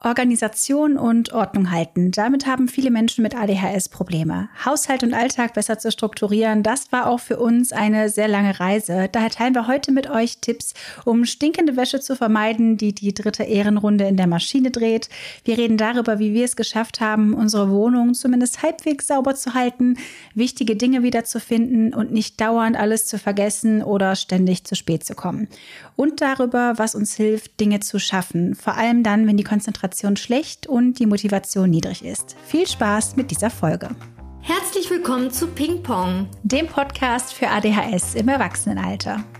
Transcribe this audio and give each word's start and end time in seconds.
Organisation 0.00 0.96
und 0.96 1.32
Ordnung 1.32 1.72
halten. 1.72 2.12
Damit 2.12 2.46
haben 2.46 2.68
viele 2.68 2.92
Menschen 2.92 3.22
mit 3.22 3.34
ADHS 3.34 3.88
Probleme. 3.88 4.48
Haushalt 4.64 5.02
und 5.02 5.12
Alltag 5.12 5.54
besser 5.54 5.80
zu 5.80 5.90
strukturieren, 5.90 6.62
das 6.62 6.92
war 6.92 7.08
auch 7.08 7.18
für 7.18 7.36
uns 7.36 7.72
eine 7.72 8.08
sehr 8.08 8.28
lange 8.28 8.60
Reise. 8.60 9.08
Daher 9.10 9.30
teilen 9.30 9.56
wir 9.56 9.66
heute 9.66 9.90
mit 9.90 10.08
euch 10.08 10.38
Tipps, 10.38 10.74
um 11.04 11.24
stinkende 11.24 11.76
Wäsche 11.76 11.98
zu 11.98 12.14
vermeiden, 12.14 12.76
die 12.76 12.94
die 12.94 13.12
dritte 13.12 13.42
Ehrenrunde 13.42 14.06
in 14.06 14.16
der 14.16 14.28
Maschine 14.28 14.70
dreht. 14.70 15.08
Wir 15.42 15.58
reden 15.58 15.76
darüber, 15.76 16.20
wie 16.20 16.32
wir 16.32 16.44
es 16.44 16.54
geschafft 16.54 17.00
haben, 17.00 17.34
unsere 17.34 17.68
Wohnung 17.68 18.14
zumindest 18.14 18.62
halbwegs 18.62 19.08
sauber 19.08 19.34
zu 19.34 19.54
halten, 19.54 19.96
wichtige 20.32 20.76
Dinge 20.76 21.02
wiederzufinden 21.02 21.92
und 21.92 22.12
nicht 22.12 22.40
dauernd 22.40 22.76
alles 22.76 23.06
zu 23.06 23.18
vergessen 23.18 23.82
oder 23.82 24.14
ständig 24.14 24.62
zu 24.62 24.76
spät 24.76 25.02
zu 25.04 25.16
kommen. 25.16 25.48
Und 25.96 26.20
darüber, 26.20 26.74
was 26.76 26.94
uns 26.94 27.16
hilft, 27.16 27.58
Dinge 27.58 27.80
zu 27.80 27.98
schaffen, 27.98 28.54
vor 28.54 28.76
allem 28.76 29.02
dann, 29.02 29.26
wenn 29.26 29.36
die 29.36 29.42
Konzentration 29.42 29.87
Konzentration 29.88 30.16
schlecht 30.16 30.66
und 30.66 30.98
die 30.98 31.06
Motivation 31.06 31.70
niedrig 31.70 32.04
ist. 32.04 32.36
Viel 32.44 32.66
Spaß 32.66 33.16
mit 33.16 33.30
dieser 33.30 33.48
Folge. 33.48 33.88
Herzlich 34.42 34.90
willkommen 34.90 35.30
zu 35.30 35.46
Ping 35.46 35.82
Pong, 35.82 36.28
dem 36.42 36.66
Podcast 36.66 37.32
für 37.32 37.48
ADHS 37.48 38.14
im 38.14 38.28
Erwachsenenalter. 38.28 39.24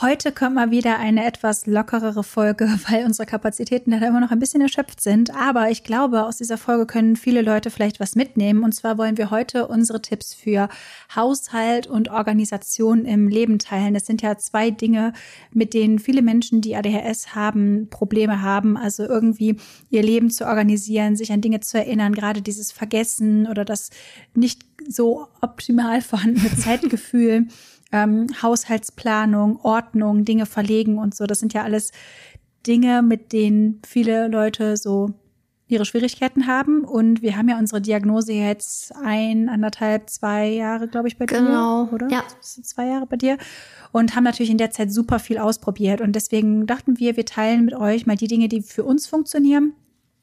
Heute 0.00 0.32
kommt 0.32 0.56
mal 0.56 0.72
wieder 0.72 0.98
eine 0.98 1.24
etwas 1.24 1.66
lockerere 1.66 2.24
Folge, 2.24 2.64
weil 2.88 3.04
unsere 3.04 3.26
Kapazitäten 3.26 3.92
da 3.92 3.98
immer 3.98 4.18
noch 4.18 4.32
ein 4.32 4.40
bisschen 4.40 4.60
erschöpft 4.60 5.00
sind. 5.00 5.32
Aber 5.32 5.70
ich 5.70 5.84
glaube, 5.84 6.24
aus 6.24 6.38
dieser 6.38 6.58
Folge 6.58 6.84
können 6.84 7.14
viele 7.14 7.42
Leute 7.42 7.70
vielleicht 7.70 8.00
was 8.00 8.16
mitnehmen. 8.16 8.64
Und 8.64 8.72
zwar 8.72 8.98
wollen 8.98 9.16
wir 9.16 9.30
heute 9.30 9.68
unsere 9.68 10.02
Tipps 10.02 10.34
für 10.34 10.68
Haushalt 11.14 11.86
und 11.86 12.10
Organisation 12.10 13.04
im 13.04 13.28
Leben 13.28 13.60
teilen. 13.60 13.94
Das 13.94 14.04
sind 14.04 14.20
ja 14.20 14.36
zwei 14.36 14.72
Dinge, 14.72 15.12
mit 15.52 15.74
denen 15.74 16.00
viele 16.00 16.22
Menschen, 16.22 16.60
die 16.60 16.74
ADHS 16.74 17.36
haben, 17.36 17.86
Probleme 17.88 18.42
haben. 18.42 18.76
Also 18.76 19.04
irgendwie 19.04 19.58
ihr 19.90 20.02
Leben 20.02 20.28
zu 20.28 20.44
organisieren, 20.44 21.14
sich 21.14 21.30
an 21.30 21.40
Dinge 21.40 21.60
zu 21.60 21.78
erinnern, 21.78 22.14
gerade 22.14 22.42
dieses 22.42 22.72
Vergessen 22.72 23.46
oder 23.46 23.64
das 23.64 23.90
nicht 24.34 24.62
so 24.88 25.28
optimal 25.40 26.00
vorhandene 26.02 26.56
Zeitgefühl 26.56 27.46
ähm, 27.92 28.26
Haushaltsplanung, 28.42 29.60
Ordnung, 29.62 30.24
Dinge 30.24 30.46
verlegen 30.46 30.98
und 30.98 31.14
so. 31.14 31.26
Das 31.26 31.38
sind 31.38 31.52
ja 31.54 31.62
alles 31.62 31.92
Dinge, 32.66 33.02
mit 33.02 33.32
denen 33.32 33.80
viele 33.86 34.28
Leute 34.28 34.76
so 34.76 35.10
ihre 35.66 35.84
Schwierigkeiten 35.84 36.46
haben. 36.46 36.84
Und 36.84 37.22
wir 37.22 37.36
haben 37.36 37.48
ja 37.48 37.58
unsere 37.58 37.80
Diagnose 37.80 38.32
jetzt 38.32 38.94
ein, 38.96 39.48
anderthalb, 39.48 40.10
zwei 40.10 40.48
Jahre, 40.48 40.88
glaube 40.88 41.08
ich, 41.08 41.18
bei 41.18 41.26
genau. 41.26 41.86
dir, 41.86 41.92
oder? 41.92 42.08
Ja. 42.10 42.22
Zwei 42.40 42.86
Jahre 42.86 43.06
bei 43.06 43.16
dir. 43.16 43.38
Und 43.92 44.14
haben 44.14 44.24
natürlich 44.24 44.50
in 44.50 44.58
der 44.58 44.70
Zeit 44.70 44.92
super 44.92 45.18
viel 45.18 45.38
ausprobiert. 45.38 46.00
Und 46.00 46.12
deswegen 46.12 46.66
dachten 46.66 46.98
wir, 46.98 47.16
wir 47.16 47.26
teilen 47.26 47.64
mit 47.64 47.74
euch 47.74 48.06
mal 48.06 48.16
die 48.16 48.28
Dinge, 48.28 48.48
die 48.48 48.62
für 48.62 48.84
uns 48.84 49.06
funktionieren 49.06 49.74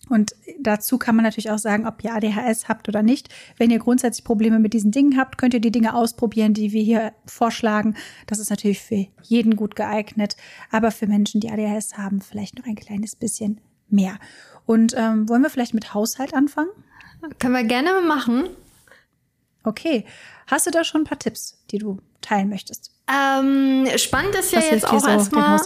und 0.10 0.36
dazu 0.60 0.98
kann 0.98 1.16
man 1.16 1.24
natürlich 1.24 1.52
auch 1.52 1.58
sagen, 1.58 1.88
ob 1.88 2.04
ihr 2.04 2.14
ADHS 2.14 2.68
habt 2.68 2.90
oder 2.90 3.02
nicht. 3.02 3.30
Wenn 3.58 3.70
ihr 3.70 3.80
grundsätzlich 3.80 4.26
Probleme 4.26 4.60
mit 4.60 4.74
diesen 4.74 4.92
Dingen 4.92 5.18
habt, 5.18 5.38
könnt 5.38 5.54
ihr 5.54 5.62
die 5.62 5.72
Dinge 5.72 5.96
ausprobieren, 5.96 6.54
die 6.54 6.72
wir 6.74 6.84
hier 6.84 7.14
vorschlagen. 7.26 7.96
Das 8.28 8.40
ist 8.40 8.50
natürlich 8.50 8.82
für 8.82 9.08
jeden 9.22 9.56
gut 9.56 9.76
geeignet, 9.76 10.36
aber 10.70 10.92
für 10.92 11.08
Menschen, 11.08 11.40
die 11.40 11.50
ADHS 11.50 11.98
haben, 11.98 12.20
vielleicht 12.20 12.58
noch 12.58 12.66
ein 12.66 12.76
kleines 12.76 13.16
bisschen 13.16 13.62
mehr. 13.90 14.18
Und 14.66 14.94
ähm, 14.98 15.30
wollen 15.30 15.44
wir 15.44 15.50
vielleicht 15.50 15.74
mit 15.74 15.94
Haushalt 15.94 16.34
anfangen? 16.34 16.72
Können 17.40 17.54
wir 17.54 17.64
gerne 17.64 18.02
machen. 18.06 18.50
Okay. 19.64 20.06
Hast 20.48 20.66
du 20.68 20.72
da 20.72 20.84
schon 20.84 21.02
ein 21.02 21.06
paar 21.06 21.20
Tipps, 21.20 21.64
die 21.70 21.78
du 21.78 22.00
teilen 22.20 22.50
möchtest? 22.50 22.92
Ähm, 23.12 23.88
spannend 23.98 24.36
ist 24.36 24.52
ja 24.52 24.60
Was 24.60 24.70
jetzt 24.70 24.88
auch 24.88 25.00
so, 25.00 25.10
erstmal. 25.10 25.60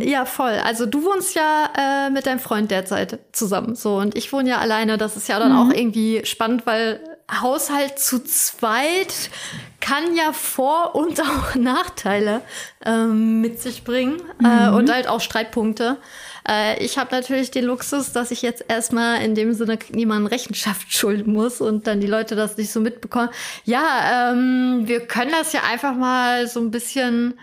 Ja, 0.00 0.24
voll. 0.24 0.52
Also 0.64 0.86
du 0.86 1.04
wohnst 1.04 1.34
ja 1.34 1.68
äh, 1.76 2.10
mit 2.10 2.26
deinem 2.26 2.38
Freund 2.38 2.70
derzeit 2.70 3.18
zusammen. 3.32 3.74
So, 3.74 3.96
und 3.96 4.16
ich 4.16 4.32
wohne 4.32 4.50
ja 4.50 4.58
alleine. 4.58 4.98
Das 4.98 5.16
ist 5.16 5.28
ja 5.28 5.38
dann 5.38 5.52
mhm. 5.52 5.58
auch 5.58 5.74
irgendwie 5.74 6.24
spannend, 6.24 6.64
weil 6.66 7.00
Haushalt 7.40 7.98
zu 7.98 8.22
zweit 8.22 9.30
kann 9.80 10.14
ja 10.14 10.32
Vor- 10.32 10.94
und 10.94 11.20
auch 11.20 11.54
Nachteile 11.56 12.42
ähm, 12.84 13.40
mit 13.40 13.60
sich 13.60 13.84
bringen 13.84 14.20
äh, 14.40 14.46
mhm. 14.46 14.74
äh, 14.74 14.76
und 14.76 14.92
halt 14.92 15.08
auch 15.08 15.20
Streitpunkte. 15.20 15.96
Äh, 16.48 16.82
ich 16.82 16.98
habe 16.98 17.14
natürlich 17.14 17.50
den 17.50 17.64
Luxus, 17.64 18.12
dass 18.12 18.30
ich 18.30 18.42
jetzt 18.42 18.64
erstmal 18.68 19.22
in 19.22 19.34
dem 19.34 19.54
Sinne 19.54 19.78
niemanden 19.90 20.26
Rechenschaft 20.26 20.92
schulden 20.96 21.32
muss 21.32 21.60
und 21.60 21.86
dann 21.86 22.00
die 22.00 22.06
Leute 22.06 22.36
das 22.36 22.56
nicht 22.56 22.72
so 22.72 22.80
mitbekommen. 22.80 23.30
Ja, 23.64 24.32
ähm, 24.32 24.82
wir 24.84 25.00
können 25.06 25.32
das 25.32 25.52
ja 25.52 25.60
einfach 25.70 25.94
mal 25.94 26.46
so 26.48 26.60
ein 26.60 26.70
bisschen 26.70 27.34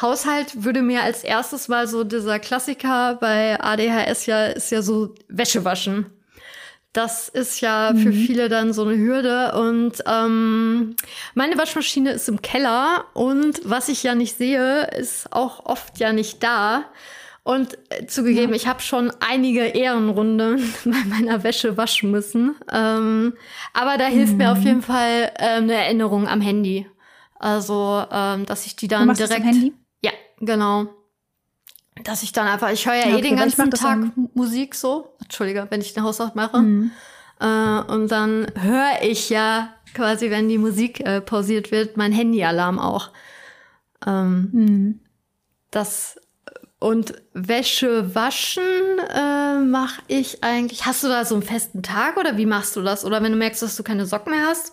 Haushalt 0.00 0.64
würde 0.64 0.82
mir 0.82 1.02
als 1.02 1.24
erstes 1.24 1.68
mal 1.68 1.86
so 1.86 2.04
dieser 2.04 2.38
Klassiker 2.38 3.18
bei 3.20 3.60
ADHS 3.60 4.26
ja 4.26 4.46
ist 4.46 4.70
ja 4.70 4.82
so 4.82 5.14
Wäsche 5.28 5.64
waschen. 5.64 6.06
Das 6.92 7.28
ist 7.28 7.60
ja 7.60 7.90
für 7.90 8.08
mhm. 8.08 8.26
viele 8.26 8.48
dann 8.48 8.72
so 8.72 8.84
eine 8.84 8.96
Hürde. 8.96 9.52
Und 9.52 10.02
ähm, 10.06 10.96
meine 11.34 11.56
Waschmaschine 11.56 12.10
ist 12.12 12.28
im 12.28 12.42
Keller 12.42 13.04
und 13.14 13.60
was 13.64 13.88
ich 13.88 14.02
ja 14.02 14.16
nicht 14.16 14.36
sehe, 14.36 14.88
ist 14.98 15.32
auch 15.32 15.66
oft 15.66 15.98
ja 16.00 16.12
nicht 16.12 16.42
da. 16.42 16.84
Und 17.42 17.78
äh, 17.90 18.06
zugegeben, 18.06 18.50
ja. 18.50 18.56
ich 18.56 18.66
habe 18.66 18.80
schon 18.80 19.10
einige 19.20 19.62
Ehrenrunden 19.62 20.72
bei 20.84 21.04
meiner 21.08 21.42
Wäsche 21.42 21.76
waschen 21.76 22.10
müssen. 22.10 22.56
Ähm, 22.70 23.34
aber 23.72 23.96
da 23.96 24.06
hilft 24.06 24.32
mhm. 24.32 24.38
mir 24.38 24.52
auf 24.52 24.58
mhm. 24.58 24.66
jeden 24.66 24.82
Fall 24.82 25.32
ähm, 25.38 25.64
eine 25.64 25.74
Erinnerung 25.74 26.28
am 26.28 26.40
Handy. 26.40 26.86
Also, 27.38 28.04
ähm, 28.10 28.44
dass 28.44 28.66
ich 28.66 28.76
die 28.76 28.88
dann 28.88 29.08
du 29.08 29.14
direkt. 29.14 29.30
Das 29.30 29.38
am 29.38 29.44
Handy? 29.44 29.74
Ja, 30.02 30.12
genau. 30.38 30.88
Dass 32.04 32.22
ich 32.22 32.32
dann 32.32 32.46
einfach, 32.46 32.70
ich 32.70 32.86
höre 32.86 32.94
ja, 32.94 33.08
ja 33.08 33.18
eh 33.18 33.22
den 33.22 33.36
ganzen 33.36 33.70
Tag 33.70 33.98
Musik 34.34 34.74
so. 34.74 35.16
Entschuldige, 35.22 35.66
wenn 35.70 35.80
ich 35.80 35.94
den 35.94 36.02
Haushalt 36.02 36.34
mache. 36.34 36.58
Mhm. 36.58 36.90
Äh, 37.40 37.80
und 37.92 38.08
dann 38.08 38.46
höre 38.54 39.02
ich 39.02 39.30
ja 39.30 39.72
quasi, 39.94 40.30
wenn 40.30 40.48
die 40.48 40.58
Musik 40.58 41.00
äh, 41.00 41.20
pausiert 41.20 41.72
wird, 41.72 41.96
mein 41.96 42.12
Handyalarm 42.12 42.78
auch. 42.78 43.10
Ähm, 44.06 44.48
mhm. 44.52 45.00
Das 45.70 46.19
und 46.80 47.12
Wäsche 47.34 48.14
waschen 48.14 48.62
äh, 49.14 49.58
mache 49.60 50.00
ich 50.08 50.42
eigentlich. 50.42 50.86
Hast 50.86 51.04
du 51.04 51.08
da 51.08 51.26
so 51.26 51.34
einen 51.34 51.44
festen 51.44 51.82
Tag 51.82 52.16
oder 52.16 52.38
wie 52.38 52.46
machst 52.46 52.74
du 52.74 52.80
das? 52.80 53.04
Oder 53.04 53.22
wenn 53.22 53.32
du 53.32 53.38
merkst, 53.38 53.62
dass 53.62 53.76
du 53.76 53.82
keine 53.82 54.06
Socken 54.06 54.32
mehr 54.32 54.46
hast? 54.46 54.72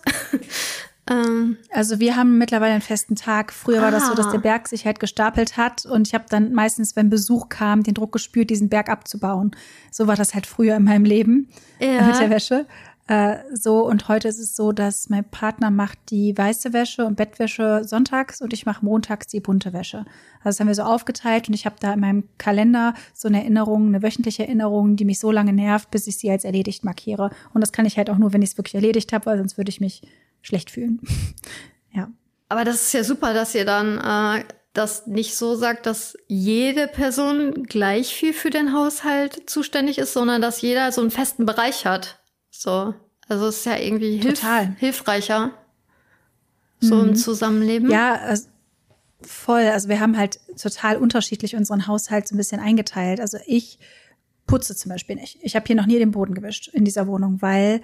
ähm. 1.10 1.58
Also 1.70 2.00
wir 2.00 2.16
haben 2.16 2.38
mittlerweile 2.38 2.72
einen 2.72 2.80
festen 2.80 3.14
Tag. 3.14 3.52
Früher 3.52 3.80
ah. 3.80 3.82
war 3.82 3.90
das 3.90 4.06
so, 4.06 4.14
dass 4.14 4.30
der 4.30 4.38
ah. 4.38 4.42
Berg 4.42 4.68
sich 4.68 4.86
halt 4.86 5.00
gestapelt 5.00 5.58
hat 5.58 5.84
und 5.84 6.08
ich 6.08 6.14
habe 6.14 6.24
dann 6.30 6.54
meistens, 6.54 6.96
wenn 6.96 7.10
Besuch 7.10 7.50
kam, 7.50 7.82
den 7.82 7.92
Druck 7.92 8.12
gespürt, 8.12 8.48
diesen 8.48 8.70
Berg 8.70 8.88
abzubauen. 8.88 9.50
So 9.90 10.06
war 10.06 10.16
das 10.16 10.32
halt 10.32 10.46
früher 10.46 10.76
in 10.76 10.84
meinem 10.84 11.04
Leben 11.04 11.50
ja. 11.78 12.00
mit 12.06 12.18
der 12.18 12.30
Wäsche. 12.30 12.66
Äh, 13.08 13.38
so 13.54 13.86
und 13.86 14.08
heute 14.08 14.28
ist 14.28 14.38
es 14.38 14.54
so, 14.54 14.70
dass 14.70 15.08
mein 15.08 15.24
Partner 15.24 15.70
macht 15.70 15.98
die 16.10 16.36
weiße 16.36 16.74
Wäsche 16.74 17.06
und 17.06 17.16
Bettwäsche 17.16 17.82
sonntags 17.84 18.42
und 18.42 18.52
ich 18.52 18.66
mache 18.66 18.84
montags 18.84 19.26
die 19.26 19.40
bunte 19.40 19.72
Wäsche. 19.72 20.04
Also 20.40 20.50
das 20.50 20.60
haben 20.60 20.66
wir 20.66 20.74
so 20.74 20.82
aufgeteilt 20.82 21.48
und 21.48 21.54
ich 21.54 21.64
habe 21.64 21.76
da 21.80 21.94
in 21.94 22.00
meinem 22.00 22.28
Kalender 22.36 22.92
so 23.14 23.26
eine 23.26 23.40
Erinnerung, 23.40 23.86
eine 23.86 24.02
wöchentliche 24.02 24.42
Erinnerung, 24.42 24.96
die 24.96 25.06
mich 25.06 25.20
so 25.20 25.32
lange 25.32 25.54
nervt, 25.54 25.90
bis 25.90 26.06
ich 26.06 26.18
sie 26.18 26.30
als 26.30 26.44
erledigt 26.44 26.84
markiere. 26.84 27.30
Und 27.54 27.62
das 27.62 27.72
kann 27.72 27.86
ich 27.86 27.96
halt 27.96 28.10
auch 28.10 28.18
nur, 28.18 28.34
wenn 28.34 28.42
ich 28.42 28.50
es 28.50 28.58
wirklich 28.58 28.74
erledigt 28.74 29.14
habe, 29.14 29.24
weil 29.24 29.38
sonst 29.38 29.56
würde 29.56 29.70
ich 29.70 29.80
mich 29.80 30.02
schlecht 30.42 30.70
fühlen. 30.70 31.00
ja. 31.92 32.10
Aber 32.50 32.64
das 32.64 32.82
ist 32.82 32.92
ja 32.92 33.04
super, 33.04 33.32
dass 33.32 33.54
ihr 33.54 33.64
dann 33.64 33.96
äh, 33.98 34.44
das 34.74 35.06
nicht 35.06 35.34
so 35.34 35.54
sagt, 35.54 35.86
dass 35.86 36.14
jede 36.26 36.86
Person 36.86 37.62
gleich 37.64 38.14
viel 38.14 38.34
für 38.34 38.50
den 38.50 38.74
Haushalt 38.74 39.48
zuständig 39.48 39.96
ist, 39.96 40.12
sondern 40.12 40.42
dass 40.42 40.60
jeder 40.60 40.92
so 40.92 41.00
einen 41.00 41.10
festen 41.10 41.46
Bereich 41.46 41.86
hat. 41.86 42.20
So. 42.50 42.94
Also 43.28 43.46
es 43.48 43.58
ist 43.58 43.66
ja 43.66 43.76
irgendwie 43.76 44.16
hilf 44.16 44.40
Total. 44.40 44.74
hilfreicher. 44.78 45.52
So 46.80 46.96
mhm. 46.96 47.10
ein 47.10 47.16
Zusammenleben. 47.16 47.90
Ja, 47.90 48.14
also 48.14 48.48
voll. 49.20 49.66
Also 49.66 49.88
wir 49.88 50.00
haben 50.00 50.16
halt 50.16 50.40
total 50.60 50.96
unterschiedlich 50.96 51.56
unseren 51.56 51.86
Haushalt 51.86 52.28
so 52.28 52.34
ein 52.34 52.38
bisschen 52.38 52.60
eingeteilt. 52.60 53.20
Also 53.20 53.38
ich 53.46 53.78
putze 54.46 54.74
zum 54.74 54.90
Beispiel 54.90 55.16
nicht. 55.16 55.38
Ich 55.42 55.54
habe 55.54 55.66
hier 55.66 55.76
noch 55.76 55.86
nie 55.86 55.98
den 55.98 56.10
Boden 56.10 56.34
gewischt 56.34 56.68
in 56.68 56.84
dieser 56.84 57.06
Wohnung, 57.06 57.42
weil 57.42 57.82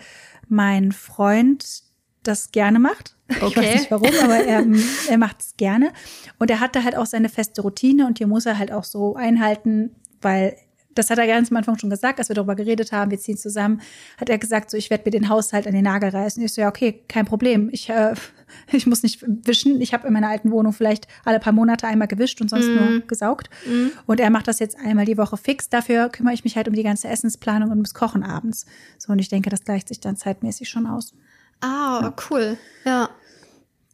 mein 0.48 0.92
Freund 0.92 1.82
das 2.22 2.52
gerne 2.52 2.78
macht. 2.78 3.16
Okay. 3.40 3.46
Ich 3.46 3.56
weiß 3.56 3.74
nicht 3.74 3.90
warum, 3.90 4.10
aber 4.22 4.36
er, 4.36 4.64
er 5.08 5.18
macht 5.18 5.40
es 5.40 5.56
gerne. 5.56 5.92
Und 6.38 6.50
er 6.50 6.60
hat 6.60 6.74
da 6.74 6.82
halt 6.82 6.96
auch 6.96 7.06
seine 7.06 7.28
feste 7.28 7.62
Routine 7.62 8.06
und 8.06 8.18
die 8.18 8.26
muss 8.26 8.46
er 8.46 8.58
halt 8.58 8.72
auch 8.72 8.84
so 8.84 9.14
einhalten, 9.14 9.94
weil 10.20 10.56
das 10.94 11.10
hat 11.10 11.18
er 11.18 11.26
ganz 11.26 11.50
am 11.50 11.56
Anfang 11.56 11.78
schon 11.78 11.90
gesagt, 11.90 12.18
als 12.18 12.28
wir 12.28 12.34
darüber 12.34 12.54
geredet 12.54 12.92
haben, 12.92 13.10
wir 13.10 13.18
ziehen 13.18 13.36
zusammen, 13.36 13.80
hat 14.18 14.28
er 14.28 14.38
gesagt, 14.38 14.70
so 14.70 14.76
ich 14.76 14.90
werde 14.90 15.04
mir 15.04 15.10
den 15.10 15.28
Haushalt 15.28 15.66
an 15.66 15.72
den 15.72 15.84
Nagel 15.84 16.10
reißen. 16.10 16.42
Ich 16.42 16.52
so, 16.52 16.62
ja, 16.62 16.68
okay, 16.68 17.02
kein 17.08 17.26
Problem. 17.26 17.68
Ich, 17.72 17.88
äh, 17.90 18.14
ich 18.72 18.86
muss 18.86 19.02
nicht 19.02 19.24
wischen. 19.26 19.80
Ich 19.80 19.92
habe 19.92 20.06
in 20.06 20.12
meiner 20.12 20.28
alten 20.28 20.50
Wohnung 20.50 20.72
vielleicht 20.72 21.08
alle 21.24 21.40
paar 21.40 21.52
Monate 21.52 21.86
einmal 21.86 22.08
gewischt 22.08 22.40
und 22.40 22.50
sonst 22.50 22.66
mm. 22.66 22.74
nur 22.74 23.00
gesaugt. 23.06 23.50
Mm. 23.66 23.88
Und 24.06 24.20
er 24.20 24.30
macht 24.30 24.48
das 24.48 24.58
jetzt 24.58 24.78
einmal 24.78 25.04
die 25.04 25.18
Woche 25.18 25.36
fix. 25.36 25.68
Dafür 25.68 26.08
kümmere 26.08 26.34
ich 26.34 26.44
mich 26.44 26.56
halt 26.56 26.68
um 26.68 26.74
die 26.74 26.82
ganze 26.82 27.08
Essensplanung 27.08 27.70
und 27.70 27.76
ums 27.76 27.94
Kochen 27.94 28.22
abends. 28.22 28.66
So, 28.98 29.12
und 29.12 29.18
ich 29.18 29.28
denke, 29.28 29.50
das 29.50 29.64
gleicht 29.64 29.88
sich 29.88 30.00
dann 30.00 30.16
zeitmäßig 30.16 30.68
schon 30.68 30.86
aus. 30.86 31.14
Ah, 31.60 32.00
ja. 32.02 32.14
cool. 32.30 32.56
Ja. 32.84 33.10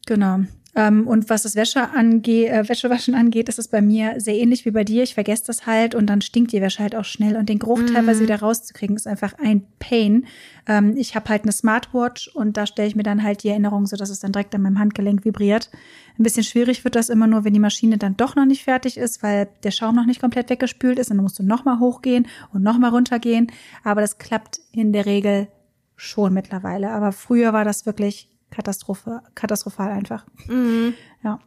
Genau. 0.06 0.40
Ähm, 0.76 1.06
und 1.06 1.28
was 1.28 1.42
das 1.42 1.56
Wäsche 1.56 1.90
angeht, 1.90 2.50
äh, 2.50 2.68
Wäschewaschen 2.68 3.14
angeht, 3.14 3.48
ist 3.48 3.58
es 3.58 3.68
bei 3.68 3.82
mir 3.82 4.20
sehr 4.20 4.36
ähnlich 4.36 4.64
wie 4.64 4.70
bei 4.70 4.84
dir. 4.84 5.02
Ich 5.02 5.14
vergesse 5.14 5.44
das 5.46 5.66
halt 5.66 5.94
und 5.94 6.06
dann 6.06 6.20
stinkt 6.20 6.52
die 6.52 6.60
Wäsche 6.60 6.82
halt 6.82 6.94
auch 6.94 7.04
schnell. 7.04 7.36
Und 7.36 7.48
den 7.48 7.58
Geruch 7.58 7.80
mm. 7.80 7.86
teilweise 7.86 8.22
wieder 8.22 8.40
rauszukriegen, 8.40 8.94
ist 8.94 9.08
einfach 9.08 9.34
ein 9.42 9.64
Pain. 9.80 10.26
Ähm, 10.66 10.94
ich 10.96 11.16
habe 11.16 11.28
halt 11.28 11.42
eine 11.42 11.52
Smartwatch 11.52 12.28
und 12.28 12.56
da 12.56 12.66
stelle 12.66 12.88
ich 12.88 12.94
mir 12.94 13.02
dann 13.02 13.22
halt 13.22 13.42
die 13.42 13.48
Erinnerung, 13.48 13.86
so 13.86 13.96
dass 13.96 14.10
es 14.10 14.20
dann 14.20 14.32
direkt 14.32 14.54
an 14.54 14.62
meinem 14.62 14.78
Handgelenk 14.78 15.24
vibriert. 15.24 15.70
Ein 16.18 16.22
bisschen 16.22 16.44
schwierig 16.44 16.84
wird 16.84 16.94
das 16.94 17.08
immer 17.08 17.26
nur, 17.26 17.44
wenn 17.44 17.54
die 17.54 17.60
Maschine 17.60 17.98
dann 17.98 18.16
doch 18.16 18.36
noch 18.36 18.46
nicht 18.46 18.64
fertig 18.64 18.96
ist, 18.96 19.22
weil 19.22 19.48
der 19.64 19.72
Schaum 19.72 19.96
noch 19.96 20.06
nicht 20.06 20.20
komplett 20.20 20.50
weggespült 20.50 20.98
ist. 20.98 21.10
Und 21.10 21.16
dann 21.16 21.24
musst 21.24 21.38
du 21.38 21.42
nochmal 21.42 21.80
hochgehen 21.80 22.28
und 22.52 22.62
nochmal 22.62 22.90
runtergehen. 22.90 23.50
Aber 23.82 24.02
das 24.02 24.18
klappt 24.18 24.60
in 24.72 24.92
der 24.92 25.06
Regel 25.06 25.48
schon 25.96 26.32
mittlerweile. 26.32 26.90
Aber 26.90 27.10
früher 27.12 27.52
war 27.52 27.64
das 27.64 27.86
wirklich 27.86 28.29
Katastrophe, 28.50 29.22
katastrophal 29.34 29.90
einfach. 29.90 30.24
Mhm. 30.46 30.94
Ja. 31.22 31.38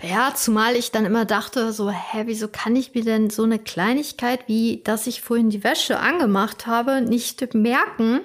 Ja, 0.00 0.32
zumal 0.34 0.76
ich 0.76 0.92
dann 0.92 1.04
immer 1.04 1.24
dachte, 1.24 1.72
so, 1.72 1.90
hä, 1.90 2.22
wieso 2.26 2.48
kann 2.48 2.76
ich 2.76 2.94
mir 2.94 3.02
denn 3.02 3.30
so 3.30 3.42
eine 3.42 3.58
Kleinigkeit, 3.58 4.46
wie 4.46 4.82
dass 4.84 5.06
ich 5.06 5.22
vorhin 5.22 5.50
die 5.50 5.64
Wäsche 5.64 5.98
angemacht 5.98 6.66
habe, 6.66 7.00
nicht 7.00 7.52
merken? 7.54 8.20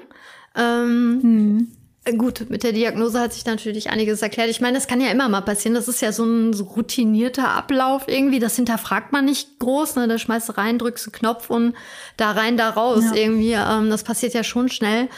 Ähm, 0.55 1.19
hm. 1.21 1.71
Gut, 2.17 2.49
mit 2.49 2.63
der 2.63 2.71
Diagnose 2.71 3.19
hat 3.19 3.31
sich 3.31 3.45
natürlich 3.45 3.91
einiges 3.91 4.23
erklärt. 4.23 4.49
Ich 4.49 4.59
meine, 4.59 4.73
das 4.73 4.87
kann 4.87 5.01
ja 5.01 5.11
immer 5.11 5.29
mal 5.29 5.41
passieren. 5.41 5.75
Das 5.75 5.87
ist 5.87 6.01
ja 6.01 6.11
so 6.11 6.23
ein 6.23 6.51
so 6.51 6.63
routinierter 6.63 7.49
Ablauf 7.49 8.07
irgendwie. 8.07 8.39
Das 8.39 8.55
hinterfragt 8.55 9.11
man 9.11 9.25
nicht 9.25 9.59
groß. 9.59 9.97
Ne? 9.97 10.07
Da 10.07 10.17
schmeißt 10.17 10.49
du 10.49 10.57
rein, 10.57 10.79
drückst 10.79 11.05
einen 11.05 11.11
Knopf 11.11 11.51
und 11.51 11.75
da 12.17 12.31
rein, 12.31 12.57
da 12.57 12.71
raus 12.71 13.03
ja. 13.11 13.21
irgendwie. 13.21 13.53
Ähm, 13.53 13.91
das 13.91 14.03
passiert 14.03 14.33
ja 14.33 14.43
schon 14.43 14.69
schnell. 14.69 15.09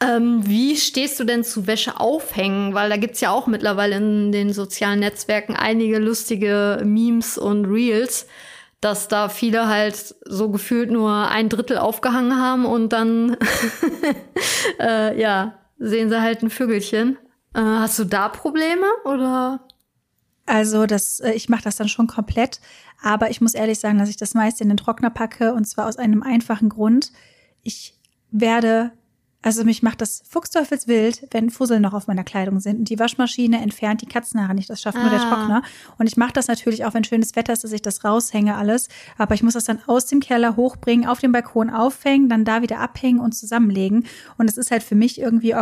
Ähm, 0.00 0.40
wie 0.44 0.76
stehst 0.76 1.20
du 1.20 1.24
denn 1.24 1.44
zu 1.44 1.68
Wäsche 1.68 2.00
aufhängen? 2.00 2.74
Weil 2.74 2.90
da 2.90 2.96
gibt's 2.96 3.20
ja 3.20 3.30
auch 3.30 3.46
mittlerweile 3.46 3.98
in 3.98 4.32
den 4.32 4.52
sozialen 4.52 4.98
Netzwerken 4.98 5.54
einige 5.54 6.00
lustige 6.00 6.80
Memes 6.84 7.38
und 7.38 7.66
Reels 7.66 8.26
dass 8.80 9.06
da 9.06 9.28
viele 9.28 9.68
halt 9.68 10.16
so 10.24 10.48
gefühlt 10.48 10.90
nur 10.90 11.28
ein 11.28 11.48
Drittel 11.48 11.78
aufgehangen 11.78 12.36
haben 12.36 12.66
und 12.66 12.92
dann 12.92 13.36
äh, 14.80 15.20
ja 15.20 15.54
sehen 15.82 16.08
sie 16.08 16.20
halt 16.20 16.42
ein 16.42 16.50
Vögelchen. 16.50 17.18
Äh, 17.54 17.60
hast 17.60 17.98
du 17.98 18.04
da 18.04 18.28
Probleme 18.28 18.86
oder? 19.04 19.66
Also 20.46 20.86
das, 20.86 21.20
äh, 21.20 21.32
ich 21.32 21.48
mache 21.48 21.64
das 21.64 21.76
dann 21.76 21.88
schon 21.88 22.06
komplett, 22.06 22.60
aber 23.02 23.30
ich 23.30 23.40
muss 23.40 23.54
ehrlich 23.54 23.78
sagen, 23.78 23.98
dass 23.98 24.08
ich 24.08 24.16
das 24.16 24.34
meiste 24.34 24.62
in 24.62 24.68
den 24.68 24.78
Trockner 24.78 25.10
packe 25.10 25.52
und 25.52 25.64
zwar 25.64 25.86
aus 25.86 25.96
einem 25.96 26.22
einfachen 26.22 26.68
Grund. 26.68 27.12
Ich 27.62 27.98
werde 28.30 28.92
also 29.42 29.64
mich 29.64 29.82
macht 29.82 30.00
das 30.00 30.22
fuchsteufelswild, 30.28 31.28
wenn 31.32 31.50
Fussel 31.50 31.80
noch 31.80 31.92
auf 31.92 32.06
meiner 32.06 32.22
Kleidung 32.22 32.60
sind. 32.60 32.78
Und 32.78 32.88
die 32.88 32.98
Waschmaschine 32.98 33.60
entfernt 33.60 34.00
die 34.00 34.06
Katzenhaare 34.06 34.54
nicht. 34.54 34.70
Das 34.70 34.80
schafft 34.80 34.96
ah. 34.98 35.02
nur 35.02 35.10
der 35.10 35.20
ah. 35.20 35.28
Trockner. 35.28 35.62
Und 35.98 36.06
ich 36.06 36.16
mache 36.16 36.32
das 36.32 36.46
natürlich 36.46 36.84
auch, 36.84 36.94
wenn 36.94 37.02
schönes 37.02 37.34
Wetter 37.34 37.52
ist, 37.52 37.64
dass 37.64 37.72
ich 37.72 37.82
das 37.82 38.04
raushänge 38.04 38.56
alles. 38.56 38.88
Aber 39.18 39.34
ich 39.34 39.42
muss 39.42 39.54
das 39.54 39.64
dann 39.64 39.80
aus 39.86 40.06
dem 40.06 40.20
Keller 40.20 40.56
hochbringen, 40.56 41.06
auf 41.06 41.18
dem 41.18 41.32
Balkon 41.32 41.70
aufhängen, 41.70 42.28
dann 42.28 42.44
da 42.44 42.62
wieder 42.62 42.78
abhängen 42.78 43.20
und 43.20 43.32
zusammenlegen. 43.32 44.06
Und 44.38 44.48
es 44.48 44.56
ist 44.56 44.70
halt 44.70 44.84
für 44.84 44.94
mich 44.94 45.20
irgendwie 45.20 45.54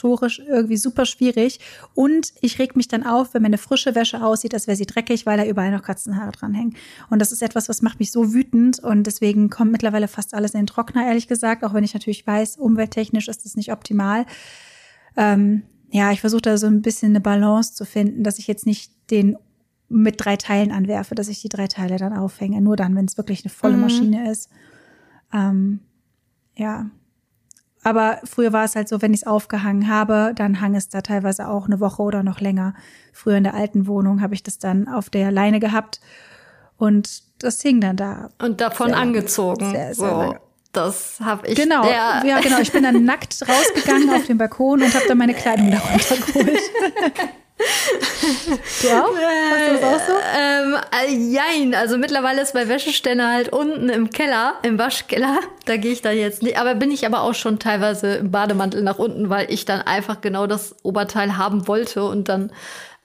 organisatorisch 0.00 0.40
irgendwie 0.40 0.76
super 0.76 1.06
schwierig. 1.06 1.60
Und 1.94 2.32
ich 2.40 2.58
reg 2.58 2.76
mich 2.76 2.88
dann 2.88 3.04
auf, 3.04 3.34
wenn 3.34 3.42
meine 3.42 3.58
frische 3.58 3.94
Wäsche 3.94 4.24
aussieht, 4.24 4.54
als 4.54 4.66
wäre 4.66 4.76
sie 4.76 4.86
dreckig, 4.86 5.26
weil 5.26 5.38
da 5.38 5.44
überall 5.44 5.70
noch 5.70 5.82
Katzenhaare 5.82 6.32
dranhängen. 6.32 6.76
Und 7.08 7.20
das 7.20 7.32
ist 7.32 7.42
etwas, 7.42 7.68
was 7.68 7.82
macht 7.82 8.00
mich 8.00 8.12
so 8.12 8.32
wütend. 8.32 8.78
Und 8.78 9.04
deswegen 9.04 9.50
kommt 9.50 9.72
mittlerweile 9.72 10.08
fast 10.08 10.34
alles 10.34 10.54
in 10.54 10.60
den 10.60 10.66
Trockner, 10.66 11.06
ehrlich 11.06 11.28
gesagt. 11.28 11.64
Auch 11.64 11.74
wenn 11.74 11.84
ich 11.84 11.94
natürlich 11.94 12.26
weiß, 12.26 12.56
Umwelt 12.56 12.92
technisch 12.92 13.28
ist 13.28 13.44
das 13.44 13.56
nicht 13.56 13.72
optimal. 13.72 14.26
Ähm, 15.16 15.62
ja, 15.90 16.12
ich 16.12 16.20
versuche 16.20 16.42
da 16.42 16.56
so 16.56 16.66
ein 16.66 16.82
bisschen 16.82 17.10
eine 17.10 17.20
Balance 17.20 17.74
zu 17.74 17.84
finden, 17.84 18.22
dass 18.22 18.38
ich 18.38 18.46
jetzt 18.46 18.66
nicht 18.66 18.92
den 19.10 19.36
mit 19.88 20.24
drei 20.24 20.36
Teilen 20.36 20.70
anwerfe, 20.70 21.16
dass 21.16 21.26
ich 21.26 21.42
die 21.42 21.48
drei 21.48 21.66
Teile 21.66 21.96
dann 21.96 22.12
aufhänge. 22.12 22.60
Nur 22.60 22.76
dann, 22.76 22.94
wenn 22.94 23.06
es 23.06 23.16
wirklich 23.16 23.44
eine 23.44 23.50
volle 23.50 23.74
mhm. 23.74 23.80
Maschine 23.82 24.30
ist. 24.30 24.48
Ähm, 25.32 25.80
ja. 26.56 26.90
Aber 27.82 28.20
früher 28.24 28.52
war 28.52 28.64
es 28.64 28.76
halt 28.76 28.88
so, 28.88 29.00
wenn 29.00 29.14
ich 29.14 29.20
es 29.20 29.26
aufgehangen 29.26 29.88
habe, 29.88 30.32
dann 30.34 30.60
hang 30.60 30.74
es 30.74 30.88
da 30.88 31.00
teilweise 31.00 31.48
auch 31.48 31.66
eine 31.66 31.80
Woche 31.80 32.02
oder 32.02 32.22
noch 32.22 32.40
länger. 32.40 32.74
Früher 33.12 33.36
in 33.36 33.44
der 33.44 33.54
alten 33.54 33.86
Wohnung 33.86 34.20
habe 34.20 34.34
ich 34.34 34.42
das 34.42 34.58
dann 34.58 34.86
auf 34.86 35.08
der 35.08 35.32
Leine 35.32 35.60
gehabt 35.60 36.00
und 36.76 37.22
das 37.38 37.60
hing 37.62 37.80
dann 37.80 37.96
da. 37.96 38.30
Und 38.38 38.60
davon 38.60 38.88
sehr, 38.88 38.96
angezogen. 38.98 39.70
Sehr, 39.70 39.94
sehr 39.94 39.94
so. 39.94 40.04
Lange. 40.04 40.40
Das 40.72 41.18
habe 41.20 41.48
ich. 41.48 41.56
Genau, 41.56 41.84
ja, 41.84 42.40
genau. 42.40 42.60
Ich 42.60 42.70
bin 42.70 42.84
dann 42.84 43.04
nackt 43.04 43.42
rausgegangen 43.48 44.10
auf 44.10 44.26
den 44.26 44.38
Balkon 44.38 44.82
und 44.82 44.94
habe 44.94 45.04
dann 45.08 45.18
meine 45.18 45.34
Kleidung 45.34 45.70
darunter 45.70 46.16
geholt. 46.16 46.60
du 48.82 48.88
auch? 48.88 49.14
Hast 49.50 49.68
du 49.68 49.80
das 49.80 49.82
auch 49.82 50.06
so? 50.06 50.12
Ähm, 50.38 50.76
äh, 51.04 51.14
jein. 51.14 51.74
Also 51.74 51.98
mittlerweile 51.98 52.42
ist 52.42 52.54
mein 52.54 52.68
Wäscheständer 52.68 53.32
halt 53.32 53.50
unten 53.50 53.88
im 53.88 54.10
Keller, 54.10 54.54
im 54.62 54.78
Waschkeller. 54.78 55.40
Da 55.66 55.76
gehe 55.76 55.92
ich 55.92 56.02
dann 56.02 56.16
jetzt 56.16 56.42
nicht. 56.42 56.58
Aber 56.58 56.74
bin 56.74 56.90
ich 56.90 57.06
aber 57.06 57.22
auch 57.22 57.34
schon 57.34 57.58
teilweise 57.58 58.14
im 58.14 58.30
Bademantel 58.30 58.82
nach 58.82 58.98
unten, 58.98 59.30
weil 59.30 59.50
ich 59.52 59.64
dann 59.64 59.82
einfach 59.82 60.20
genau 60.20 60.46
das 60.46 60.76
Oberteil 60.82 61.36
haben 61.36 61.68
wollte 61.68 62.04
und 62.04 62.28
dann 62.28 62.52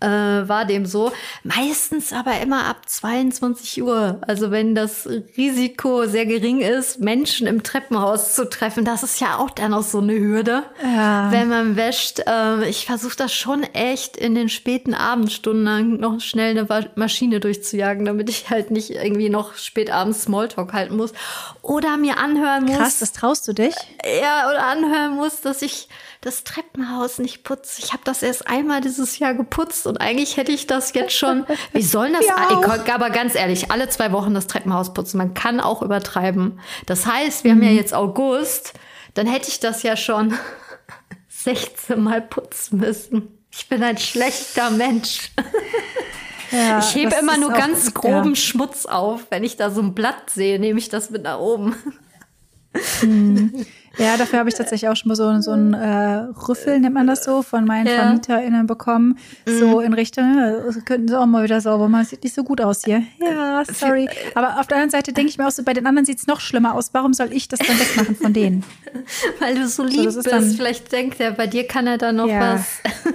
äh, 0.01 0.07
war 0.07 0.65
dem 0.65 0.85
so. 0.85 1.11
Meistens 1.43 2.11
aber 2.11 2.39
immer 2.41 2.65
ab 2.65 2.87
22 2.87 3.81
Uhr. 3.81 4.19
Also 4.27 4.51
wenn 4.51 4.75
das 4.75 5.07
Risiko 5.37 6.05
sehr 6.05 6.25
gering 6.25 6.59
ist, 6.59 6.99
Menschen 6.99 7.47
im 7.47 7.63
Treppenhaus 7.63 8.35
zu 8.35 8.49
treffen, 8.49 8.83
das 8.83 9.03
ist 9.03 9.21
ja 9.21 9.37
auch 9.37 9.49
dann 9.49 9.71
noch 9.71 9.83
so 9.83 9.99
eine 9.99 10.13
Hürde, 10.13 10.63
ja. 10.83 11.31
wenn 11.31 11.47
man 11.47 11.75
wäscht. 11.75 12.21
Äh, 12.27 12.67
ich 12.67 12.85
versuche 12.85 13.15
das 13.15 13.33
schon 13.33 13.63
echt 13.63 14.17
in 14.17 14.35
den 14.35 14.49
späten 14.49 14.93
Abendstunden 14.93 15.99
noch 15.99 16.19
schnell 16.19 16.57
eine 16.57 16.89
Maschine 16.95 17.39
durchzujagen, 17.39 18.05
damit 18.05 18.29
ich 18.29 18.49
halt 18.49 18.71
nicht 18.71 18.91
irgendwie 18.91 19.29
noch 19.29 19.55
spät 19.55 19.91
abends 19.91 20.23
Smalltalk 20.23 20.73
halten 20.73 20.97
muss. 20.97 21.13
Oder 21.61 21.97
mir 21.97 22.17
anhören 22.17 22.65
muss. 22.65 22.77
Krass, 22.77 22.99
das 22.99 23.13
traust 23.13 23.47
du 23.47 23.53
dich? 23.53 23.75
Ja, 24.21 24.49
oder 24.49 24.65
anhören 24.65 25.15
muss, 25.15 25.41
dass 25.41 25.61
ich 25.61 25.87
das 26.25 26.43
Treppenhaus 26.43 27.19
nicht 27.19 27.43
putze. 27.43 27.83
Ich 27.83 27.93
habe 27.93 28.01
das 28.03 28.23
erst 28.23 28.47
einmal 28.47 28.81
dieses 28.81 29.19
Jahr 29.19 29.35
geputzt 29.35 29.85
und 29.85 30.01
eigentlich 30.01 30.37
hätte 30.37 30.51
ich 30.51 30.65
das 30.65 30.93
jetzt 30.95 31.13
schon. 31.13 31.45
Wie 31.71 31.83
soll 31.83 32.11
das? 32.11 32.25
Ich, 32.25 32.91
aber 32.91 33.11
ganz 33.11 33.35
ehrlich, 33.35 33.69
alle 33.69 33.89
zwei 33.89 34.11
Wochen 34.11 34.33
das 34.33 34.47
Treppenhaus 34.47 34.93
putzen. 34.95 35.19
Man 35.19 35.35
kann 35.35 35.59
auch 35.59 35.83
übertreiben. 35.83 36.59
Das 36.87 37.05
heißt, 37.05 37.43
wir 37.43 37.53
mhm. 37.53 37.57
haben 37.57 37.63
ja 37.65 37.71
mhm. 37.71 37.77
jetzt 37.77 37.93
August, 37.93 38.73
dann 39.13 39.27
hätte 39.27 39.49
ich 39.49 39.59
das 39.59 39.83
ja 39.83 39.95
schon 39.95 40.33
16 41.29 42.01
Mal 42.01 42.21
putzen 42.21 42.79
müssen. 42.79 43.45
Ich 43.51 43.69
bin 43.69 43.83
ein 43.83 43.97
schlechter 43.97 44.71
Mensch. 44.71 45.31
Ja, 46.51 46.77
ich 46.77 46.93
hebe 46.93 47.13
immer 47.19 47.37
nur 47.37 47.51
ganz 47.51 47.93
groben 47.95 48.29
ja. 48.29 48.35
Schmutz 48.35 48.85
auf. 48.85 49.25
Wenn 49.31 49.43
ich 49.43 49.57
da 49.57 49.71
so 49.71 49.81
ein 49.81 49.95
Blatt 49.95 50.29
sehe, 50.29 50.59
nehme 50.59 50.77
ich 50.77 50.89
das 50.89 51.09
mit 51.09 51.23
nach 51.23 51.39
oben. 51.39 51.75
Hm. 52.99 53.65
Ja, 53.97 54.17
dafür 54.17 54.39
habe 54.39 54.49
ich 54.49 54.55
tatsächlich 54.55 54.89
auch 54.89 54.95
schon 54.95 55.09
mal 55.09 55.15
so, 55.15 55.39
so 55.41 55.51
ein 55.51 55.73
äh, 55.73 56.27
Rüffel, 56.47 56.79
nennt 56.79 56.93
man 56.93 57.07
das 57.07 57.23
so, 57.23 57.41
von 57.41 57.65
meinen 57.65 57.87
ja. 57.87 57.95
VermieterInnen 57.95 58.67
bekommen. 58.67 59.17
Mhm. 59.45 59.59
So 59.59 59.79
in 59.79 59.93
Richtung, 59.93 60.37
äh, 60.37 60.81
könnten 60.81 61.07
sie 61.07 61.19
auch 61.19 61.25
mal 61.25 61.43
wieder 61.43 61.61
sauber 61.61 61.87
machen. 61.87 62.05
Sieht 62.05 62.23
nicht 62.23 62.35
so 62.35 62.43
gut 62.43 62.61
aus 62.61 62.83
hier. 62.83 63.03
Ja, 63.19 63.63
sorry. 63.65 64.09
Aber 64.35 64.59
auf 64.59 64.67
der 64.67 64.77
anderen 64.77 64.91
Seite 64.91 65.13
denke 65.13 65.29
ich 65.29 65.37
mir 65.37 65.47
auch 65.47 65.51
so, 65.51 65.63
bei 65.63 65.73
den 65.73 65.85
anderen 65.85 66.05
sieht 66.05 66.19
es 66.19 66.27
noch 66.27 66.39
schlimmer 66.39 66.75
aus. 66.75 66.89
Warum 66.93 67.13
soll 67.13 67.31
ich 67.31 67.47
das 67.47 67.59
dann 67.59 67.79
wegmachen 67.79 68.15
von 68.15 68.33
denen? 68.33 68.63
Weil 69.39 69.55
du 69.55 69.67
so 69.67 69.83
lieb 69.83 70.11
so, 70.11 70.21
bist. 70.21 70.55
Vielleicht 70.55 70.91
denkt 70.91 71.19
er, 71.19 71.31
bei 71.31 71.47
dir 71.47 71.67
kann 71.67 71.87
er 71.87 71.97
da 71.97 72.11
noch 72.11 72.27
ja. 72.27 72.55
was. 72.55 72.81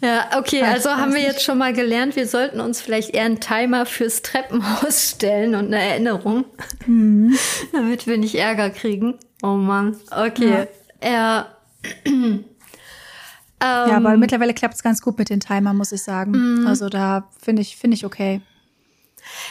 Ja, 0.00 0.38
okay, 0.38 0.62
also 0.62 0.90
haben 0.90 1.12
wir 1.12 1.22
jetzt 1.22 1.42
schon 1.42 1.58
mal 1.58 1.72
gelernt, 1.72 2.14
wir 2.14 2.28
sollten 2.28 2.60
uns 2.60 2.80
vielleicht 2.80 3.14
eher 3.14 3.24
einen 3.24 3.40
Timer 3.40 3.84
fürs 3.84 4.22
Treppenhaus 4.22 5.10
stellen 5.10 5.56
und 5.56 5.66
eine 5.66 5.82
Erinnerung, 5.82 6.44
mhm. 6.86 7.36
damit 7.72 8.06
wir 8.06 8.16
nicht 8.16 8.36
Ärger 8.36 8.70
kriegen. 8.70 9.18
Oh 9.42 9.54
Mann, 9.54 9.96
okay. 10.10 10.66
Ja. 11.02 11.46
ähm, 12.04 12.44
ja, 13.60 13.96
aber 13.96 14.16
mittlerweile 14.16 14.54
klappt 14.54 14.74
es 14.74 14.82
ganz 14.82 15.00
gut 15.00 15.18
mit 15.18 15.30
den 15.30 15.40
Timer, 15.40 15.72
muss 15.72 15.92
ich 15.92 16.02
sagen. 16.02 16.32
Mhm. 16.32 16.66
Also 16.66 16.88
da 16.88 17.28
finde 17.40 17.62
ich, 17.62 17.76
finde 17.76 17.96
ich 17.96 18.04
okay. 18.04 18.40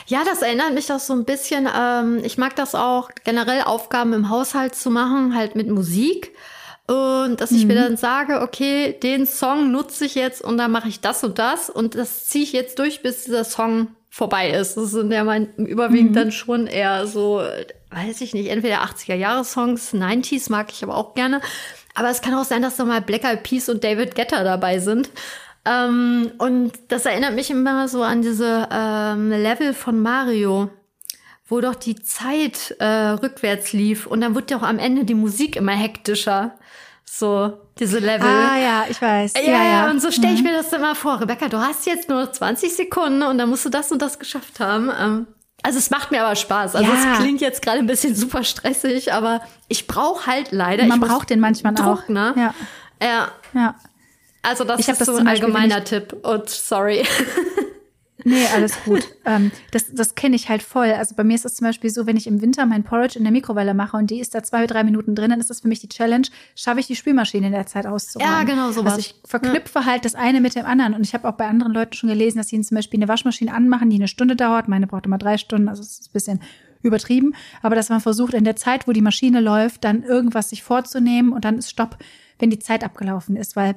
Ja, 0.08 0.24
das 0.24 0.41
erinnert 0.41 0.74
mich 0.74 0.88
doch 0.88 1.00
so 1.00 1.13
ein 1.13 1.25
bisschen. 1.25 1.67
Ähm, 1.74 2.22
ich 2.24 2.38
mag 2.38 2.56
das 2.56 2.75
auch, 2.75 3.10
generell 3.24 3.62
Aufgaben 3.63 4.13
im 4.13 4.29
Haushalt 4.29 4.75
zu 4.75 4.89
machen, 4.89 5.36
halt 5.36 5.56
mit 5.56 5.70
Musik. 5.70 6.34
Und 6.88 7.41
dass 7.41 7.51
ich 7.51 7.63
mhm. 7.63 7.67
mir 7.67 7.75
dann 7.75 7.98
sage, 7.98 8.41
okay, 8.41 8.98
den 9.03 9.25
Song 9.25 9.72
nutze 9.72 10.06
ich 10.06 10.15
jetzt 10.15 10.41
und 10.41 10.58
dann 10.58 10.72
mache 10.72 10.88
ich 10.88 11.01
das 11.01 11.24
und 11.24 11.38
das 11.38 11.70
und 11.70 11.96
das 11.96 12.25
ziehe 12.25 12.46
ich 12.46 12.53
jetzt 12.53 12.79
durch, 12.79 13.01
bis 13.01 13.25
dieser 13.25 13.44
Song 13.44 13.88
vorbei 14.10 14.50
ist. 14.52 14.78
Das 14.78 14.92
sind 14.92 15.12
ja 15.12 15.24
mein, 15.24 15.54
überwiegend 15.56 16.12
Mhm. 16.12 16.16
dann 16.16 16.32
schon 16.32 16.68
eher 16.68 17.08
so, 17.08 17.42
weiß 17.92 18.22
ich 18.22 18.34
nicht, 18.34 18.50
entweder 18.50 18.82
80er-Jahre-Songs, 18.84 19.94
90s 19.94 20.52
mag 20.52 20.72
ich 20.72 20.84
aber 20.84 20.96
auch 20.96 21.14
gerne. 21.14 21.42
Aber 21.96 22.10
es 22.10 22.22
kann 22.22 22.34
auch 22.36 22.44
sein, 22.46 22.62
dass 22.62 22.78
da 22.78 22.86
mal 22.86 23.02
Black 23.02 23.24
Eyed 23.24 23.44
Peas 23.44 23.70
und 23.70 23.84
David 23.84 24.16
Guetta 24.16 24.44
dabei 24.44 24.80
sind. 24.80 25.10
Ähm, 25.66 26.32
und 26.38 26.74
das 26.90 27.06
erinnert 27.06 27.34
mich 27.34 27.50
immer 27.50 27.88
so 27.88 28.04
an 28.04 28.22
diese 28.22 28.68
ähm, 28.72 29.30
Level 29.32 29.74
von 29.74 30.00
Mario, 30.00 30.70
wo 31.48 31.60
doch 31.62 31.76
die 31.76 31.96
Zeit 31.96 32.76
äh, 32.80 32.86
rückwärts 32.86 33.74
lief 33.74 34.06
und 34.06 34.22
dann 34.22 34.36
wird 34.36 34.52
ja 34.52 34.58
auch 34.58 34.64
am 34.64 34.80
Ende 34.80 35.06
die 35.06 35.14
Musik 35.14 35.56
immer 35.56 35.72
hektischer. 35.74 36.58
So, 37.04 37.58
diese 37.79 38.00
Level. 38.00 38.27
Ah 38.27 38.57
ja, 38.57 38.86
ich 38.89 39.01
weiß. 39.01 39.34
Ja, 39.46 39.63
ja, 39.63 39.89
und 39.89 40.01
so 40.01 40.12
stelle 40.12 40.34
ich 40.34 40.43
mir 40.43 40.53
das 40.53 40.72
immer 40.74 40.96
vor. 40.96 41.19
Rebecca, 41.22 41.48
du 41.48 41.60
hast 41.60 41.86
jetzt 41.86 42.10
nur 42.10 42.31
20 42.31 42.75
Sekunden 42.75 43.24
und 43.24 43.38
dann 43.38 43.50
musst 43.50 43.65
du 43.65 43.69
das 43.69 43.91
und 43.91 44.01
das 44.01 44.19
geschafft 44.19 44.60
haben. 44.60 44.91
Ähm, 45.00 45.27
also 45.63 45.79
es 45.79 45.89
macht 45.89 46.12
mir 46.12 46.24
aber 46.24 46.36
Spaß. 46.36 46.75
Also 46.75 46.91
Ja. 46.91 47.13
es 47.13 47.19
klingt 47.19 47.41
jetzt 47.41 47.62
gerade 47.62 47.79
ein 47.79 47.88
bisschen 47.88 48.15
super 48.15 48.43
stressig, 48.43 49.13
aber 49.13 49.41
ich 49.67 49.88
brauche 49.88 50.27
halt 50.27 50.51
leider. 50.51 50.86
Man 50.86 51.00
braucht 51.00 51.29
den 51.29 51.39
manchmal 51.39 51.74
Druck, 51.74 52.03
auch. 52.05 52.07
Ne? 52.10 52.34
Ja, 52.36 52.53
ja. 53.01 53.27
ja. 53.53 53.75
Also 54.43 54.63
das 54.63 54.79
Ich 54.79 54.88
ist 54.88 55.01
das 55.01 55.07
so 55.07 55.15
ein 55.17 55.27
allgemeiner 55.27 55.84
Tipp. 55.84 56.13
Und 56.24 56.50
sorry. 56.50 57.05
Nee, 58.27 58.46
alles 58.53 58.74
gut. 58.86 59.07
ähm, 59.25 59.51
das 59.72 59.86
das 59.93 60.15
kenne 60.15 60.36
ich 60.36 60.50
halt 60.50 60.62
voll. 60.62 60.91
Also 60.91 61.15
bei 61.15 61.24
mir 61.24 61.36
ist 61.36 61.46
es 61.46 61.55
zum 61.55 61.65
Beispiel 61.65 61.89
so, 61.89 62.05
wenn 62.05 62.17
ich 62.17 62.27
im 62.27 62.41
Winter 62.41 62.65
mein 62.65 62.84
Porridge 62.84 63.17
in 63.17 63.24
der 63.24 63.31
Mikrowelle 63.31 63.74
mache 63.74 63.96
und 63.96 64.10
die 64.10 64.19
ist 64.19 64.36
da 64.36 64.43
zwei, 64.43 64.67
drei 64.67 64.84
Minuten 64.84 65.15
drin, 65.15 65.29
dann 65.29 65.39
ist 65.39 65.50
das 65.50 65.62
für 65.62 65.67
mich 65.67 65.79
die 65.79 65.88
Challenge, 65.88 66.27
schaffe 66.55 66.79
ich 66.79 66.88
die 66.88 66.96
Spülmaschine 66.96 67.48
in 67.48 67.53
der 67.53 67.65
Zeit 67.65 67.86
auszuräumen. 67.86 68.34
Ja, 68.34 68.43
genau, 68.43 68.72
sowas. 68.72 68.93
Also 68.93 69.00
ich 69.00 69.15
verknüpfe 69.25 69.86
halt 69.86 70.03
das 70.03 70.15
eine 70.15 70.41
mit 70.41 70.55
dem 70.55 70.65
anderen. 70.65 70.93
Und 70.93 71.01
ich 71.01 71.13
habe 71.13 71.27
auch 71.27 71.34
bei 71.34 71.48
anderen 71.48 71.74
Leuten 71.74 71.93
schon 71.93 72.10
gelesen, 72.10 72.38
dass 72.38 72.50
sie 72.50 72.60
zum 72.62 72.75
Beispiel 72.75 73.00
eine 73.00 73.07
Waschmaschine 73.07 73.53
anmachen, 73.53 73.89
die 73.89 73.96
eine 73.96 74.07
Stunde 74.07 74.36
dauert. 74.36 74.67
Meine 74.67 74.88
braucht 74.88 75.05
immer 75.05 75.17
drei 75.17 75.38
Stunden, 75.38 75.69
also 75.69 75.81
es 75.81 76.00
ist 76.00 76.10
ein 76.10 76.13
bisschen 76.13 76.41
übertrieben. 76.81 77.34
Aber 77.62 77.75
dass 77.75 77.89
man 77.89 78.01
versucht, 78.01 78.34
in 78.34 78.43
der 78.43 78.55
Zeit, 78.55 78.88
wo 78.88 78.91
die 78.91 79.01
Maschine 79.01 79.39
läuft, 79.39 79.84
dann 79.84 80.03
irgendwas 80.03 80.50
sich 80.50 80.63
vorzunehmen 80.63 81.31
und 81.31 81.46
dann 81.46 81.57
ist 81.57 81.69
Stopp, 81.69 81.98
wenn 82.39 82.50
die 82.50 82.60
Zeit 82.60 82.84
abgelaufen 82.84 83.36
ist, 83.36 83.55
weil 83.55 83.75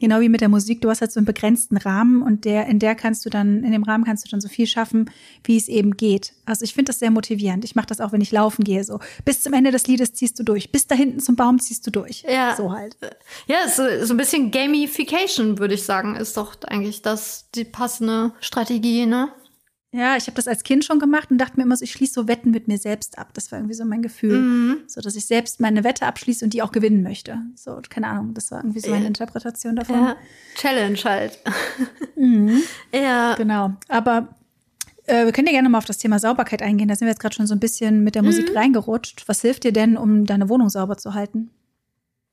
Genau 0.00 0.20
wie 0.20 0.28
mit 0.28 0.40
der 0.40 0.48
Musik, 0.48 0.80
du 0.80 0.90
hast 0.90 1.00
halt 1.00 1.12
so 1.12 1.20
einen 1.20 1.26
begrenzten 1.26 1.76
Rahmen 1.76 2.22
und 2.22 2.44
der, 2.44 2.66
in 2.66 2.78
der 2.78 2.94
kannst 2.94 3.24
du 3.24 3.30
dann, 3.30 3.62
in 3.62 3.72
dem 3.72 3.82
Rahmen 3.82 4.04
kannst 4.04 4.24
du 4.24 4.30
dann 4.30 4.40
so 4.40 4.48
viel 4.48 4.66
schaffen, 4.66 5.10
wie 5.44 5.56
es 5.56 5.68
eben 5.68 5.96
geht. 5.96 6.32
Also 6.44 6.64
ich 6.64 6.74
finde 6.74 6.90
das 6.90 6.98
sehr 6.98 7.10
motivierend. 7.10 7.64
Ich 7.64 7.74
mache 7.74 7.86
das 7.86 8.00
auch, 8.00 8.12
wenn 8.12 8.20
ich 8.20 8.32
laufen 8.32 8.64
gehe. 8.64 8.82
So 8.84 8.98
bis 9.24 9.42
zum 9.42 9.52
Ende 9.52 9.70
des 9.70 9.86
Liedes 9.86 10.12
ziehst 10.14 10.38
du 10.38 10.42
durch, 10.42 10.72
bis 10.72 10.86
da 10.86 10.94
hinten 10.94 11.20
zum 11.20 11.36
Baum 11.36 11.60
ziehst 11.60 11.86
du 11.86 11.90
durch. 11.90 12.24
Ja. 12.28 12.56
So 12.56 12.72
halt. 12.72 12.96
Ja, 13.46 13.68
so, 13.68 13.82
so 14.04 14.14
ein 14.14 14.16
bisschen 14.16 14.50
Gamification, 14.50 15.58
würde 15.58 15.74
ich 15.74 15.84
sagen, 15.84 16.16
ist 16.16 16.36
doch 16.36 16.56
eigentlich 16.66 17.02
das 17.02 17.46
die 17.54 17.64
passende 17.64 18.32
Strategie, 18.40 19.06
ne? 19.06 19.28
Ja, 19.94 20.16
ich 20.16 20.22
habe 20.26 20.36
das 20.36 20.48
als 20.48 20.64
Kind 20.64 20.86
schon 20.86 20.98
gemacht 20.98 21.30
und 21.30 21.36
dachte 21.36 21.58
mir 21.58 21.64
immer 21.64 21.76
so, 21.76 21.84
ich 21.84 21.92
schließe 21.92 22.14
so 22.14 22.26
Wetten 22.28 22.50
mit 22.50 22.66
mir 22.66 22.78
selbst 22.78 23.18
ab. 23.18 23.28
Das 23.34 23.52
war 23.52 23.58
irgendwie 23.58 23.74
so 23.74 23.84
mein 23.84 24.00
Gefühl. 24.00 24.38
Mhm. 24.38 24.78
So, 24.86 25.02
dass 25.02 25.14
ich 25.16 25.26
selbst 25.26 25.60
meine 25.60 25.84
Wette 25.84 26.06
abschließe 26.06 26.42
und 26.46 26.54
die 26.54 26.62
auch 26.62 26.72
gewinnen 26.72 27.02
möchte. 27.02 27.38
So, 27.56 27.78
keine 27.90 28.06
Ahnung, 28.08 28.32
das 28.32 28.50
war 28.50 28.60
irgendwie 28.60 28.80
so 28.80 28.90
meine. 28.90 29.06
Interpretation 29.06 29.76
davon. 29.76 29.96
Ja. 29.96 30.16
Challenge 30.56 30.98
halt. 31.04 31.38
Mhm. 32.16 32.62
Ja. 32.94 33.34
Genau. 33.34 33.72
Aber 33.88 34.28
äh, 35.06 35.24
wir 35.24 35.32
können 35.32 35.48
ja 35.48 35.52
gerne 35.54 35.68
mal 35.68 35.78
auf 35.78 35.84
das 35.86 35.98
Thema 35.98 36.20
Sauberkeit 36.20 36.62
eingehen. 36.62 36.86
Da 36.86 36.94
sind 36.94 37.06
wir 37.06 37.10
jetzt 37.10 37.20
gerade 37.20 37.34
schon 37.34 37.48
so 37.48 37.54
ein 37.54 37.58
bisschen 37.60 38.04
mit 38.04 38.14
der 38.14 38.22
Musik 38.22 38.50
Mhm. 38.50 38.56
reingerutscht. 38.56 39.24
Was 39.26 39.40
hilft 39.42 39.64
dir 39.64 39.72
denn, 39.72 39.96
um 39.96 40.24
deine 40.24 40.48
Wohnung 40.48 40.70
sauber 40.70 40.96
zu 40.96 41.14
halten? 41.14 41.50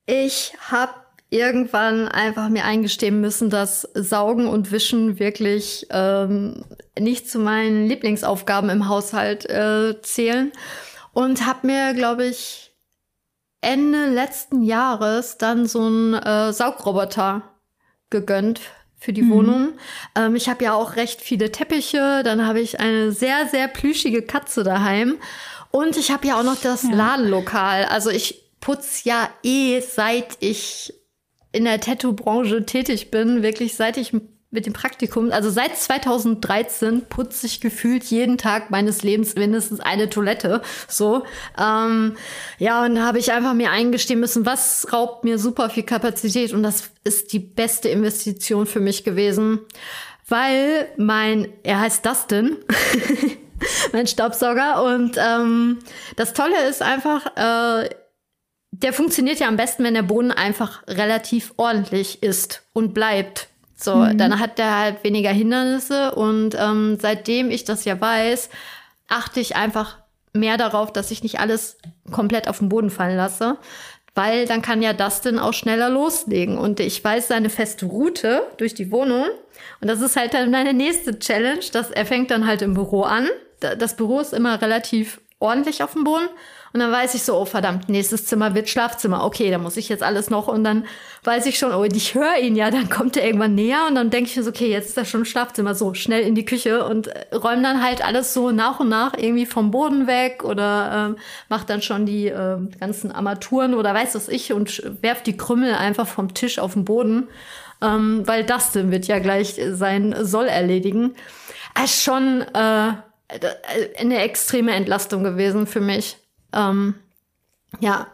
Ich 0.06 0.54
habe 0.70 0.92
irgendwann 1.30 2.08
einfach 2.08 2.48
mir 2.48 2.64
eingestehen 2.64 3.20
müssen, 3.20 3.50
dass 3.50 3.82
Saugen 3.94 4.46
und 4.48 4.72
Wischen 4.72 5.18
wirklich 5.18 5.86
ähm, 5.90 6.64
nicht 6.98 7.30
zu 7.30 7.38
meinen 7.38 7.86
Lieblingsaufgaben 7.86 8.68
im 8.68 8.88
Haushalt 8.88 9.48
äh, 9.48 10.00
zählen. 10.02 10.52
Und 11.12 11.46
habe 11.46 11.66
mir, 11.66 11.94
glaube 11.94 12.26
ich, 12.26 12.72
Ende 13.60 14.06
letzten 14.06 14.62
Jahres 14.62 15.38
dann 15.38 15.66
so 15.66 15.82
einen 15.82 16.14
äh, 16.14 16.52
Saugroboter 16.52 17.42
gegönnt 18.10 18.60
für 18.98 19.12
die 19.12 19.22
Mhm. 19.22 19.30
Wohnung. 19.30 19.68
Ähm, 20.16 20.34
ich 20.34 20.48
habe 20.48 20.64
ja 20.64 20.74
auch 20.74 20.96
recht 20.96 21.20
viele 21.20 21.52
Teppiche. 21.52 22.22
Dann 22.24 22.46
habe 22.46 22.60
ich 22.60 22.80
eine 22.80 23.12
sehr, 23.12 23.46
sehr 23.48 23.68
plüschige 23.68 24.22
Katze 24.22 24.62
daheim. 24.64 25.18
Und 25.70 25.96
ich 25.96 26.10
habe 26.10 26.26
ja 26.26 26.38
auch 26.38 26.42
noch 26.44 26.60
das 26.60 26.82
Ja. 26.84 26.90
Ladenlokal. 26.94 27.84
Also 27.84 28.10
ich 28.10 28.42
putz 28.60 29.04
ja 29.04 29.28
eh, 29.42 29.80
seit 29.80 30.36
ich 30.40 30.94
in 31.52 31.64
der 31.64 31.80
Tattoo-Branche 31.80 32.64
tätig 32.66 33.10
bin, 33.10 33.42
wirklich 33.42 33.76
seit 33.76 33.96
ich 33.96 34.12
mit 34.52 34.66
dem 34.66 34.72
Praktikum, 34.72 35.30
also 35.30 35.48
seit 35.48 35.76
2013 35.76 37.02
putze 37.08 37.46
ich 37.46 37.60
gefühlt 37.60 38.02
jeden 38.04 38.36
Tag 38.36 38.70
meines 38.70 39.04
Lebens 39.04 39.36
mindestens 39.36 39.78
eine 39.78 40.10
Toilette. 40.10 40.60
So, 40.88 41.22
ähm, 41.56 42.16
ja, 42.58 42.84
und 42.84 43.00
habe 43.00 43.18
ich 43.20 43.32
einfach 43.32 43.54
mir 43.54 43.70
eingestehen 43.70 44.18
müssen, 44.18 44.46
was 44.46 44.92
raubt 44.92 45.22
mir 45.22 45.38
super 45.38 45.70
viel 45.70 45.84
Kapazität 45.84 46.52
und 46.52 46.64
das 46.64 46.90
ist 47.04 47.32
die 47.32 47.38
beste 47.38 47.88
Investition 47.90 48.66
für 48.66 48.80
mich 48.80 49.04
gewesen, 49.04 49.60
weil 50.28 50.88
mein, 50.96 51.48
er 51.62 51.80
heißt 51.80 52.04
Dustin. 52.04 52.56
mein 53.92 54.06
Staubsauger. 54.06 54.82
Und 54.82 55.16
ähm, 55.18 55.78
das 56.16 56.32
Tolle 56.32 56.68
ist 56.68 56.82
einfach, 56.82 57.26
äh, 57.36 57.90
der 58.72 58.92
funktioniert 58.92 59.40
ja 59.40 59.48
am 59.48 59.56
besten, 59.56 59.84
wenn 59.84 59.94
der 59.94 60.02
Boden 60.02 60.30
einfach 60.30 60.82
relativ 60.86 61.52
ordentlich 61.56 62.22
ist 62.22 62.62
und 62.72 62.94
bleibt. 62.94 63.48
So, 63.76 63.92
dann 64.14 64.38
hat 64.38 64.58
der 64.58 64.78
halt 64.78 65.04
weniger 65.04 65.30
Hindernisse. 65.30 66.14
Und 66.14 66.54
ähm, 66.58 66.98
seitdem 67.00 67.50
ich 67.50 67.64
das 67.64 67.84
ja 67.84 67.98
weiß, 68.00 68.50
achte 69.08 69.40
ich 69.40 69.56
einfach 69.56 69.96
mehr 70.32 70.56
darauf, 70.56 70.92
dass 70.92 71.10
ich 71.10 71.22
nicht 71.22 71.40
alles 71.40 71.78
komplett 72.12 72.46
auf 72.46 72.58
den 72.58 72.68
Boden 72.68 72.90
fallen 72.90 73.16
lasse. 73.16 73.56
Weil 74.14 74.46
dann 74.46 74.60
kann 74.60 74.82
ja 74.82 74.92
Dustin 74.92 75.38
auch 75.38 75.52
schneller 75.54 75.88
loslegen. 75.88 76.58
Und 76.58 76.78
ich 76.80 77.02
weiß 77.02 77.28
seine 77.28 77.48
feste 77.48 77.86
Route 77.86 78.42
durch 78.58 78.74
die 78.74 78.90
Wohnung. 78.92 79.24
Und 79.80 79.88
das 79.88 80.00
ist 80.00 80.16
halt 80.16 80.34
dann 80.34 80.50
meine 80.50 80.74
nächste 80.74 81.18
Challenge. 81.18 81.60
Dass 81.72 81.90
er 81.90 82.04
fängt 82.06 82.30
dann 82.30 82.46
halt 82.46 82.60
im 82.62 82.74
Büro 82.74 83.02
an. 83.02 83.28
Da- 83.60 83.74
Das 83.76 83.96
Büro 83.96 84.20
ist 84.20 84.34
immer 84.34 84.60
relativ 84.60 85.20
ordentlich 85.38 85.82
auf 85.82 85.94
dem 85.94 86.04
Boden. 86.04 86.28
Und 86.72 86.78
dann 86.80 86.92
weiß 86.92 87.14
ich 87.14 87.24
so, 87.24 87.36
oh 87.36 87.44
verdammt, 87.44 87.88
nächstes 87.88 88.26
Zimmer 88.26 88.54
wird 88.54 88.68
Schlafzimmer. 88.68 89.24
Okay, 89.24 89.50
da 89.50 89.58
muss 89.58 89.76
ich 89.76 89.88
jetzt 89.88 90.04
alles 90.04 90.30
noch. 90.30 90.46
Und 90.46 90.62
dann 90.62 90.86
weiß 91.24 91.46
ich 91.46 91.58
schon, 91.58 91.74
oh, 91.74 91.82
ich 91.82 92.14
höre 92.14 92.36
ihn 92.38 92.54
ja, 92.54 92.70
dann 92.70 92.88
kommt 92.88 93.16
er 93.16 93.26
irgendwann 93.26 93.56
näher. 93.56 93.86
Und 93.88 93.96
dann 93.96 94.10
denke 94.10 94.30
ich 94.30 94.36
mir 94.36 94.44
so, 94.44 94.50
okay, 94.50 94.70
jetzt 94.70 94.90
ist 94.90 94.96
das 94.96 95.08
schon 95.08 95.24
Schlafzimmer. 95.24 95.74
So, 95.74 95.94
schnell 95.94 96.22
in 96.22 96.36
die 96.36 96.44
Küche 96.44 96.84
und 96.84 97.08
äh, 97.08 97.34
räume 97.34 97.62
dann 97.62 97.82
halt 97.82 98.04
alles 98.04 98.32
so 98.34 98.52
nach 98.52 98.78
und 98.78 98.88
nach 98.88 99.14
irgendwie 99.16 99.46
vom 99.46 99.72
Boden 99.72 100.06
weg 100.06 100.44
oder 100.44 101.08
ähm, 101.10 101.16
mach 101.48 101.64
dann 101.64 101.82
schon 101.82 102.06
die 102.06 102.26
ähm, 102.28 102.70
ganzen 102.78 103.10
Armaturen 103.10 103.74
oder 103.74 103.92
weiß 103.92 104.14
was 104.14 104.28
ich 104.28 104.52
und 104.52 104.82
werf 105.02 105.22
die 105.22 105.36
Krümmel 105.36 105.74
einfach 105.74 106.06
vom 106.06 106.34
Tisch 106.34 106.60
auf 106.60 106.74
den 106.74 106.84
Boden. 106.84 107.28
Ähm, 107.82 108.22
weil 108.26 108.44
Dustin 108.44 108.92
wird 108.92 109.06
ja 109.06 109.18
gleich 109.18 109.60
sein 109.72 110.14
Soll 110.20 110.46
erledigen. 110.46 111.16
Es 111.82 112.02
schon 112.02 112.42
äh, 112.42 112.92
eine 113.98 114.18
extreme 114.18 114.72
Entlastung 114.72 115.24
gewesen 115.24 115.66
für 115.66 115.80
mich. 115.80 116.19
Ähm, 116.52 116.94
ja. 117.80 118.06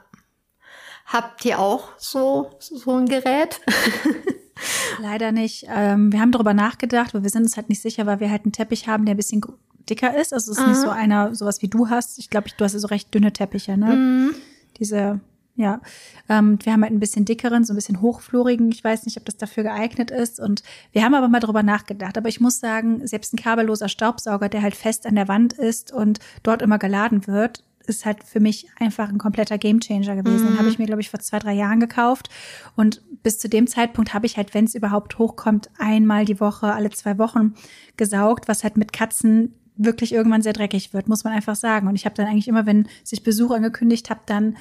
Habt 1.06 1.44
ihr 1.44 1.58
auch 1.58 1.90
so, 1.98 2.50
so 2.58 2.96
ein 2.96 3.06
Gerät? 3.06 3.60
Leider 5.00 5.32
nicht. 5.32 5.66
Ähm, 5.68 6.12
wir 6.12 6.20
haben 6.20 6.32
darüber 6.32 6.54
nachgedacht, 6.54 7.14
aber 7.14 7.22
wir 7.22 7.30
sind 7.30 7.42
uns 7.42 7.56
halt 7.56 7.68
nicht 7.68 7.82
sicher, 7.82 8.06
weil 8.06 8.20
wir 8.20 8.30
halt 8.30 8.44
einen 8.44 8.52
Teppich 8.52 8.88
haben, 8.88 9.04
der 9.04 9.14
ein 9.14 9.18
bisschen 9.18 9.42
dicker 9.88 10.16
ist. 10.16 10.32
Also 10.32 10.52
es 10.52 10.58
ist 10.58 10.66
nicht 10.66 10.76
Aha. 10.78 10.84
so 10.84 10.90
einer, 10.90 11.34
sowas 11.34 11.62
wie 11.62 11.68
du 11.68 11.88
hast. 11.88 12.18
Ich 12.18 12.30
glaube, 12.30 12.48
du 12.56 12.64
hast 12.64 12.72
ja 12.72 12.78
so 12.78 12.88
recht 12.88 13.14
dünne 13.14 13.32
Teppiche, 13.32 13.76
ne? 13.76 13.94
Mhm. 13.94 14.34
Diese, 14.78 15.20
ja. 15.54 15.80
Ähm, 16.28 16.58
wir 16.62 16.72
haben 16.72 16.82
halt 16.82 16.92
ein 16.92 17.00
bisschen 17.00 17.24
dickeren, 17.24 17.64
so 17.64 17.72
ein 17.72 17.76
bisschen 17.76 18.00
hochflorigen. 18.00 18.70
Ich 18.72 18.82
weiß 18.82 19.04
nicht, 19.04 19.16
ob 19.16 19.24
das 19.24 19.36
dafür 19.36 19.62
geeignet 19.62 20.10
ist. 20.10 20.40
Und 20.40 20.62
wir 20.92 21.04
haben 21.04 21.14
aber 21.14 21.28
mal 21.28 21.40
drüber 21.40 21.62
nachgedacht. 21.62 22.18
Aber 22.18 22.28
ich 22.28 22.40
muss 22.40 22.58
sagen, 22.58 23.06
selbst 23.06 23.32
ein 23.32 23.38
kabelloser 23.38 23.88
Staubsauger, 23.88 24.48
der 24.48 24.62
halt 24.62 24.74
fest 24.74 25.06
an 25.06 25.14
der 25.14 25.28
Wand 25.28 25.52
ist 25.52 25.92
und 25.92 26.18
dort 26.42 26.62
immer 26.62 26.78
geladen 26.78 27.26
wird, 27.26 27.62
ist 27.86 28.04
halt 28.04 28.24
für 28.24 28.40
mich 28.40 28.68
einfach 28.78 29.08
ein 29.08 29.18
kompletter 29.18 29.58
Gamechanger 29.58 30.16
gewesen. 30.16 30.48
Den 30.48 30.58
habe 30.58 30.68
ich 30.68 30.78
mir, 30.78 30.86
glaube 30.86 31.00
ich, 31.00 31.10
vor 31.10 31.20
zwei, 31.20 31.38
drei 31.38 31.52
Jahren 31.52 31.80
gekauft. 31.80 32.28
Und 32.74 33.02
bis 33.22 33.38
zu 33.38 33.48
dem 33.48 33.66
Zeitpunkt 33.66 34.14
habe 34.14 34.26
ich 34.26 34.36
halt, 34.36 34.54
wenn 34.54 34.64
es 34.64 34.74
überhaupt 34.74 35.18
hochkommt, 35.18 35.70
einmal 35.78 36.24
die 36.24 36.40
Woche, 36.40 36.72
alle 36.72 36.90
zwei 36.90 37.18
Wochen 37.18 37.54
gesaugt, 37.96 38.48
was 38.48 38.64
halt 38.64 38.76
mit 38.76 38.92
Katzen 38.92 39.54
wirklich 39.76 40.12
irgendwann 40.12 40.42
sehr 40.42 40.52
dreckig 40.52 40.94
wird, 40.94 41.08
muss 41.08 41.24
man 41.24 41.32
einfach 41.32 41.56
sagen. 41.56 41.86
Und 41.88 41.96
ich 41.96 42.04
habe 42.04 42.14
dann 42.14 42.26
eigentlich 42.26 42.48
immer, 42.48 42.66
wenn 42.66 42.88
sich 43.04 43.22
Besuch 43.22 43.50
angekündigt 43.50 44.10
habe, 44.10 44.20
dann 44.26 44.56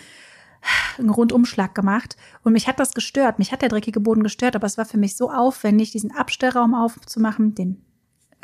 einen 0.98 1.10
Rundumschlag 1.10 1.75
gemacht. 1.75 2.17
Und 2.44 2.53
mich 2.53 2.67
hat 2.67 2.79
das 2.79 2.94
gestört. 2.94 3.39
Mich 3.39 3.51
hat 3.51 3.62
der 3.62 3.70
dreckige 3.70 4.00
Boden 4.00 4.24
gestört, 4.24 4.55
aber 4.55 4.67
es 4.67 4.77
war 4.77 4.86
für 4.86 4.98
mich 4.98 5.15
so 5.15 5.32
aufwendig, 5.32 5.91
diesen 5.91 6.12
Abstellraum 6.12 6.74
aufzumachen, 6.74 7.55
den 7.55 7.85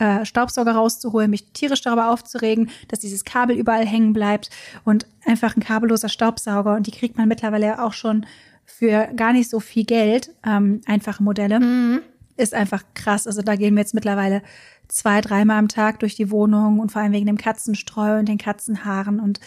äh, 0.01 0.25
Staubsauger 0.25 0.71
rauszuholen, 0.71 1.29
mich 1.29 1.51
tierisch 1.53 1.81
darüber 1.81 2.09
aufzuregen, 2.09 2.71
dass 2.87 2.99
dieses 2.99 3.23
Kabel 3.23 3.55
überall 3.55 3.85
hängen 3.85 4.13
bleibt 4.13 4.49
und 4.83 5.05
einfach 5.25 5.55
ein 5.55 5.61
kabelloser 5.61 6.09
Staubsauger. 6.09 6.75
Und 6.75 6.87
die 6.87 6.91
kriegt 6.91 7.17
man 7.17 7.27
mittlerweile 7.27 7.83
auch 7.83 7.93
schon 7.93 8.25
für 8.65 9.09
gar 9.15 9.31
nicht 9.31 9.47
so 9.47 9.59
viel 9.59 9.85
Geld, 9.85 10.33
ähm, 10.43 10.81
einfache 10.87 11.21
Modelle. 11.21 11.59
Mhm. 11.59 12.01
ist 12.35 12.55
einfach 12.55 12.83
krass. 12.95 13.27
Also 13.27 13.43
da 13.43 13.55
gehen 13.55 13.75
wir 13.75 13.81
jetzt 13.81 13.93
mittlerweile 13.93 14.41
zwei, 14.87 15.21
dreimal 15.21 15.59
am 15.59 15.67
Tag 15.67 15.99
durch 15.99 16.15
die 16.15 16.31
Wohnung 16.31 16.79
und 16.79 16.91
vor 16.91 17.03
allem 17.03 17.13
wegen 17.13 17.27
dem 17.27 17.37
Katzenstreu 17.37 18.17
und 18.17 18.27
den 18.27 18.39
Katzenhaaren 18.39 19.19
und 19.19 19.39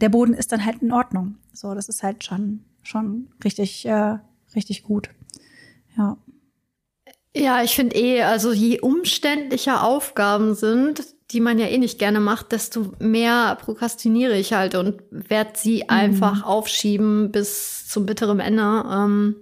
der 0.00 0.10
Boden 0.10 0.34
ist 0.34 0.52
dann 0.52 0.64
halt 0.64 0.82
in 0.82 0.92
Ordnung. 0.92 1.34
So, 1.52 1.74
das 1.74 1.88
ist 1.88 2.04
halt 2.04 2.22
schon, 2.22 2.60
schon 2.84 3.26
richtig, 3.42 3.86
äh, 3.86 4.18
richtig 4.54 4.84
gut. 4.84 5.10
Ja. 5.96 6.16
Ja, 7.36 7.62
ich 7.62 7.74
finde 7.74 7.96
eh, 7.96 8.22
also 8.22 8.52
je 8.52 8.80
umständlicher 8.80 9.84
Aufgaben 9.84 10.54
sind, 10.54 11.04
die 11.32 11.40
man 11.40 11.58
ja 11.58 11.66
eh 11.66 11.76
nicht 11.76 11.98
gerne 11.98 12.18
macht, 12.18 12.52
desto 12.52 12.94
mehr 12.98 13.58
prokrastiniere 13.60 14.38
ich 14.38 14.54
halt 14.54 14.74
und 14.74 15.02
werde 15.10 15.50
sie 15.54 15.82
mhm. 15.82 15.90
einfach 15.90 16.44
aufschieben 16.44 17.30
bis 17.32 17.88
zum 17.88 18.06
bitteren 18.06 18.40
Ende. 18.40 18.62
Ähm, 18.90 19.36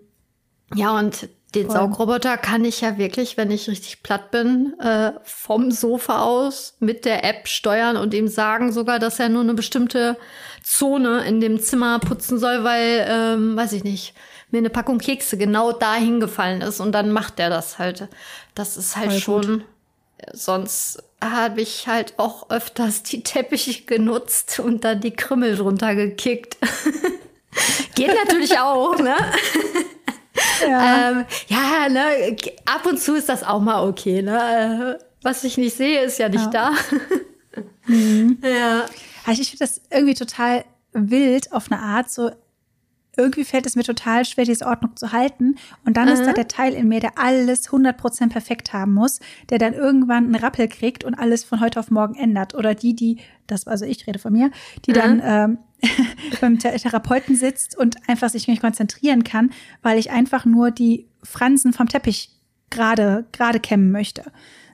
ja, 0.74 0.98
und 0.98 1.28
den 1.54 1.66
Voll. 1.66 1.76
Saugroboter 1.76 2.36
kann 2.36 2.64
ich 2.64 2.80
ja 2.80 2.98
wirklich, 2.98 3.36
wenn 3.36 3.52
ich 3.52 3.68
richtig 3.68 4.02
platt 4.02 4.32
bin, 4.32 4.74
äh, 4.80 5.12
vom 5.22 5.70
Sofa 5.70 6.24
aus 6.24 6.74
mit 6.80 7.04
der 7.04 7.22
App 7.22 7.46
steuern 7.46 7.96
und 7.96 8.12
ihm 8.12 8.26
sagen 8.26 8.72
sogar, 8.72 8.98
dass 8.98 9.20
er 9.20 9.28
nur 9.28 9.42
eine 9.42 9.54
bestimmte 9.54 10.16
Zone 10.64 11.24
in 11.26 11.40
dem 11.40 11.60
Zimmer 11.60 12.00
putzen 12.00 12.40
soll, 12.40 12.64
weil, 12.64 13.06
ähm, 13.08 13.56
weiß 13.56 13.72
ich 13.72 13.84
nicht, 13.84 14.14
mir 14.54 14.58
eine 14.58 14.70
Packung 14.70 14.99
Kekse 14.99 15.37
genau 15.37 15.73
da 15.73 15.94
hingefallen 15.94 16.62
ist 16.62 16.80
und 16.80 16.92
dann 16.92 17.11
macht 17.11 17.38
er 17.40 17.50
das 17.50 17.78
halt. 17.78 18.08
Das 18.54 18.76
ist 18.76 18.96
halt 18.96 19.11
Voll 19.11 19.20
schon. 19.20 19.42
Gut. 19.42 19.64
Sonst 20.32 21.02
habe 21.23 21.61
ich 21.61 21.87
halt 21.87 22.14
auch 22.18 22.50
öfters 22.50 23.02
die 23.02 23.23
Teppiche 23.23 23.82
genutzt 23.82 24.61
und 24.61 24.84
dann 24.84 25.00
die 25.00 25.11
Krümmel 25.11 25.56
drunter 25.56 25.94
gekickt. 25.94 26.56
Geht 27.94 28.14
natürlich 28.14 28.58
auch, 28.58 28.99
ne? 28.99 29.16
Ja. 30.66 31.11
ähm, 31.11 31.26
ja, 31.46 31.88
ne, 31.88 32.37
ab 32.64 32.87
und 32.87 33.00
zu 33.00 33.14
ist 33.14 33.28
das 33.28 33.44
auch 33.44 33.61
mal 33.61 33.87
okay, 33.87 34.20
ne? 34.20 34.99
Was 35.23 35.44
ich 35.44 35.58
nicht 35.58 35.76
sehe, 35.76 36.02
ist 36.02 36.18
ja 36.18 36.28
nicht 36.28 36.52
ja. 36.52 36.73
da. 36.73 36.73
mhm. 37.87 38.38
Ja. 38.42 38.87
Also 39.26 39.42
ich 39.42 39.50
finde 39.50 39.64
das 39.64 39.80
irgendwie 39.90 40.14
total 40.14 40.64
wild 40.92 41.52
auf 41.52 41.70
eine 41.70 41.80
Art, 41.80 42.11
so 42.11 42.30
irgendwie 43.16 43.44
fällt 43.44 43.66
es 43.66 43.76
mir 43.76 43.83
total 43.83 44.25
schwer, 44.25 44.44
diese 44.44 44.66
Ordnung 44.66 44.97
zu 44.97 45.12
halten. 45.12 45.56
Und 45.85 45.97
dann 45.97 46.06
mhm. 46.06 46.14
ist 46.14 46.25
da 46.25 46.33
der 46.33 46.49
Teil 46.49 46.75
in 46.75 46.88
mir, 46.88 47.00
der 47.00 47.18
alles 47.18 47.68
100% 47.68 48.30
perfekt 48.30 48.73
haben 48.73 48.94
muss, 48.94 49.21
der 49.50 49.59
dann 49.59 49.75
irgendwann 49.75 50.25
einen 50.25 50.35
Rappel 50.35 50.68
kriegt 50.68 51.04
und 51.04 51.14
alles 51.14 51.44
von 51.44 51.61
heute 51.61 51.80
auf 51.80 51.90
morgen 51.90 52.14
ändert. 52.14 52.54
Oder 52.54 52.75
die, 52.75 52.94
die, 52.94 53.18
das, 53.47 53.66
also 53.66 53.85
ich 53.85 54.06
rede 54.06 54.18
von 54.18 54.33
mir, 54.33 54.50
die 54.87 54.92
mhm. 54.92 54.94
dann 54.94 55.23
ähm, 55.25 55.59
beim 56.40 56.59
Therapeuten 56.59 57.37
sitzt 57.37 57.76
und 57.76 57.97
einfach 58.09 58.30
sich 58.30 58.49
nicht 58.49 58.61
konzentrieren 58.61 59.25
kann, 59.25 59.50
weil 59.83 59.99
ich 59.99 60.11
einfach 60.11 60.44
nur 60.44 60.71
die 60.71 61.06
Fransen 61.23 61.73
vom 61.73 61.88
Teppich 61.88 62.34
gerade, 62.71 63.26
gerade 63.33 63.61
kämmen 63.61 63.92
möchte. 63.92 64.25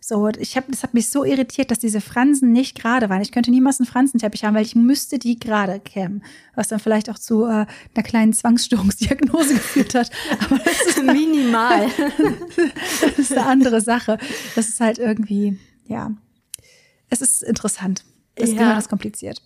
So, 0.03 0.29
ich 0.29 0.57
habe, 0.57 0.67
das 0.71 0.83
hat 0.83 0.93
mich 0.93 1.09
so 1.11 1.25
irritiert, 1.25 1.71
dass 1.71 1.79
diese 1.79 2.01
Fransen 2.01 2.51
nicht 2.51 2.77
gerade 2.77 3.09
waren. 3.09 3.21
Ich 3.21 3.33
könnte 3.33 3.51
niemals 3.51 3.79
einen 3.79 3.87
Fransenteppich 3.87 4.45
haben, 4.45 4.57
weil 4.57 4.65
ich 4.65 4.75
müsste 4.75 5.19
die 5.19 5.39
gerade 5.39 5.79
kämmen. 5.79 6.25
Was 6.57 6.67
dann 6.67 6.81
vielleicht 6.81 7.11
auch 7.11 7.19
zu 7.19 7.45
äh, 7.45 7.67
einer 7.95 8.03
kleinen 8.03 8.33
Zwangsstörungsdiagnose 8.33 9.55
geführt 9.55 9.95
hat. 9.95 10.11
Aber 10.43 10.59
das 10.59 10.81
ist 10.87 11.03
minimal. 11.05 11.87
das 13.03 13.19
ist 13.19 13.33
eine 13.33 13.47
andere 13.47 13.81
Sache. 13.81 14.19
Das 14.57 14.69
ist 14.69 14.81
halt 14.81 14.99
irgendwie, 14.99 15.59
ja, 15.87 16.11
es 17.11 17.21
ist 17.21 17.43
interessant. 17.43 18.05
Es 18.35 18.49
ist 18.49 18.57
ja. 18.57 18.63
immer 18.63 18.75
das 18.75 18.89
kompliziert. 18.89 19.43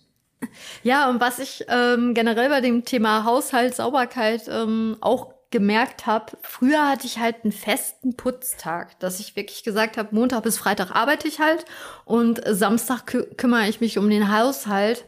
Ja, 0.81 1.09
und 1.09 1.19
was 1.21 1.37
ich 1.37 1.65
ähm, 1.67 2.13
generell 2.13 2.49
bei 2.49 2.61
dem 2.61 2.85
Thema 2.85 3.23
Haushalt, 3.23 3.75
Sauberkeit 3.75 4.47
ähm, 4.47 4.97
auch 5.01 5.34
gemerkt 5.51 6.05
habe, 6.05 6.37
früher 6.41 6.87
hatte 6.87 7.07
ich 7.07 7.19
halt 7.19 7.43
einen 7.43 7.51
festen 7.51 8.15
Putztag, 8.15 8.99
dass 8.99 9.19
ich 9.19 9.35
wirklich 9.35 9.63
gesagt 9.63 9.97
habe, 9.97 10.13
Montag 10.13 10.43
bis 10.43 10.57
Freitag 10.57 10.91
arbeite 10.91 11.27
ich 11.27 11.39
halt 11.39 11.65
und 12.05 12.41
Samstag 12.45 13.05
kü 13.07 13.23
kümmere 13.37 13.67
ich 13.67 13.81
mich 13.81 13.97
um 13.97 14.09
den 14.09 14.35
Haushalt. 14.35 15.05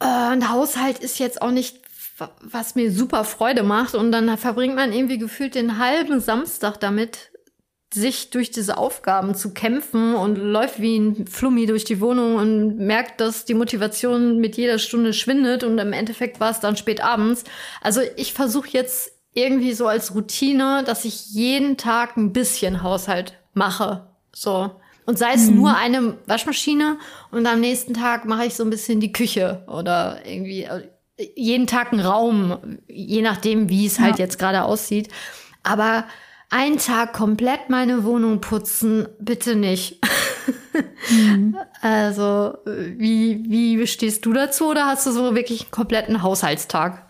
Äh, 0.00 0.32
und 0.32 0.50
Haushalt 0.50 0.98
ist 0.98 1.18
jetzt 1.18 1.42
auch 1.42 1.50
nicht 1.50 1.80
was 2.40 2.74
mir 2.74 2.90
super 2.90 3.24
Freude 3.24 3.62
macht 3.62 3.94
und 3.94 4.10
dann 4.10 4.36
verbringt 4.38 4.74
man 4.74 4.92
irgendwie 4.92 5.18
gefühlt 5.18 5.54
den 5.54 5.78
halben 5.78 6.20
Samstag 6.20 6.80
damit, 6.80 7.30
sich 7.92 8.30
durch 8.30 8.50
diese 8.50 8.76
Aufgaben 8.76 9.34
zu 9.34 9.54
kämpfen 9.54 10.14
und 10.14 10.36
läuft 10.36 10.80
wie 10.80 10.98
ein 10.98 11.26
Flummi 11.26 11.64
durch 11.64 11.84
die 11.84 12.00
Wohnung 12.00 12.36
und 12.36 12.76
merkt, 12.76 13.20
dass 13.20 13.46
die 13.46 13.54
Motivation 13.54 14.38
mit 14.38 14.56
jeder 14.56 14.78
Stunde 14.78 15.14
schwindet 15.14 15.64
und 15.64 15.78
im 15.78 15.94
Endeffekt 15.94 16.38
war 16.38 16.50
es 16.50 16.60
dann 16.60 16.76
spät 16.76 17.02
abends. 17.02 17.44
Also 17.80 18.02
ich 18.16 18.34
versuche 18.34 18.68
jetzt 18.72 19.12
irgendwie 19.38 19.72
so 19.72 19.86
als 19.86 20.14
Routine, 20.14 20.82
dass 20.84 21.04
ich 21.04 21.30
jeden 21.30 21.76
Tag 21.76 22.16
ein 22.16 22.32
bisschen 22.32 22.82
Haushalt 22.82 23.34
mache. 23.54 24.06
So. 24.32 24.70
Und 25.06 25.18
sei 25.18 25.32
es 25.34 25.48
mhm. 25.48 25.56
nur 25.56 25.76
eine 25.76 26.18
Waschmaschine 26.26 26.98
und 27.30 27.46
am 27.46 27.60
nächsten 27.60 27.94
Tag 27.94 28.26
mache 28.26 28.44
ich 28.46 28.54
so 28.54 28.64
ein 28.64 28.70
bisschen 28.70 29.00
die 29.00 29.12
Küche 29.12 29.64
oder 29.66 30.20
irgendwie 30.26 30.64
äh, 30.64 30.88
jeden 31.34 31.66
Tag 31.66 31.92
einen 31.92 32.02
Raum, 32.02 32.78
je 32.86 33.22
nachdem, 33.22 33.68
wie 33.68 33.86
es 33.86 33.98
halt 33.98 34.18
jetzt 34.18 34.38
gerade 34.38 34.64
aussieht. 34.64 35.08
Aber 35.62 36.04
einen 36.50 36.78
Tag 36.78 37.12
komplett 37.12 37.68
meine 37.70 38.04
Wohnung 38.04 38.40
putzen, 38.40 39.08
bitte 39.18 39.56
nicht. 39.56 39.98
mhm. 41.10 41.56
Also, 41.80 42.58
wie, 42.64 43.44
wie 43.48 43.86
stehst 43.86 44.26
du 44.26 44.32
dazu 44.32 44.66
oder 44.66 44.86
hast 44.86 45.06
du 45.06 45.12
so 45.12 45.34
wirklich 45.34 45.62
einen 45.62 45.70
kompletten 45.70 46.22
Haushaltstag? 46.22 47.08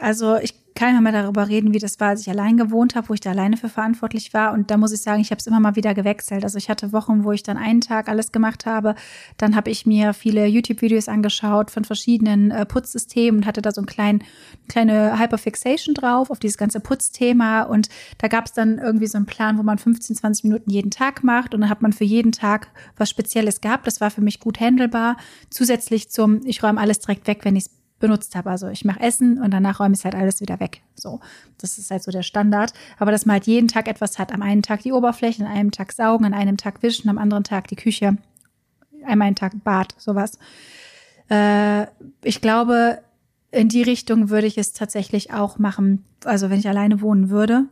Also, 0.00 0.36
ich 0.36 0.54
kann 0.76 0.94
ja 0.94 1.00
mal 1.00 1.10
darüber 1.10 1.48
reden, 1.48 1.72
wie 1.72 1.78
das 1.78 1.98
war, 1.98 2.10
als 2.10 2.20
ich 2.20 2.30
allein 2.30 2.56
gewohnt 2.56 2.94
habe, 2.94 3.08
wo 3.08 3.14
ich 3.14 3.20
da 3.20 3.30
alleine 3.30 3.56
für 3.56 3.68
verantwortlich 3.68 4.32
war. 4.32 4.52
Und 4.52 4.70
da 4.70 4.76
muss 4.76 4.92
ich 4.92 5.00
sagen, 5.00 5.20
ich 5.20 5.30
habe 5.30 5.40
es 5.40 5.46
immer 5.46 5.58
mal 5.58 5.74
wieder 5.74 5.94
gewechselt. 5.94 6.44
Also 6.44 6.58
ich 6.58 6.68
hatte 6.68 6.92
Wochen, 6.92 7.24
wo 7.24 7.32
ich 7.32 7.42
dann 7.42 7.56
einen 7.56 7.80
Tag 7.80 8.08
alles 8.08 8.30
gemacht 8.30 8.66
habe. 8.66 8.94
Dann 9.38 9.56
habe 9.56 9.70
ich 9.70 9.86
mir 9.86 10.12
viele 10.12 10.46
YouTube-Videos 10.46 11.08
angeschaut 11.08 11.70
von 11.70 11.84
verschiedenen 11.84 12.50
äh, 12.50 12.66
Putzsystemen 12.66 13.40
und 13.40 13.46
hatte 13.46 13.62
da 13.62 13.72
so 13.72 13.80
ein 13.80 13.86
klein, 13.86 14.22
kleine 14.68 15.18
Hyperfixation 15.18 15.94
drauf 15.94 16.30
auf 16.30 16.38
dieses 16.38 16.58
ganze 16.58 16.78
Putzthema. 16.78 17.62
Und 17.62 17.88
da 18.18 18.28
gab 18.28 18.44
es 18.44 18.52
dann 18.52 18.78
irgendwie 18.78 19.06
so 19.06 19.16
einen 19.16 19.26
Plan, 19.26 19.58
wo 19.58 19.62
man 19.62 19.78
15, 19.78 20.14
20 20.14 20.44
Minuten 20.44 20.70
jeden 20.70 20.90
Tag 20.90 21.24
macht. 21.24 21.54
Und 21.54 21.62
dann 21.62 21.70
hat 21.70 21.80
man 21.80 21.94
für 21.94 22.04
jeden 22.04 22.32
Tag 22.32 22.68
was 22.96 23.08
Spezielles 23.08 23.62
gehabt. 23.62 23.86
Das 23.86 24.00
war 24.00 24.10
für 24.10 24.20
mich 24.20 24.40
gut 24.40 24.60
handelbar. 24.60 25.16
Zusätzlich 25.50 26.10
zum, 26.10 26.42
ich 26.44 26.62
räume 26.62 26.80
alles 26.80 26.98
direkt 26.98 27.26
weg, 27.26 27.40
wenn 27.42 27.56
ich 27.56 27.64
es 27.64 27.70
benutzt 27.98 28.36
habe. 28.36 28.50
Also 28.50 28.68
ich 28.68 28.84
mache 28.84 29.00
Essen 29.00 29.40
und 29.40 29.52
danach 29.52 29.80
räume 29.80 29.94
ich 29.94 30.04
halt 30.04 30.14
alles 30.14 30.40
wieder 30.40 30.60
weg. 30.60 30.82
So, 30.94 31.20
das 31.58 31.78
ist 31.78 31.90
halt 31.90 32.02
so 32.02 32.10
der 32.10 32.22
Standard. 32.22 32.72
Aber 32.98 33.10
dass 33.10 33.26
man 33.26 33.34
halt 33.34 33.46
jeden 33.46 33.68
Tag 33.68 33.88
etwas 33.88 34.18
hat. 34.18 34.32
Am 34.32 34.42
einen 34.42 34.62
Tag 34.62 34.82
die 34.82 34.92
Oberfläche, 34.92 35.44
an 35.44 35.50
einem 35.50 35.70
Tag 35.70 35.92
saugen, 35.92 36.24
an 36.24 36.34
einem 36.34 36.56
Tag 36.56 36.82
wischen, 36.82 37.08
am 37.08 37.18
anderen 37.18 37.44
Tag 37.44 37.68
die 37.68 37.76
Küche, 37.76 38.16
einmal 39.04 39.26
einen 39.26 39.36
Tag 39.36 39.52
Bad, 39.64 39.94
sowas. 39.98 40.38
Äh, 41.30 41.86
ich 42.22 42.40
glaube, 42.40 42.98
in 43.50 43.68
die 43.68 43.82
Richtung 43.82 44.28
würde 44.28 44.46
ich 44.46 44.58
es 44.58 44.72
tatsächlich 44.72 45.32
auch 45.32 45.58
machen. 45.58 46.04
Also 46.24 46.50
wenn 46.50 46.58
ich 46.58 46.68
alleine 46.68 47.00
wohnen 47.00 47.30
würde, 47.30 47.66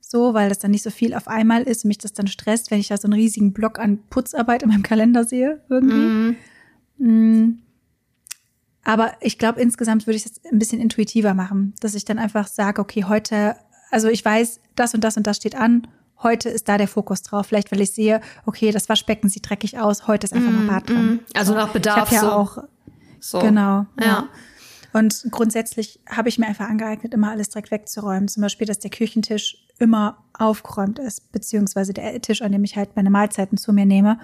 so, 0.00 0.32
weil 0.32 0.48
das 0.48 0.58
dann 0.58 0.70
nicht 0.70 0.82
so 0.82 0.90
viel 0.90 1.14
auf 1.14 1.28
einmal 1.28 1.62
ist 1.62 1.84
und 1.84 1.88
mich 1.88 1.98
das 1.98 2.14
dann 2.14 2.28
stresst, 2.28 2.70
wenn 2.70 2.80
ich 2.80 2.88
da 2.88 2.96
so 2.96 3.06
einen 3.06 3.12
riesigen 3.12 3.52
Block 3.52 3.78
an 3.78 3.98
Putzarbeit 4.10 4.62
in 4.62 4.70
meinem 4.70 4.82
Kalender 4.82 5.24
sehe, 5.24 5.60
irgendwie. 5.68 5.94
Mm. 5.94 6.36
Mm. 6.98 7.58
Aber 8.84 9.12
ich 9.20 9.38
glaube, 9.38 9.60
insgesamt 9.60 10.06
würde 10.06 10.16
ich 10.16 10.26
es 10.26 10.40
ein 10.50 10.58
bisschen 10.58 10.80
intuitiver 10.80 11.34
machen, 11.34 11.74
dass 11.80 11.94
ich 11.94 12.04
dann 12.04 12.18
einfach 12.18 12.46
sage, 12.46 12.80
okay, 12.80 13.04
heute, 13.04 13.56
also 13.90 14.08
ich 14.08 14.24
weiß, 14.24 14.60
das 14.76 14.94
und 14.94 15.02
das 15.02 15.16
und 15.16 15.26
das 15.26 15.36
steht 15.36 15.54
an. 15.54 15.86
Heute 16.22 16.48
ist 16.48 16.68
da 16.68 16.78
der 16.78 16.88
Fokus 16.88 17.22
drauf. 17.22 17.46
Vielleicht, 17.46 17.70
weil 17.70 17.80
ich 17.80 17.92
sehe, 17.92 18.20
okay, 18.46 18.72
das 18.72 18.88
Waschbecken 18.88 19.28
sieht 19.28 19.48
dreckig 19.48 19.78
aus. 19.78 20.06
Heute 20.08 20.24
ist 20.26 20.32
einfach 20.32 20.50
mm, 20.50 20.66
mal 20.66 20.74
Bad 20.74 20.90
dran. 20.90 21.06
Mm. 21.06 21.20
Also 21.34 21.54
nach 21.54 21.68
Bedarf. 21.68 22.08
Ich 22.08 22.16
ja 22.16 22.22
so. 22.22 22.32
auch. 22.32 22.58
So. 23.20 23.38
Genau. 23.40 23.86
Ja. 24.00 24.04
ja. 24.04 24.28
Und 24.92 25.26
grundsätzlich 25.30 26.00
habe 26.08 26.28
ich 26.28 26.38
mir 26.38 26.46
einfach 26.46 26.68
angeeignet, 26.68 27.14
immer 27.14 27.30
alles 27.30 27.50
direkt 27.50 27.70
wegzuräumen. 27.70 28.28
Zum 28.28 28.42
Beispiel, 28.42 28.66
dass 28.66 28.78
der 28.78 28.90
Küchentisch 28.90 29.66
immer 29.78 30.24
aufgeräumt 30.32 30.98
ist, 30.98 31.30
beziehungsweise 31.30 31.92
der 31.92 32.20
Tisch, 32.20 32.42
an 32.42 32.52
dem 32.52 32.64
ich 32.64 32.76
halt 32.76 32.96
meine 32.96 33.10
Mahlzeiten 33.10 33.58
zu 33.58 33.72
mir 33.72 33.86
nehme 33.86 34.18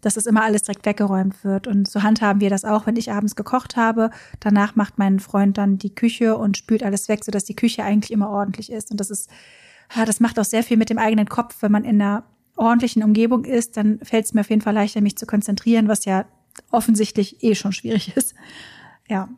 dass 0.00 0.14
das 0.14 0.26
immer 0.26 0.42
alles 0.42 0.62
direkt 0.62 0.86
weggeräumt 0.86 1.44
wird. 1.44 1.66
Und 1.66 1.88
so 1.88 2.02
handhaben 2.02 2.40
wir 2.40 2.50
das 2.50 2.64
auch, 2.64 2.86
wenn 2.86 2.96
ich 2.96 3.10
abends 3.10 3.36
gekocht 3.36 3.76
habe. 3.76 4.10
Danach 4.40 4.76
macht 4.76 4.98
mein 4.98 5.20
Freund 5.20 5.58
dann 5.58 5.78
die 5.78 5.94
Küche 5.94 6.36
und 6.36 6.56
spült 6.56 6.82
alles 6.82 7.08
weg, 7.08 7.24
sodass 7.24 7.44
die 7.44 7.56
Küche 7.56 7.84
eigentlich 7.84 8.12
immer 8.12 8.30
ordentlich 8.30 8.70
ist. 8.70 8.90
Und 8.90 9.00
das 9.00 9.10
ist, 9.10 9.30
das 9.94 10.20
macht 10.20 10.38
auch 10.38 10.44
sehr 10.44 10.62
viel 10.62 10.76
mit 10.76 10.90
dem 10.90 10.98
eigenen 10.98 11.28
Kopf. 11.28 11.56
Wenn 11.60 11.72
man 11.72 11.84
in 11.84 12.00
einer 12.00 12.24
ordentlichen 12.56 13.02
Umgebung 13.02 13.44
ist, 13.44 13.76
dann 13.76 13.98
fällt 14.02 14.26
es 14.26 14.34
mir 14.34 14.42
auf 14.42 14.50
jeden 14.50 14.62
Fall 14.62 14.74
leichter, 14.74 15.00
mich 15.00 15.16
zu 15.16 15.26
konzentrieren, 15.26 15.88
was 15.88 16.04
ja 16.04 16.24
offensichtlich 16.70 17.42
eh 17.42 17.54
schon 17.54 17.72
schwierig 17.72 18.12
ist. 18.16 18.34
Ja. 19.08 19.28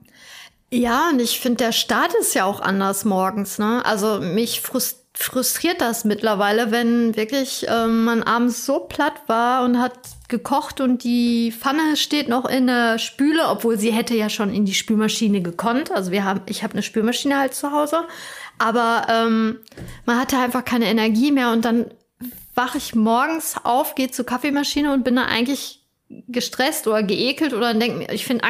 Ja, 0.72 1.10
und 1.10 1.20
ich 1.20 1.40
finde, 1.40 1.64
der 1.64 1.72
Start 1.72 2.14
ist 2.14 2.34
ja 2.34 2.44
auch 2.44 2.60
anders 2.60 3.04
morgens. 3.04 3.58
Ne? 3.58 3.84
Also 3.84 4.20
mich 4.20 4.60
frust 4.60 5.00
frustriert 5.12 5.80
das 5.80 6.04
mittlerweile, 6.04 6.70
wenn 6.70 7.14
wirklich 7.14 7.66
ähm, 7.68 8.04
man 8.04 8.22
abends 8.22 8.64
so 8.64 8.78
platt 8.80 9.14
war 9.26 9.64
und 9.64 9.78
hat 9.78 9.98
gekocht 10.28 10.80
und 10.80 11.04
die 11.04 11.52
Pfanne 11.52 11.96
steht 11.96 12.28
noch 12.28 12.48
in 12.48 12.68
der 12.68 12.98
Spüle, 12.98 13.48
obwohl 13.48 13.78
sie 13.78 13.90
hätte 13.90 14.14
ja 14.14 14.30
schon 14.30 14.54
in 14.54 14.64
die 14.64 14.72
Spülmaschine 14.72 15.42
gekonnt. 15.42 15.90
Also 15.90 16.10
wir 16.10 16.24
haben, 16.24 16.40
ich 16.46 16.62
habe 16.62 16.74
eine 16.74 16.82
Spülmaschine 16.82 17.38
halt 17.38 17.54
zu 17.54 17.72
Hause, 17.72 18.04
aber 18.58 19.06
ähm, 19.10 19.58
man 20.06 20.18
hatte 20.18 20.38
einfach 20.38 20.64
keine 20.64 20.86
Energie 20.86 21.32
mehr 21.32 21.50
und 21.50 21.66
dann 21.66 21.86
wache 22.54 22.78
ich 22.78 22.94
morgens 22.94 23.56
auf, 23.62 23.96
gehe 23.96 24.10
zur 24.10 24.24
Kaffeemaschine 24.24 24.92
und 24.92 25.04
bin 25.04 25.16
da 25.16 25.24
eigentlich 25.24 25.84
gestresst 26.28 26.86
oder 26.86 27.02
geekelt 27.02 27.52
oder 27.52 27.74
denke 27.74 27.98
mir, 27.98 28.12
ich 28.12 28.24
finde 28.24 28.44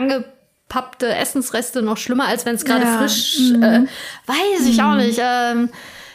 angepappte 0.70 1.14
Essensreste 1.14 1.82
noch 1.82 1.96
schlimmer, 1.96 2.26
als 2.26 2.46
wenn 2.46 2.54
es 2.54 2.64
gerade 2.64 2.84
ja. 2.84 2.98
frisch, 2.98 3.38
mhm. 3.38 3.62
äh, 3.62 3.80
weiß 4.26 4.66
ich 4.66 4.78
mhm. 4.78 4.84
auch 4.84 4.94
nicht. 4.94 5.20
Ähm, 5.22 5.70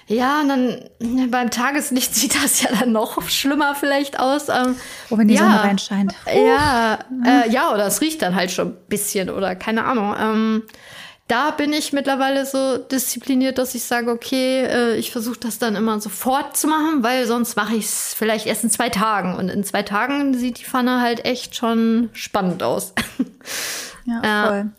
ja, 0.07 0.41
und 0.41 0.49
dann 0.49 1.31
beim 1.31 1.49
Tageslicht 1.49 2.13
sieht 2.15 2.41
das 2.41 2.61
ja 2.61 2.69
dann 2.79 2.91
noch 2.91 3.21
schlimmer 3.29 3.75
vielleicht 3.75 4.19
aus. 4.19 4.49
Ähm, 4.49 4.75
oh, 5.09 5.17
wenn 5.17 5.27
die 5.27 5.35
ja, 5.35 5.41
Sonne 5.41 5.63
reinscheint. 5.63 6.15
Ja, 6.27 6.99
äh, 7.25 7.49
ja, 7.51 7.73
oder 7.73 7.87
es 7.87 8.01
riecht 8.01 8.21
dann 8.21 8.35
halt 8.35 8.51
schon 8.51 8.69
ein 8.69 8.77
bisschen 8.87 9.29
oder 9.29 9.55
keine 9.55 9.85
Ahnung. 9.85 10.15
Ähm, 10.19 10.63
da 11.27 11.49
bin 11.49 11.73
ich 11.73 11.91
mittlerweile 11.91 12.45
so 12.45 12.77
diszipliniert, 12.77 13.57
dass 13.57 13.73
ich 13.73 13.83
sage, 13.83 14.11
okay, 14.11 14.65
äh, 14.65 14.95
ich 14.95 15.11
versuche 15.11 15.39
das 15.39 15.57
dann 15.57 15.75
immer 15.75 15.99
sofort 15.99 16.55
zu 16.55 16.67
machen, 16.67 17.01
weil 17.01 17.25
sonst 17.25 17.55
mache 17.55 17.75
ich 17.75 17.85
es 17.85 18.13
vielleicht 18.15 18.45
erst 18.45 18.63
in 18.63 18.69
zwei 18.69 18.89
Tagen. 18.89 19.35
Und 19.35 19.49
in 19.49 19.63
zwei 19.63 19.81
Tagen 19.81 20.35
sieht 20.35 20.59
die 20.59 20.65
Pfanne 20.65 21.01
halt 21.01 21.25
echt 21.25 21.55
schon 21.55 22.11
spannend 22.13 22.61
aus. 22.61 22.93
Ja, 24.05 24.47
voll. 24.47 24.71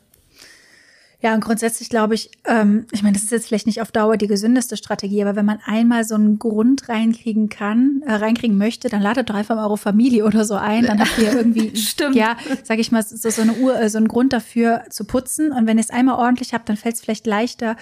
Ja, 1.23 1.35
und 1.35 1.41
grundsätzlich 1.41 1.89
glaube 1.89 2.15
ich, 2.15 2.31
ähm, 2.45 2.87
ich 2.93 3.03
meine, 3.03 3.15
das 3.15 3.25
ist 3.25 3.33
jetzt 3.33 3.49
vielleicht 3.49 3.67
nicht 3.67 3.81
auf 3.81 3.91
Dauer 3.91 4.17
die 4.17 4.27
gesündeste 4.27 4.77
Strategie, 4.77 5.23
aber 5.23 5.35
wenn 5.35 5.47
man 5.47 5.59
einmal 5.65 6.05
so 6.05 6.15
einen 6.15 6.39
Grund 6.39 6.89
reinkriegen 6.89 7.49
kann, 7.49 8.03
äh, 8.07 8.13
reinkriegen 8.13 8.59
möchte, 8.59 8.89
dann 8.91 9.01
ladet 9.01 9.31
doch 9.31 9.35
einfach 9.35 9.57
mal 9.57 9.65
eure 9.65 9.79
Familie 9.79 10.25
oder 10.25 10.45
so 10.45 10.55
ein. 10.55 10.85
Dann 10.85 11.01
habt 11.01 11.19
ihr 11.19 11.33
irgendwie, 11.33 11.75
Stimmt. 11.77 12.17
ja, 12.17 12.37
sag 12.63 12.79
ich 12.79 12.93
mal, 12.93 13.03
so, 13.03 13.31
so 13.31 13.43
eine 13.43 13.55
Uhr, 13.55 13.77
äh, 13.81 13.89
so 13.89 13.97
einen 13.99 14.09
Grund 14.09 14.35
dafür 14.35 14.85
zu 14.91 15.05
putzen. 15.05 15.53
Und 15.53 15.67
wenn 15.67 15.79
ihr 15.79 15.85
es 15.85 15.91
einmal 15.91 16.17
ordentlich 16.17 16.53
habt, 16.53 16.69
dann 16.69 16.77
fällt 16.77 16.97
es 16.97 17.01
vielleicht 17.01 17.27
leichter, 17.27 17.77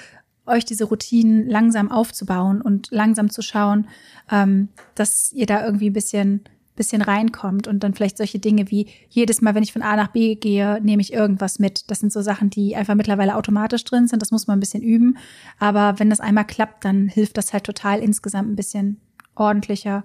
euch 0.47 0.65
diese 0.65 0.85
Routinen 0.85 1.49
langsam 1.49 1.91
aufzubauen 1.91 2.63
und 2.63 2.89
langsam 2.93 3.31
zu 3.31 3.43
schauen, 3.43 3.89
ähm, 4.31 4.69
dass 4.95 5.33
ihr 5.33 5.47
da 5.47 5.65
irgendwie 5.65 5.91
ein 5.91 5.95
bisschen 5.95 6.45
bisschen 6.77 7.03
reinkommt 7.03 7.69
und 7.69 7.85
dann 7.85 7.95
vielleicht 7.95 8.17
solche 8.17 8.39
Dinge 8.39 8.71
wie 8.71 8.89
jedes 9.09 9.41
Mal, 9.41 9.55
wenn 9.55 9.63
ich 9.63 9.73
von 9.73 9.83
A 9.83 9.97
nach 9.97 10.09
B 10.09 10.35
gehe, 10.35 10.81
nehme 10.83 11.03
ich 11.03 11.13
irgendwas 11.13 11.59
mit. 11.59 11.91
Das 11.91 12.01
sind 12.01 12.13
so 12.13 12.21
Sachen, 12.21 12.51
die 12.51 12.75
einfach 12.75 12.95
mittlerweile 12.95 13.37
automatisch 13.37 13.85
drin 13.85 14.09
sind. 14.09 14.21
Das 14.21 14.31
muss 14.31 14.47
man 14.47 14.59
ein 14.59 14.61
bisschen 14.61 14.83
üben. 14.83 15.17
Aber 15.59 15.99
wenn 15.99 16.11
das 16.11 16.21
einmal 16.21 16.47
klappt, 16.47 16.85
dann 16.85 17.09
hilft 17.09 17.37
das 17.37 17.53
halt 17.53 17.65
total 17.65 18.01
insgesamt 18.01 18.51
ein 18.51 18.57
bisschen 18.57 19.01
ordentlicher 19.37 20.05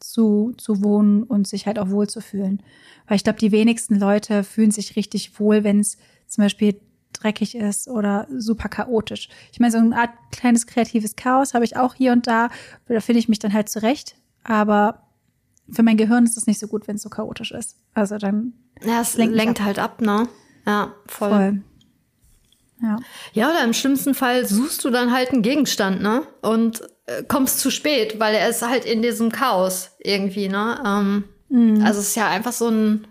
zu, 0.00 0.52
zu 0.56 0.82
wohnen 0.82 1.22
und 1.22 1.46
sich 1.46 1.66
halt 1.66 1.78
auch 1.78 1.90
wohl 1.90 2.08
zu 2.08 2.20
fühlen. 2.20 2.62
Weil 3.06 3.16
ich 3.16 3.24
glaube, 3.24 3.38
die 3.38 3.52
wenigsten 3.52 3.94
Leute 3.96 4.42
fühlen 4.44 4.70
sich 4.70 4.96
richtig 4.96 5.38
wohl, 5.38 5.62
wenn 5.62 5.80
es 5.80 5.96
zum 6.26 6.42
Beispiel 6.42 6.80
dreckig 7.12 7.54
ist 7.54 7.88
oder 7.88 8.26
super 8.36 8.68
chaotisch. 8.68 9.28
Ich 9.52 9.60
meine, 9.60 9.72
so 9.72 9.78
eine 9.78 9.96
Art 9.96 10.10
kleines 10.32 10.66
kreatives 10.66 11.16
Chaos 11.16 11.54
habe 11.54 11.64
ich 11.64 11.76
auch 11.76 11.94
hier 11.94 12.12
und 12.12 12.26
da. 12.26 12.50
Da 12.86 13.00
finde 13.00 13.18
ich 13.18 13.28
mich 13.28 13.38
dann 13.38 13.52
halt 13.52 13.68
zurecht. 13.68 14.16
Aber 14.42 15.09
für 15.72 15.82
mein 15.82 15.96
Gehirn 15.96 16.24
ist 16.24 16.36
es 16.36 16.46
nicht 16.46 16.58
so 16.58 16.66
gut, 16.66 16.88
wenn 16.88 16.96
es 16.96 17.02
so 17.02 17.08
chaotisch 17.08 17.52
ist. 17.52 17.76
Also 17.94 18.18
dann. 18.18 18.52
Ja, 18.84 19.00
es 19.00 19.16
lenkt, 19.16 19.34
lenkt 19.34 19.60
halt 19.60 19.78
ab, 19.78 20.00
ne? 20.00 20.28
Ja, 20.66 20.94
voll. 21.06 21.30
voll. 21.30 21.62
Ja. 22.82 22.96
ja, 23.34 23.50
oder 23.50 23.62
im 23.64 23.74
schlimmsten 23.74 24.14
Fall 24.14 24.46
suchst 24.46 24.84
du 24.84 24.90
dann 24.90 25.12
halt 25.12 25.32
einen 25.32 25.42
Gegenstand, 25.42 26.00
ne? 26.00 26.22
Und 26.40 26.82
äh, 27.06 27.22
kommst 27.24 27.60
zu 27.60 27.70
spät, 27.70 28.18
weil 28.18 28.34
er 28.34 28.48
ist 28.48 28.66
halt 28.66 28.86
in 28.86 29.02
diesem 29.02 29.30
Chaos 29.30 29.90
irgendwie, 29.98 30.48
ne? 30.48 30.82
Ähm, 30.84 31.24
mhm. 31.50 31.84
Also 31.84 32.00
es 32.00 32.08
ist 32.08 32.16
ja 32.16 32.28
einfach 32.28 32.52
so 32.52 32.68
ein 32.68 33.06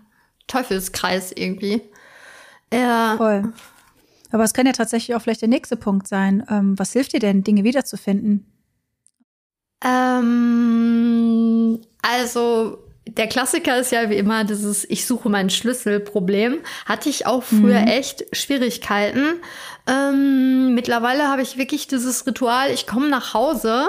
Teufelskreis 0.48 1.30
irgendwie. 1.32 1.82
Ja. 2.72 3.14
Voll. 3.16 3.52
Aber 4.32 4.44
es 4.44 4.54
kann 4.54 4.66
ja 4.66 4.72
tatsächlich 4.72 5.14
auch 5.14 5.22
vielleicht 5.22 5.42
der 5.42 5.48
nächste 5.48 5.76
Punkt 5.76 6.08
sein. 6.08 6.44
Ähm, 6.48 6.78
was 6.78 6.92
hilft 6.92 7.12
dir 7.12 7.20
denn, 7.20 7.44
Dinge 7.44 7.64
wiederzufinden? 7.64 8.49
Ähm, 9.84 11.80
also 12.02 12.78
der 13.06 13.26
Klassiker 13.26 13.78
ist 13.78 13.92
ja 13.92 14.08
wie 14.10 14.16
immer 14.16 14.44
dieses 14.44 14.88
Ich 14.88 15.06
suche 15.06 15.28
meinen 15.28 15.50
Schlüssel-Problem. 15.50 16.58
Hatte 16.86 17.08
ich 17.08 17.26
auch 17.26 17.42
früher 17.42 17.80
mhm. 17.80 17.88
echt 17.88 18.24
Schwierigkeiten. 18.32 19.40
Ähm, 19.86 20.74
mittlerweile 20.74 21.28
habe 21.28 21.42
ich 21.42 21.56
wirklich 21.56 21.88
dieses 21.88 22.26
Ritual, 22.26 22.70
ich 22.70 22.86
komme 22.86 23.08
nach 23.08 23.34
Hause, 23.34 23.88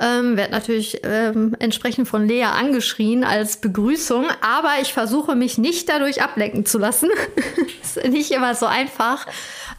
ähm, 0.00 0.36
werde 0.36 0.52
natürlich 0.52 1.02
ähm, 1.04 1.54
entsprechend 1.58 2.08
von 2.08 2.26
Lea 2.26 2.44
angeschrien 2.44 3.22
als 3.22 3.58
Begrüßung, 3.58 4.26
aber 4.40 4.72
ich 4.80 4.92
versuche 4.94 5.36
mich 5.36 5.58
nicht 5.58 5.88
dadurch 5.88 6.22
ablenken 6.22 6.64
zu 6.64 6.78
lassen. 6.78 7.10
ist 7.82 8.02
nicht 8.08 8.30
immer 8.30 8.54
so 8.54 8.66
einfach. 8.66 9.26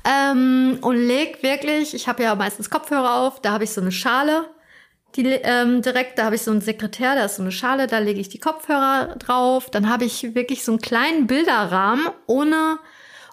Ähm, 0.05 0.77
und 0.81 0.95
leg 0.95 1.43
wirklich, 1.43 1.93
ich 1.93 2.07
habe 2.07 2.23
ja 2.23 2.35
meistens 2.35 2.69
Kopfhörer 2.69 3.15
auf, 3.15 3.41
da 3.41 3.51
habe 3.51 3.63
ich 3.63 3.71
so 3.71 3.81
eine 3.81 3.91
Schale 3.91 4.45
die 5.15 5.25
ähm, 5.25 5.81
direkt, 5.81 6.17
da 6.17 6.25
habe 6.25 6.35
ich 6.35 6.41
so 6.41 6.51
einen 6.51 6.61
Sekretär, 6.61 7.15
da 7.15 7.25
ist 7.25 7.35
so 7.35 7.41
eine 7.41 7.51
Schale, 7.51 7.87
da 7.87 7.99
lege 7.99 8.19
ich 8.19 8.29
die 8.29 8.39
Kopfhörer 8.39 9.15
drauf. 9.17 9.69
Dann 9.69 9.89
habe 9.89 10.05
ich 10.05 10.35
wirklich 10.35 10.63
so 10.63 10.71
einen 10.71 10.81
kleinen 10.81 11.27
Bilderrahmen 11.27 12.07
ohne, 12.27 12.79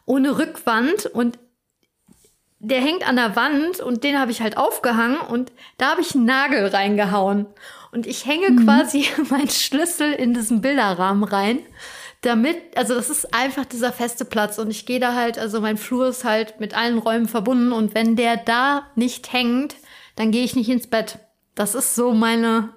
ohne 0.04 0.38
Rückwand 0.38 1.06
und 1.06 1.38
der 2.60 2.80
hängt 2.80 3.06
an 3.06 3.16
der 3.16 3.36
Wand 3.36 3.80
und 3.80 4.02
den 4.02 4.18
habe 4.18 4.32
ich 4.32 4.40
halt 4.40 4.56
aufgehangen 4.56 5.18
und 5.20 5.52
da 5.76 5.90
habe 5.90 6.00
ich 6.00 6.14
einen 6.14 6.24
Nagel 6.24 6.66
reingehauen. 6.66 7.46
Und 7.92 8.06
ich 8.06 8.26
hänge 8.26 8.50
mhm. 8.50 8.64
quasi 8.64 9.06
meinen 9.30 9.48
Schlüssel 9.48 10.12
in 10.12 10.34
diesen 10.34 10.60
Bilderrahmen 10.60 11.24
rein. 11.24 11.60
Damit, 12.22 12.56
also 12.76 12.94
das 12.94 13.10
ist 13.10 13.32
einfach 13.32 13.64
dieser 13.64 13.92
feste 13.92 14.24
Platz 14.24 14.58
und 14.58 14.72
ich 14.72 14.86
gehe 14.86 14.98
da 14.98 15.14
halt, 15.14 15.38
also 15.38 15.60
mein 15.60 15.76
Flur 15.76 16.08
ist 16.08 16.24
halt 16.24 16.58
mit 16.58 16.76
allen 16.76 16.98
Räumen 16.98 17.28
verbunden 17.28 17.70
und 17.70 17.94
wenn 17.94 18.16
der 18.16 18.36
da 18.36 18.90
nicht 18.96 19.32
hängt, 19.32 19.76
dann 20.16 20.32
gehe 20.32 20.42
ich 20.42 20.56
nicht 20.56 20.68
ins 20.68 20.88
Bett. 20.88 21.20
Das 21.58 21.74
ist 21.74 21.96
so 21.96 22.14
meine, 22.14 22.68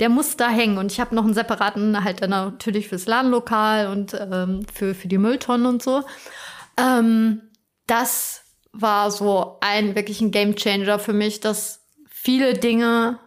der 0.00 0.08
muss 0.08 0.36
da 0.36 0.48
hängen. 0.48 0.76
Und 0.76 0.90
ich 0.90 0.98
habe 0.98 1.14
noch 1.14 1.24
einen 1.24 1.34
separaten, 1.34 2.02
halt 2.02 2.20
dann 2.20 2.30
natürlich 2.30 2.88
fürs 2.88 3.06
Ladenlokal 3.06 3.86
und 3.86 4.14
ähm, 4.14 4.66
für, 4.72 4.94
für 4.94 5.06
die 5.06 5.18
Mülltonnen 5.18 5.66
und 5.66 5.82
so. 5.82 6.02
Ähm, 6.76 7.42
das 7.86 8.42
war 8.72 9.12
so 9.12 9.58
ein 9.60 9.94
wirklich 9.94 10.20
ein 10.20 10.32
Gamechanger 10.32 10.98
für 10.98 11.12
mich, 11.12 11.38
dass 11.38 11.86
viele 12.10 12.54
Dinge, 12.54 13.20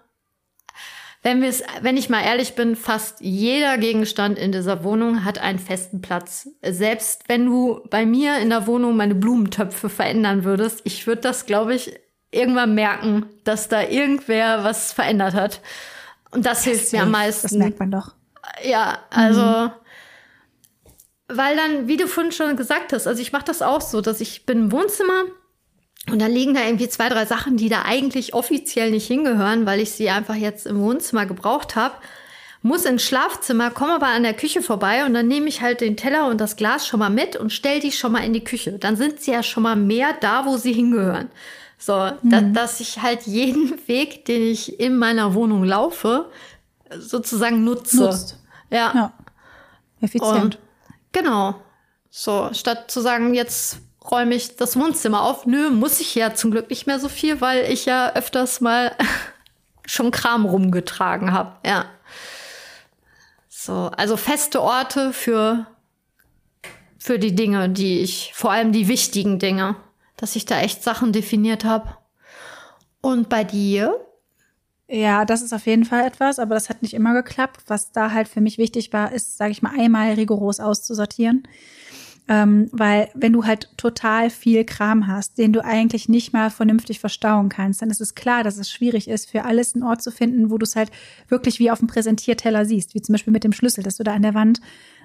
wenn 1.24 1.42
wenn 1.42 1.96
ich 1.96 2.10
mal 2.10 2.24
ehrlich 2.24 2.56
bin, 2.56 2.76
fast 2.76 3.22
jeder 3.22 3.78
Gegenstand 3.78 4.38
in 4.38 4.52
dieser 4.52 4.84
Wohnung 4.84 5.24
hat 5.24 5.40
einen 5.40 5.60
festen 5.60 6.02
Platz. 6.02 6.50
Selbst 6.62 7.30
wenn 7.30 7.46
du 7.46 7.80
bei 7.90 8.06
mir 8.06 8.40
in 8.40 8.50
der 8.50 8.68
Wohnung 8.68 8.98
meine 8.98 9.16
Blumentöpfe 9.16 9.88
verändern 9.88 10.44
würdest, 10.44 10.82
ich 10.84 11.08
würde 11.08 11.22
das, 11.22 11.46
glaube 11.46 11.76
ich, 11.76 11.98
irgendwann 12.32 12.76
merken, 12.76 13.26
dass 13.44 13.70
da 13.70 13.82
irgendwer 13.82 14.64
was 14.64 14.94
verändert 14.94 15.34
hat. 15.34 15.62
Und 16.32 16.46
das, 16.46 16.60
das 16.60 16.64
hilft 16.66 16.94
mir 16.94 17.04
am 17.04 17.12
meisten. 17.12 17.48
Das 17.48 17.52
merkt 17.54 17.80
man 17.80 17.92
doch. 17.92 18.14
Ja, 18.64 19.00
also, 19.10 19.42
mhm. 19.42 19.72
weil 21.28 21.56
dann, 21.56 21.88
wie 21.88 21.98
du 21.98 22.08
vorhin 22.08 22.32
schon 22.32 22.56
gesagt 22.56 22.94
hast, 22.94 23.08
also 23.08 23.22
ich 23.22 23.32
mache 23.32 23.46
das 23.46 23.62
auch 23.62 23.82
so, 23.82 24.02
dass 24.02 24.22
ich 24.22 24.46
bin 24.46 24.60
im 24.60 24.72
Wohnzimmer 24.72 25.24
und 26.10 26.22
dann 26.22 26.32
liegen 26.32 26.54
da 26.54 26.64
irgendwie 26.64 26.88
zwei, 26.88 27.10
drei 27.10 27.26
Sachen, 27.26 27.58
die 27.58 27.70
da 27.70 27.84
eigentlich 27.84 28.34
offiziell 28.34 28.92
nicht 28.92 29.08
hingehören, 29.08 29.66
weil 29.66 29.80
ich 29.80 29.92
sie 29.92 30.10
einfach 30.10 30.36
jetzt 30.36 30.66
im 30.66 30.80
Wohnzimmer 30.80 31.26
gebraucht 31.26 31.76
habe. 31.76 31.96
Muss 32.62 32.86
ins 32.86 33.04
Schlafzimmer, 33.04 33.72
komme 33.72 33.94
aber 33.94 34.08
an 34.08 34.24
der 34.24 34.34
Küche 34.34 34.62
vorbei 34.62 35.06
und 35.06 35.14
dann 35.14 35.28
nehme 35.28 35.48
ich 35.48 35.62
halt 35.62 35.80
den 35.82 35.96
Teller 35.96 36.28
und 36.28 36.42
das 36.42 36.56
Glas 36.56 36.88
schon 36.88 37.00
mal 37.00 37.10
mit 37.10 37.36
und 37.36 37.52
stell 37.52 37.80
die 37.80 37.92
schon 37.92 38.12
mal 38.12 38.24
in 38.24 38.34
die 38.34 38.44
Küche. 38.44 38.80
Dann 38.80 38.96
sind 38.96 39.22
sie 39.22 39.32
ja 39.32 39.44
schon 39.44 39.64
mal 39.64 39.76
mehr 39.76 40.14
da, 40.20 40.46
wo 40.46 40.58
sie 40.58 40.74
hingehören. 40.74 41.30
So, 41.78 42.12
mhm. 42.22 42.30
da, 42.30 42.42
dass 42.42 42.80
ich 42.80 43.02
halt 43.02 43.24
jeden 43.24 43.80
Weg, 43.88 44.26
den 44.26 44.42
ich 44.42 44.80
in 44.80 44.98
meiner 44.98 45.34
Wohnung 45.34 45.64
laufe, 45.64 46.30
sozusagen 46.98 47.64
nutze. 47.64 47.98
Nutzt. 47.98 48.40
Ja. 48.70 48.92
ja. 48.94 49.14
Effizient. 50.02 50.44
Und, 50.44 50.60
genau. 51.12 51.56
So, 52.10 52.50
statt 52.54 52.90
zu 52.90 53.02
sagen, 53.02 53.34
jetzt 53.34 53.80
räume 54.10 54.36
ich 54.36 54.56
das 54.56 54.78
Wohnzimmer 54.78 55.24
auf. 55.24 55.46
Nö, 55.46 55.70
muss 55.70 56.00
ich 56.00 56.16
ja 56.16 56.34
zum 56.34 56.52
Glück 56.52 56.70
nicht 56.70 56.88
mehr 56.88 57.00
so 57.00 57.10
viel, 57.10 57.42
weil 57.42 57.72
ich 57.72 57.86
ja 57.86 58.14
öfters 58.14 58.62
mal 58.62 58.96
schon 59.86 60.12
Kram 60.12 60.46
rumgetragen 60.46 61.34
habe. 61.34 61.58
Ja. 61.66 61.86
So, 63.50 63.92
also 63.96 64.18
feste 64.18 64.62
Orte 64.62 65.14
für, 65.14 65.68
für 66.98 67.20
die 67.20 67.36
Dinge, 67.36 67.70
die 67.70 68.00
ich, 68.00 68.32
vor 68.34 68.52
allem 68.52 68.72
die 68.72 68.88
wichtigen 68.88 69.40
Dinge 69.40 69.76
dass 70.18 70.36
ich 70.36 70.46
da 70.46 70.60
echt 70.60 70.84
Sachen 70.84 71.14
definiert 71.14 71.64
habe. 71.64 71.96
Und 73.02 73.30
bei 73.30 73.44
dir? 73.44 73.96
Ja, 74.90 75.26
das 75.26 75.42
ist 75.42 75.54
auf 75.54 75.66
jeden 75.66 75.86
Fall 75.86 76.06
etwas, 76.06 76.40
aber 76.40 76.56
das 76.56 76.70
hat 76.70 76.82
nicht 76.82 76.94
immer 76.94 77.14
geklappt. 77.14 77.62
Was 77.68 77.92
da 77.92 78.12
halt 78.12 78.28
für 78.28 78.42
mich 78.42 78.58
wichtig 78.58 78.94
war, 78.94 79.12
ist, 79.12 79.38
sage 79.38 79.52
ich 79.52 79.62
mal, 79.62 79.78
einmal 79.78 80.14
rigoros 80.14 80.60
auszusortieren. 80.60 81.44
Ähm, 82.30 82.68
weil 82.74 83.10
wenn 83.14 83.32
du 83.32 83.46
halt 83.46 83.70
total 83.78 84.30
viel 84.30 84.66
Kram 84.66 85.08
hast, 85.08 85.38
den 85.38 85.54
du 85.54 85.64
eigentlich 85.64 86.10
nicht 86.10 86.34
mal 86.34 86.50
vernünftig 86.50 87.00
verstauen 87.00 87.48
kannst, 87.48 87.82
dann 87.82 87.90
ist 87.90 88.02
es 88.02 88.16
klar, 88.16 88.44
dass 88.44 88.58
es 88.58 88.70
schwierig 88.70 89.08
ist, 89.08 89.30
für 89.30 89.46
alles 89.46 89.76
einen 89.76 89.84
Ort 89.84 90.02
zu 90.02 90.12
finden, 90.12 90.50
wo 90.50 90.58
du 90.58 90.66
es 90.66 90.76
halt 90.76 90.92
wirklich 91.30 91.60
wie 91.60 91.72
auf 91.72 91.80
dem 91.80 91.88
Präsentierteller 91.88 92.66
siehst, 92.66 92.96
wie 92.96 93.02
zum 93.02 93.14
Beispiel 93.14 93.32
mit 93.32 93.46
dem 93.46 93.54
Schlüssel, 93.54 93.84
dass 93.84 93.96
du 93.96 94.04
da 94.04 94.14
an 94.14 94.24
der 94.24 94.34
Wand 94.34 94.60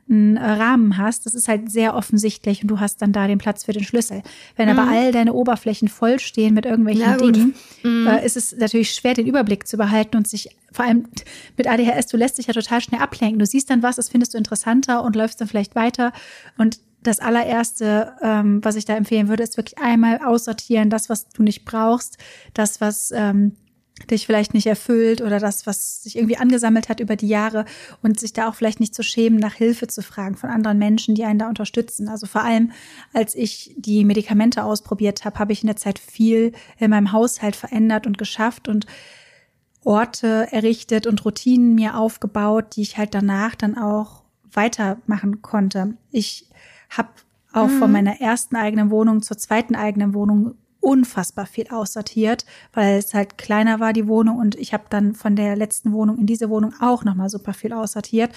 einen 0.08 0.36
Rahmen 0.36 0.98
hast, 0.98 1.26
das 1.26 1.34
ist 1.34 1.48
halt 1.48 1.70
sehr 1.70 1.94
offensichtlich 1.94 2.62
und 2.62 2.68
du 2.68 2.80
hast 2.80 3.00
dann 3.00 3.12
da 3.12 3.26
den 3.26 3.38
Platz 3.38 3.64
für 3.64 3.72
den 3.72 3.84
Schlüssel. 3.84 4.22
Wenn 4.56 4.70
mhm. 4.70 4.78
aber 4.78 4.90
all 4.90 5.12
deine 5.12 5.32
Oberflächen 5.32 5.88
vollstehen 5.88 6.54
mit 6.54 6.66
irgendwelchen 6.66 7.02
ja, 7.02 7.16
Dingen, 7.16 7.54
mhm. 7.82 8.06
äh, 8.06 8.24
ist 8.24 8.36
es 8.36 8.56
natürlich 8.56 8.92
schwer, 8.92 9.14
den 9.14 9.26
Überblick 9.26 9.66
zu 9.66 9.76
behalten 9.76 10.16
und 10.16 10.28
sich 10.28 10.56
vor 10.72 10.84
allem 10.84 11.08
mit 11.56 11.66
ADHS, 11.66 12.06
du 12.06 12.16
lässt 12.16 12.38
dich 12.38 12.46
ja 12.46 12.54
total 12.54 12.80
schnell 12.80 13.00
ablenken. 13.00 13.38
Du 13.38 13.46
siehst 13.46 13.70
dann 13.70 13.82
was, 13.82 13.96
das 13.96 14.08
findest 14.08 14.34
du 14.34 14.38
interessanter 14.38 15.04
und 15.04 15.16
läufst 15.16 15.40
dann 15.40 15.48
vielleicht 15.48 15.74
weiter. 15.74 16.12
Und 16.58 16.80
das 17.02 17.18
allererste, 17.18 18.12
ähm, 18.22 18.60
was 18.62 18.76
ich 18.76 18.84
da 18.84 18.94
empfehlen 18.94 19.28
würde, 19.28 19.42
ist 19.42 19.56
wirklich 19.56 19.78
einmal 19.78 20.18
aussortieren, 20.18 20.88
das, 20.88 21.08
was 21.08 21.28
du 21.28 21.42
nicht 21.42 21.64
brauchst, 21.64 22.16
das, 22.54 22.80
was 22.80 23.12
ähm, 23.14 23.56
dich 24.10 24.26
vielleicht 24.26 24.54
nicht 24.54 24.66
erfüllt 24.66 25.20
oder 25.20 25.38
das, 25.38 25.66
was 25.66 26.02
sich 26.02 26.16
irgendwie 26.16 26.36
angesammelt 26.36 26.88
hat 26.88 27.00
über 27.00 27.16
die 27.16 27.28
Jahre 27.28 27.64
und 28.02 28.18
sich 28.18 28.32
da 28.32 28.48
auch 28.48 28.54
vielleicht 28.54 28.80
nicht 28.80 28.94
zu 28.94 29.02
schämen, 29.02 29.38
nach 29.38 29.54
Hilfe 29.54 29.86
zu 29.86 30.02
fragen 30.02 30.36
von 30.36 30.50
anderen 30.50 30.78
Menschen, 30.78 31.14
die 31.14 31.24
einen 31.24 31.38
da 31.38 31.48
unterstützen. 31.48 32.08
Also 32.08 32.26
vor 32.26 32.42
allem, 32.42 32.72
als 33.12 33.34
ich 33.34 33.74
die 33.76 34.04
Medikamente 34.04 34.64
ausprobiert 34.64 35.24
habe, 35.24 35.38
habe 35.38 35.52
ich 35.52 35.62
in 35.62 35.68
der 35.68 35.76
Zeit 35.76 35.98
viel 35.98 36.52
in 36.78 36.90
meinem 36.90 37.12
Haushalt 37.12 37.56
verändert 37.56 38.06
und 38.06 38.18
geschafft 38.18 38.68
und 38.68 38.86
Orte 39.84 40.48
errichtet 40.52 41.06
und 41.06 41.24
Routinen 41.24 41.74
mir 41.74 41.96
aufgebaut, 41.96 42.76
die 42.76 42.82
ich 42.82 42.98
halt 42.98 43.14
danach 43.14 43.54
dann 43.54 43.76
auch 43.76 44.22
weitermachen 44.52 45.42
konnte. 45.42 45.94
Ich 46.10 46.48
habe 46.90 47.08
auch 47.52 47.68
mhm. 47.68 47.78
von 47.78 47.92
meiner 47.92 48.20
ersten 48.20 48.56
eigenen 48.56 48.90
Wohnung 48.90 49.22
zur 49.22 49.38
zweiten 49.38 49.74
eigenen 49.74 50.14
Wohnung 50.14 50.54
unfassbar 50.82 51.46
viel 51.46 51.68
aussortiert, 51.68 52.44
weil 52.72 52.98
es 52.98 53.14
halt 53.14 53.38
kleiner 53.38 53.80
war 53.80 53.92
die 53.92 54.08
Wohnung 54.08 54.38
und 54.38 54.56
ich 54.56 54.74
habe 54.74 54.84
dann 54.90 55.14
von 55.14 55.36
der 55.36 55.56
letzten 55.56 55.92
Wohnung 55.92 56.18
in 56.18 56.26
diese 56.26 56.50
Wohnung 56.50 56.74
auch 56.80 57.04
noch 57.04 57.14
mal 57.14 57.30
super 57.30 57.54
viel 57.54 57.72
aussortiert 57.72 58.32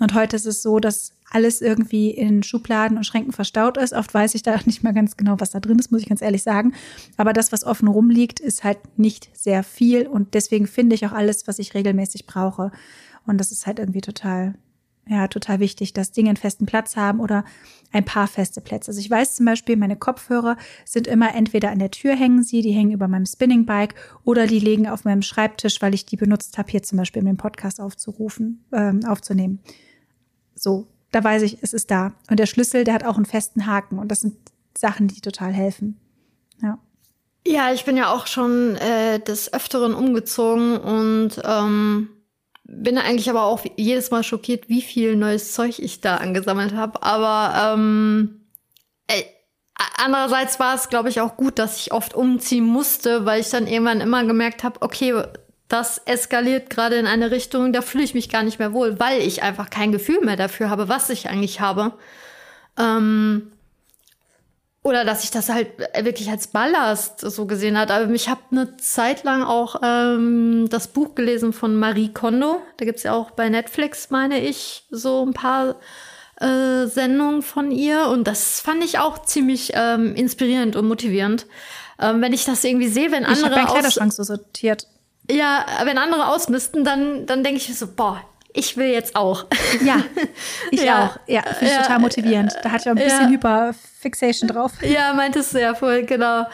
und 0.00 0.12
heute 0.12 0.36
ist 0.36 0.46
es 0.46 0.62
so, 0.62 0.80
dass 0.80 1.12
alles 1.30 1.60
irgendwie 1.60 2.10
in 2.10 2.42
Schubladen 2.42 2.96
und 2.96 3.04
Schränken 3.04 3.32
verstaut 3.32 3.76
ist. 3.76 3.92
Oft 3.92 4.14
weiß 4.14 4.34
ich 4.34 4.42
da 4.42 4.56
nicht 4.66 4.82
mal 4.82 4.92
ganz 4.92 5.16
genau, 5.16 5.36
was 5.38 5.50
da 5.50 5.60
drin 5.60 5.78
ist, 5.78 5.90
muss 5.90 6.02
ich 6.02 6.08
ganz 6.08 6.22
ehrlich 6.22 6.42
sagen. 6.42 6.74
Aber 7.16 7.32
das, 7.32 7.50
was 7.50 7.64
offen 7.64 7.88
rumliegt, 7.88 8.40
ist 8.40 8.62
halt 8.62 8.78
nicht 8.98 9.30
sehr 9.36 9.64
viel 9.64 10.06
und 10.06 10.34
deswegen 10.34 10.66
finde 10.66 10.94
ich 10.94 11.06
auch 11.06 11.12
alles, 11.12 11.48
was 11.48 11.58
ich 11.58 11.74
regelmäßig 11.74 12.26
brauche. 12.26 12.70
Und 13.26 13.38
das 13.38 13.52
ist 13.52 13.66
halt 13.66 13.78
irgendwie 13.78 14.00
total 14.00 14.54
ja, 15.06 15.28
total 15.28 15.60
wichtig, 15.60 15.92
dass 15.92 16.12
Dinge 16.12 16.30
einen 16.30 16.36
festen 16.36 16.64
Platz 16.64 16.96
haben 16.96 17.20
oder 17.20 17.44
ein 17.92 18.04
paar 18.04 18.26
feste 18.26 18.60
Plätze. 18.60 18.90
Also 18.90 19.00
ich 19.00 19.10
weiß 19.10 19.36
zum 19.36 19.46
Beispiel, 19.46 19.76
meine 19.76 19.96
Kopfhörer 19.96 20.56
sind 20.84 21.06
immer 21.06 21.34
entweder 21.34 21.70
an 21.70 21.78
der 21.78 21.90
Tür 21.90 22.14
hängen 22.14 22.42
sie, 22.42 22.62
die 22.62 22.72
hängen 22.72 22.92
über 22.92 23.06
meinem 23.06 23.26
Spinning 23.26 23.66
Bike 23.66 23.94
oder 24.24 24.46
die 24.46 24.58
liegen 24.58 24.88
auf 24.88 25.04
meinem 25.04 25.22
Schreibtisch, 25.22 25.82
weil 25.82 25.94
ich 25.94 26.06
die 26.06 26.16
benutzt 26.16 26.56
habe, 26.56 26.70
hier 26.70 26.82
zum 26.82 26.98
Beispiel 26.98 27.20
um 27.20 27.26
den 27.26 27.36
Podcast 27.36 27.80
aufzurufen, 27.80 28.64
ähm, 28.72 29.04
aufzunehmen. 29.04 29.60
So, 30.54 30.86
da 31.10 31.22
weiß 31.22 31.42
ich, 31.42 31.58
es 31.60 31.74
ist 31.74 31.90
da. 31.90 32.14
Und 32.30 32.40
der 32.40 32.46
Schlüssel, 32.46 32.84
der 32.84 32.94
hat 32.94 33.04
auch 33.04 33.16
einen 33.16 33.26
festen 33.26 33.66
Haken 33.66 33.98
und 33.98 34.08
das 34.08 34.20
sind 34.20 34.36
Sachen, 34.76 35.06
die 35.08 35.20
total 35.20 35.52
helfen. 35.52 36.00
Ja. 36.62 36.78
Ja, 37.46 37.72
ich 37.74 37.84
bin 37.84 37.98
ja 37.98 38.10
auch 38.10 38.26
schon 38.26 38.76
äh, 38.76 39.20
des 39.20 39.52
Öfteren 39.52 39.92
umgezogen 39.92 40.78
und 40.78 41.42
ähm 41.44 42.08
bin 42.64 42.98
eigentlich 42.98 43.30
aber 43.30 43.44
auch 43.44 43.62
jedes 43.76 44.10
Mal 44.10 44.22
schockiert, 44.22 44.68
wie 44.68 44.82
viel 44.82 45.16
neues 45.16 45.52
Zeug 45.52 45.78
ich 45.78 46.00
da 46.00 46.16
angesammelt 46.16 46.74
habe. 46.74 47.02
Aber 47.02 47.74
ähm, 47.74 48.46
ey, 49.06 49.26
andererseits 49.96 50.58
war 50.58 50.74
es, 50.74 50.88
glaube 50.88 51.10
ich, 51.10 51.20
auch 51.20 51.36
gut, 51.36 51.58
dass 51.58 51.78
ich 51.78 51.92
oft 51.92 52.14
umziehen 52.14 52.64
musste, 52.64 53.26
weil 53.26 53.40
ich 53.40 53.50
dann 53.50 53.66
irgendwann 53.66 54.00
immer 54.00 54.24
gemerkt 54.24 54.64
habe, 54.64 54.80
okay, 54.82 55.14
das 55.68 55.98
eskaliert 56.04 56.70
gerade 56.70 56.96
in 56.96 57.06
eine 57.06 57.30
Richtung, 57.30 57.72
da 57.72 57.82
fühle 57.82 58.04
ich 58.04 58.14
mich 58.14 58.28
gar 58.28 58.42
nicht 58.42 58.58
mehr 58.58 58.72
wohl, 58.72 59.00
weil 59.00 59.20
ich 59.20 59.42
einfach 59.42 59.70
kein 59.70 59.92
Gefühl 59.92 60.20
mehr 60.22 60.36
dafür 60.36 60.70
habe, 60.70 60.88
was 60.88 61.10
ich 61.10 61.28
eigentlich 61.28 61.60
habe. 61.60 61.92
Ähm, 62.78 63.52
oder 64.84 65.04
dass 65.06 65.24
ich 65.24 65.30
das 65.30 65.48
halt 65.48 65.68
wirklich 65.98 66.30
als 66.30 66.46
Ballast 66.46 67.20
so 67.20 67.46
gesehen 67.46 67.78
hat. 67.78 67.90
Aber 67.90 68.12
ich 68.12 68.28
habe 68.28 68.42
eine 68.50 68.76
Zeit 68.76 69.24
lang 69.24 69.42
auch 69.42 69.76
ähm, 69.82 70.68
das 70.68 70.88
Buch 70.88 71.14
gelesen 71.14 71.54
von 71.54 71.74
Marie 71.74 72.12
Kondo. 72.12 72.60
Da 72.76 72.84
gibt's 72.84 73.02
ja 73.02 73.14
auch 73.14 73.30
bei 73.30 73.48
Netflix, 73.48 74.10
meine 74.10 74.38
ich, 74.38 74.84
so 74.90 75.24
ein 75.24 75.32
paar 75.32 75.76
äh, 76.38 76.84
Sendungen 76.86 77.40
von 77.40 77.70
ihr. 77.70 78.08
Und 78.08 78.24
das 78.24 78.60
fand 78.60 78.84
ich 78.84 78.98
auch 78.98 79.22
ziemlich 79.22 79.72
ähm, 79.74 80.14
inspirierend 80.14 80.76
und 80.76 80.86
motivierend. 80.86 81.46
Ähm, 81.98 82.20
wenn 82.20 82.34
ich 82.34 82.44
das 82.44 82.62
irgendwie 82.62 82.88
sehe, 82.88 83.10
wenn 83.10 83.24
andere. 83.24 83.52
Ich 83.52 83.56
habe 83.56 83.70
Kleiderschrank 83.70 84.12
so 84.12 84.22
sortiert. 84.22 84.86
Ja, 85.30 85.64
wenn 85.84 85.96
andere 85.96 86.28
ausmisten, 86.28 86.84
dann, 86.84 87.24
dann 87.24 87.42
denke 87.42 87.56
ich 87.56 87.70
mir 87.70 87.74
so, 87.74 87.86
boah, 87.86 88.20
ich 88.56 88.76
will 88.76 88.86
jetzt 88.86 89.16
auch. 89.16 89.46
Ja, 89.84 89.96
ich 90.70 90.82
ja. 90.82 91.06
auch. 91.06 91.18
Ja, 91.26 91.42
finde 91.42 91.64
ich 91.66 91.72
ja. 91.72 91.82
total 91.82 91.98
motivierend. 91.98 92.52
Da 92.62 92.70
hatte 92.70 92.82
ich 92.82 92.86
auch 92.86 92.96
ein 92.96 93.04
bisschen 93.04 93.24
ja. 93.24 93.28
Hyperfixation 93.28 94.48
drauf. 94.48 94.72
Ja, 94.82 95.12
meintest 95.12 95.54
du 95.54 95.60
ja 95.60 95.74
voll, 95.74 96.04
genau. 96.04 96.46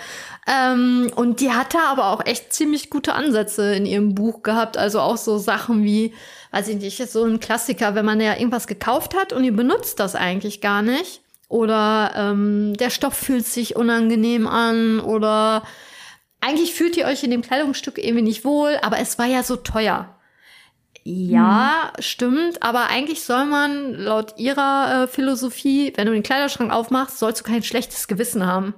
Ähm, 0.46 1.12
und 1.14 1.40
die 1.40 1.52
hatte 1.52 1.78
aber 1.78 2.06
auch 2.06 2.24
echt 2.24 2.54
ziemlich 2.54 2.88
gute 2.88 3.12
Ansätze 3.12 3.74
in 3.74 3.84
ihrem 3.84 4.14
Buch 4.14 4.42
gehabt. 4.42 4.78
Also 4.78 5.00
auch 5.00 5.18
so 5.18 5.36
Sachen 5.36 5.84
wie, 5.84 6.14
weiß 6.52 6.68
ich 6.68 6.76
nicht, 6.76 6.96
so 7.10 7.24
ein 7.24 7.38
Klassiker, 7.38 7.94
wenn 7.94 8.06
man 8.06 8.20
ja 8.20 8.32
irgendwas 8.32 8.66
gekauft 8.66 9.14
hat 9.14 9.34
und 9.34 9.44
ihr 9.44 9.54
benutzt 9.54 10.00
das 10.00 10.14
eigentlich 10.14 10.62
gar 10.62 10.80
nicht. 10.80 11.20
Oder 11.48 12.12
ähm, 12.16 12.74
der 12.78 12.88
Stoff 12.88 13.14
fühlt 13.14 13.44
sich 13.44 13.76
unangenehm 13.76 14.46
an 14.46 15.00
oder 15.00 15.64
eigentlich 16.40 16.72
fühlt 16.72 16.96
ihr 16.96 17.04
euch 17.04 17.22
in 17.24 17.30
dem 17.30 17.42
Kleidungsstück 17.42 17.98
irgendwie 17.98 18.22
nicht 18.22 18.44
wohl, 18.46 18.78
aber 18.80 19.00
es 19.00 19.18
war 19.18 19.26
ja 19.26 19.42
so 19.42 19.56
teuer. 19.56 20.16
Ja, 21.02 21.92
hm. 21.94 22.02
stimmt, 22.02 22.62
aber 22.62 22.88
eigentlich 22.88 23.22
soll 23.22 23.46
man 23.46 23.94
laut 23.94 24.34
ihrer 24.38 25.04
äh, 25.04 25.06
Philosophie, 25.06 25.92
wenn 25.96 26.06
du 26.06 26.12
den 26.12 26.22
Kleiderschrank 26.22 26.72
aufmachst, 26.72 27.18
sollst 27.18 27.40
du 27.40 27.44
kein 27.44 27.62
schlechtes 27.62 28.06
Gewissen 28.06 28.46
haben. 28.46 28.74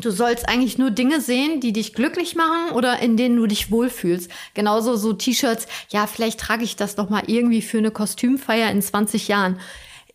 Du 0.00 0.10
sollst 0.10 0.48
eigentlich 0.48 0.78
nur 0.78 0.90
Dinge 0.90 1.20
sehen, 1.20 1.60
die 1.60 1.72
dich 1.72 1.94
glücklich 1.94 2.36
machen 2.36 2.70
oder 2.72 3.00
in 3.00 3.16
denen 3.16 3.36
du 3.36 3.46
dich 3.46 3.70
wohlfühlst. 3.70 4.30
Genauso 4.54 4.96
so 4.96 5.12
T-Shirts, 5.12 5.66
ja, 5.88 6.06
vielleicht 6.06 6.38
trage 6.38 6.62
ich 6.62 6.76
das 6.76 6.96
noch 6.96 7.10
mal 7.10 7.24
irgendwie 7.26 7.62
für 7.62 7.78
eine 7.78 7.90
Kostümfeier 7.90 8.70
in 8.70 8.80
20 8.80 9.26
Jahren. 9.28 9.58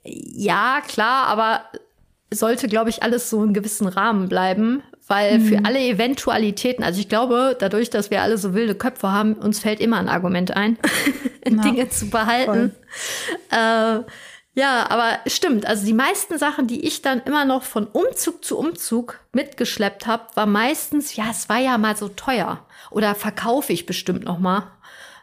Ja, 0.04 0.82
klar, 0.88 1.28
aber 1.28 1.66
sollte, 2.32 2.68
glaube 2.68 2.92
ich, 2.92 3.04
alles 3.04 3.30
so 3.30 3.44
in 3.44 3.54
gewissen 3.54 3.88
Rahmen 3.88 4.30
bleiben, 4.30 4.84
weil 5.08 5.40
mhm. 5.40 5.46
für 5.46 5.66
alle 5.66 5.80
Eventualitäten, 5.80 6.84
also 6.84 7.00
ich 7.00 7.10
glaube, 7.10 7.56
dadurch, 7.60 7.90
dass 7.90 8.10
wir 8.10 8.22
alle 8.22 8.38
so 8.38 8.54
wilde 8.54 8.76
Köpfe 8.76 9.12
haben, 9.12 9.34
uns 9.34 9.60
fällt 9.60 9.80
immer 9.80 9.98
ein 9.98 10.10
Argument 10.10 10.56
ein, 10.56 10.78
ja, 11.48 11.62
Dinge 11.62 11.90
zu 11.90 12.10
behalten. 12.10 12.74
Äh, 13.52 14.00
ja, 14.56 14.90
aber 14.90 15.20
stimmt. 15.26 15.66
Also 15.66 15.86
die 15.86 15.94
meisten 15.94 16.38
Sachen, 16.38 16.68
die 16.68 16.86
ich 16.86 17.02
dann 17.02 17.22
immer 17.22 17.44
noch 17.44 17.64
von 17.64 17.88
Umzug 17.88 18.46
zu 18.46 18.58
Umzug 18.58 19.20
mitgeschleppt 19.34 20.06
habe, 20.06 20.24
war 20.36 20.46
meistens, 20.46 21.16
ja, 21.16 21.26
es 21.32 21.50
war 21.50 21.58
ja 21.58 21.78
mal 21.78 21.98
so 21.98 22.08
teuer. 22.08 22.66
Oder 22.92 23.16
verkaufe 23.16 23.74
ich 23.74 23.88
bestimmt 23.88 24.26
noch 24.26 24.38
mal. 24.38 24.72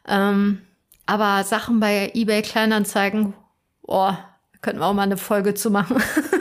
Ähm, 0.08 0.62
aber 1.06 1.44
Sachen 1.44 1.78
bei 1.78 2.10
eBay 2.14 2.42
Kleinanzeigen, 2.42 3.34
boah, 3.82 4.18
könnten 4.62 4.80
wir 4.80 4.86
auch 4.86 4.94
mal 4.94 5.02
eine 5.02 5.16
Folge 5.16 5.54
zu 5.54 5.70
machen. 5.70 6.02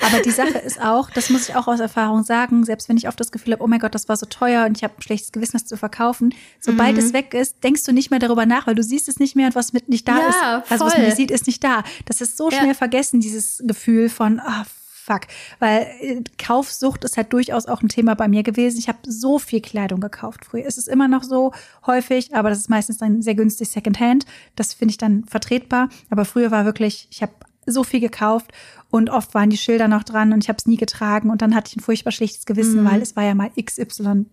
Aber 0.00 0.20
die 0.22 0.30
Sache 0.30 0.58
ist 0.58 0.80
auch, 0.80 1.10
das 1.10 1.30
muss 1.30 1.48
ich 1.48 1.54
auch 1.54 1.66
aus 1.66 1.80
Erfahrung 1.80 2.22
sagen, 2.22 2.64
selbst 2.64 2.88
wenn 2.88 2.96
ich 2.96 3.08
oft 3.08 3.18
das 3.18 3.32
Gefühl 3.32 3.54
habe, 3.54 3.62
oh 3.62 3.66
mein 3.66 3.78
Gott, 3.78 3.94
das 3.94 4.08
war 4.08 4.16
so 4.16 4.26
teuer 4.26 4.66
und 4.66 4.76
ich 4.76 4.84
habe 4.84 4.94
ein 4.98 5.02
schlechtes 5.02 5.32
Gewissen, 5.32 5.52
das 5.54 5.66
zu 5.66 5.76
verkaufen, 5.76 6.34
sobald 6.60 6.92
mhm. 6.92 6.98
es 6.98 7.12
weg 7.12 7.34
ist, 7.34 7.62
denkst 7.62 7.84
du 7.84 7.92
nicht 7.92 8.10
mehr 8.10 8.20
darüber 8.20 8.46
nach, 8.46 8.66
weil 8.66 8.74
du 8.74 8.82
siehst 8.82 9.08
es 9.08 9.18
nicht 9.18 9.36
mehr 9.36 9.46
und 9.46 9.54
was 9.54 9.72
mit 9.72 9.88
nicht 9.88 10.06
da 10.08 10.18
ja, 10.18 10.28
ist, 10.28 10.42
also 10.42 10.62
voll. 10.64 10.86
was 10.86 10.94
man 10.94 11.04
nicht 11.06 11.16
sieht, 11.16 11.30
ist 11.30 11.46
nicht 11.46 11.62
da. 11.62 11.82
Das 12.04 12.20
ist 12.20 12.36
so 12.36 12.50
schnell 12.50 12.68
ja. 12.68 12.74
vergessen, 12.74 13.20
dieses 13.20 13.62
Gefühl 13.66 14.08
von, 14.08 14.40
ah, 14.40 14.62
oh, 14.62 14.70
fuck. 15.06 15.22
Weil 15.58 15.86
äh, 16.00 16.22
Kaufsucht 16.38 17.04
ist 17.04 17.16
halt 17.16 17.32
durchaus 17.32 17.66
auch 17.66 17.82
ein 17.82 17.88
Thema 17.88 18.14
bei 18.14 18.28
mir 18.28 18.42
gewesen. 18.42 18.78
Ich 18.78 18.88
habe 18.88 18.98
so 19.06 19.38
viel 19.38 19.60
Kleidung 19.60 20.00
gekauft 20.00 20.44
früher. 20.44 20.66
Es 20.66 20.78
ist 20.78 20.88
immer 20.88 21.08
noch 21.08 21.22
so 21.22 21.52
häufig, 21.86 22.34
aber 22.34 22.50
das 22.50 22.58
ist 22.58 22.70
meistens 22.70 22.98
dann 22.98 23.22
sehr 23.22 23.34
günstig 23.34 23.68
Secondhand. 23.68 24.26
Das 24.56 24.74
finde 24.74 24.92
ich 24.92 24.98
dann 24.98 25.24
vertretbar. 25.24 25.88
Aber 26.10 26.24
früher 26.24 26.50
war 26.50 26.64
wirklich, 26.64 27.08
ich 27.10 27.22
habe 27.22 27.32
so 27.66 27.84
viel 27.84 28.00
gekauft 28.00 28.52
und 28.90 29.10
oft 29.10 29.34
waren 29.34 29.50
die 29.50 29.56
Schilder 29.56 29.88
noch 29.88 30.04
dran 30.04 30.32
und 30.32 30.42
ich 30.42 30.48
habe 30.48 30.58
es 30.58 30.66
nie 30.66 30.76
getragen 30.76 31.30
und 31.30 31.42
dann 31.42 31.54
hatte 31.54 31.70
ich 31.70 31.76
ein 31.76 31.80
furchtbar 31.80 32.12
schlechtes 32.12 32.46
Gewissen, 32.46 32.82
mhm. 32.82 32.90
weil 32.90 33.02
es 33.02 33.16
war 33.16 33.24
ja 33.24 33.34
mal 33.34 33.50
XY, 33.50 34.26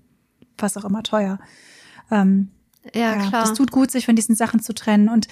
was 0.57 0.77
auch 0.77 0.85
immer 0.85 1.03
teuer. 1.03 1.39
Ähm, 2.11 2.49
ja, 2.93 3.15
ja, 3.15 3.27
klar. 3.27 3.41
Das 3.41 3.53
tut 3.53 3.71
gut, 3.71 3.91
sich 3.91 4.05
von 4.05 4.15
diesen 4.15 4.35
Sachen 4.35 4.59
zu 4.59 4.73
trennen 4.73 5.09
und 5.09 5.27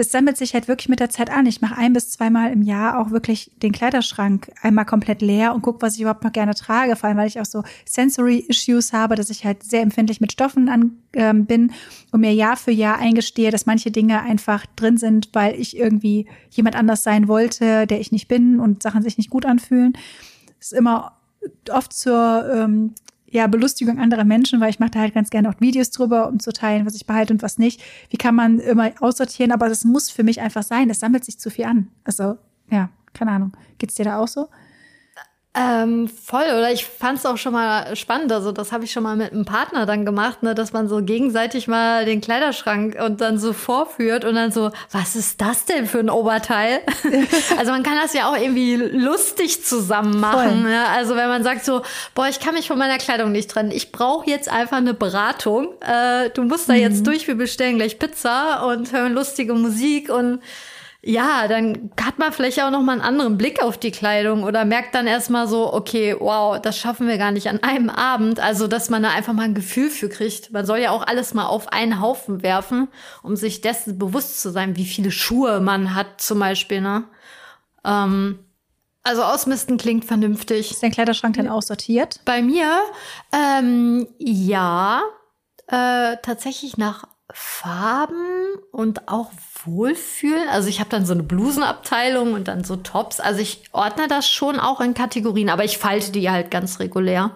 das 0.00 0.12
sammelt 0.12 0.38
sich 0.38 0.54
halt 0.54 0.66
wirklich 0.66 0.88
mit 0.88 0.98
der 0.98 1.10
Zeit 1.10 1.28
an. 1.28 1.44
Ich 1.44 1.60
mache 1.60 1.76
ein 1.76 1.92
bis 1.92 2.10
zweimal 2.10 2.50
im 2.54 2.62
Jahr 2.62 2.98
auch 2.98 3.10
wirklich 3.10 3.50
den 3.62 3.70
Kleiderschrank 3.70 4.50
einmal 4.62 4.86
komplett 4.86 5.20
leer 5.20 5.54
und 5.54 5.60
gucke, 5.60 5.82
was 5.82 5.96
ich 5.96 6.00
überhaupt 6.00 6.24
noch 6.24 6.32
gerne 6.32 6.54
trage. 6.54 6.96
Vor 6.96 7.10
allem, 7.10 7.18
weil 7.18 7.28
ich 7.28 7.38
auch 7.38 7.44
so 7.44 7.64
Sensory 7.84 8.38
Issues 8.48 8.94
habe, 8.94 9.14
dass 9.14 9.28
ich 9.28 9.44
halt 9.44 9.62
sehr 9.62 9.82
empfindlich 9.82 10.18
mit 10.22 10.32
Stoffen 10.32 10.70
an, 10.70 10.92
ähm, 11.12 11.44
bin 11.44 11.72
und 12.12 12.22
mir 12.22 12.32
Jahr 12.32 12.56
für 12.56 12.70
Jahr 12.70 12.98
eingestehe, 12.98 13.50
dass 13.50 13.66
manche 13.66 13.90
Dinge 13.90 14.22
einfach 14.22 14.64
drin 14.74 14.96
sind, 14.96 15.28
weil 15.34 15.60
ich 15.60 15.76
irgendwie 15.76 16.26
jemand 16.48 16.76
anders 16.76 17.02
sein 17.02 17.28
wollte, 17.28 17.86
der 17.86 18.00
ich 18.00 18.10
nicht 18.10 18.26
bin 18.26 18.58
und 18.58 18.82
Sachen 18.82 19.02
sich 19.02 19.18
nicht 19.18 19.28
gut 19.28 19.44
anfühlen. 19.44 19.92
Das 20.58 20.72
ist 20.72 20.78
immer 20.78 21.18
oft 21.70 21.92
zur 21.92 22.50
ähm, 22.50 22.94
ja, 23.30 23.46
Belustigung 23.46 23.98
anderer 23.98 24.24
Menschen, 24.24 24.60
weil 24.60 24.70
ich 24.70 24.80
mache 24.80 24.90
da 24.90 25.00
halt 25.00 25.14
ganz 25.14 25.30
gerne 25.30 25.48
auch 25.48 25.60
Videos 25.60 25.90
drüber, 25.90 26.28
um 26.28 26.40
zu 26.40 26.52
teilen, 26.52 26.84
was 26.84 26.94
ich 26.94 27.06
behalte 27.06 27.32
und 27.32 27.42
was 27.42 27.58
nicht. 27.58 27.80
Wie 28.10 28.16
kann 28.16 28.34
man 28.34 28.58
immer 28.58 28.90
aussortieren, 29.00 29.52
aber 29.52 29.68
das 29.68 29.84
muss 29.84 30.10
für 30.10 30.24
mich 30.24 30.40
einfach 30.40 30.64
sein. 30.64 30.90
Es 30.90 31.00
sammelt 31.00 31.24
sich 31.24 31.38
zu 31.38 31.50
viel 31.50 31.64
an. 31.64 31.88
Also, 32.04 32.36
ja, 32.70 32.90
keine 33.12 33.30
Ahnung. 33.30 33.52
Geht's 33.78 33.94
dir 33.94 34.04
da 34.04 34.18
auch 34.18 34.28
so? 34.28 34.48
Ähm, 35.52 36.06
voll, 36.06 36.44
oder 36.44 36.70
ich 36.70 36.84
fand 36.84 37.18
es 37.18 37.26
auch 37.26 37.36
schon 37.36 37.52
mal 37.52 37.96
spannend. 37.96 38.30
Also, 38.30 38.52
das 38.52 38.70
habe 38.70 38.84
ich 38.84 38.92
schon 38.92 39.02
mal 39.02 39.16
mit 39.16 39.32
einem 39.32 39.44
Partner 39.44 39.84
dann 39.84 40.04
gemacht, 40.04 40.44
ne, 40.44 40.54
dass 40.54 40.72
man 40.72 40.86
so 40.86 41.02
gegenseitig 41.02 41.66
mal 41.66 42.04
den 42.04 42.20
Kleiderschrank 42.20 42.96
und 43.04 43.20
dann 43.20 43.36
so 43.36 43.52
vorführt 43.52 44.24
und 44.24 44.36
dann 44.36 44.52
so, 44.52 44.70
was 44.92 45.16
ist 45.16 45.40
das 45.40 45.64
denn 45.64 45.86
für 45.86 45.98
ein 45.98 46.08
Oberteil? 46.08 46.82
also 47.58 47.72
man 47.72 47.82
kann 47.82 47.96
das 48.00 48.12
ja 48.12 48.30
auch 48.30 48.36
irgendwie 48.36 48.76
lustig 48.76 49.64
zusammen 49.64 50.20
machen. 50.20 50.62
Ne? 50.62 50.86
Also 50.86 51.16
wenn 51.16 51.28
man 51.28 51.42
sagt 51.42 51.64
so, 51.64 51.82
boah, 52.14 52.28
ich 52.28 52.38
kann 52.38 52.54
mich 52.54 52.68
von 52.68 52.78
meiner 52.78 52.98
Kleidung 52.98 53.32
nicht 53.32 53.50
trennen, 53.50 53.72
ich 53.72 53.90
brauche 53.90 54.30
jetzt 54.30 54.48
einfach 54.48 54.76
eine 54.76 54.94
Beratung. 54.94 55.74
Äh, 55.80 56.30
du 56.30 56.44
musst 56.44 56.68
da 56.68 56.74
mhm. 56.74 56.80
jetzt 56.80 57.04
durch, 57.08 57.26
wir 57.26 57.34
bestellen 57.34 57.76
gleich 57.76 57.98
Pizza 57.98 58.68
und 58.68 58.92
hören 58.92 59.14
lustige 59.14 59.54
Musik 59.54 60.10
und 60.10 60.40
ja, 61.02 61.48
dann 61.48 61.90
hat 61.98 62.18
man 62.18 62.30
vielleicht 62.32 62.62
auch 62.62 62.70
noch 62.70 62.82
mal 62.82 62.92
einen 62.92 63.00
anderen 63.00 63.38
Blick 63.38 63.62
auf 63.62 63.78
die 63.78 63.90
Kleidung 63.90 64.42
oder 64.42 64.66
merkt 64.66 64.94
dann 64.94 65.06
erstmal 65.06 65.48
so, 65.48 65.72
okay, 65.72 66.14
wow, 66.18 66.60
das 66.60 66.76
schaffen 66.76 67.08
wir 67.08 67.16
gar 67.16 67.32
nicht 67.32 67.48
an 67.48 67.62
einem 67.62 67.88
Abend. 67.88 68.38
Also, 68.38 68.66
dass 68.66 68.90
man 68.90 69.02
da 69.02 69.10
einfach 69.10 69.32
mal 69.32 69.44
ein 69.44 69.54
Gefühl 69.54 69.88
für 69.88 70.10
kriegt. 70.10 70.52
Man 70.52 70.66
soll 70.66 70.78
ja 70.78 70.90
auch 70.90 71.06
alles 71.06 71.32
mal 71.32 71.46
auf 71.46 71.72
einen 71.72 72.02
Haufen 72.02 72.42
werfen, 72.42 72.88
um 73.22 73.34
sich 73.34 73.62
dessen 73.62 73.98
bewusst 73.98 74.42
zu 74.42 74.50
sein, 74.50 74.76
wie 74.76 74.84
viele 74.84 75.10
Schuhe 75.10 75.60
man 75.60 75.94
hat, 75.94 76.20
zum 76.20 76.38
Beispiel, 76.38 76.82
ne? 76.82 77.04
Ähm, 77.82 78.40
also 79.02 79.22
ausmisten 79.22 79.78
klingt 79.78 80.04
vernünftig. 80.04 80.70
Ist 80.70 80.82
dein 80.82 80.92
Kleiderschrank 80.92 81.34
denn 81.34 81.48
auch 81.48 81.62
sortiert? 81.62 82.20
Bei 82.26 82.42
mir, 82.42 82.78
ähm, 83.32 84.06
ja, 84.18 85.02
äh, 85.66 86.18
tatsächlich 86.22 86.76
nach 86.76 87.04
Farben 87.32 88.56
und 88.72 89.08
auch 89.08 89.30
Wohlfühlen. 89.66 90.48
Also 90.48 90.68
ich 90.68 90.80
habe 90.80 90.90
dann 90.90 91.06
so 91.06 91.12
eine 91.12 91.22
Blusenabteilung 91.22 92.34
und 92.34 92.48
dann 92.48 92.64
so 92.64 92.76
Tops. 92.76 93.20
Also 93.20 93.40
ich 93.40 93.62
ordne 93.72 94.08
das 94.08 94.28
schon 94.28 94.58
auch 94.58 94.80
in 94.80 94.94
Kategorien, 94.94 95.50
aber 95.50 95.64
ich 95.64 95.78
falte 95.78 96.12
die 96.12 96.30
halt 96.30 96.50
ganz 96.50 96.80
regulär. 96.80 97.32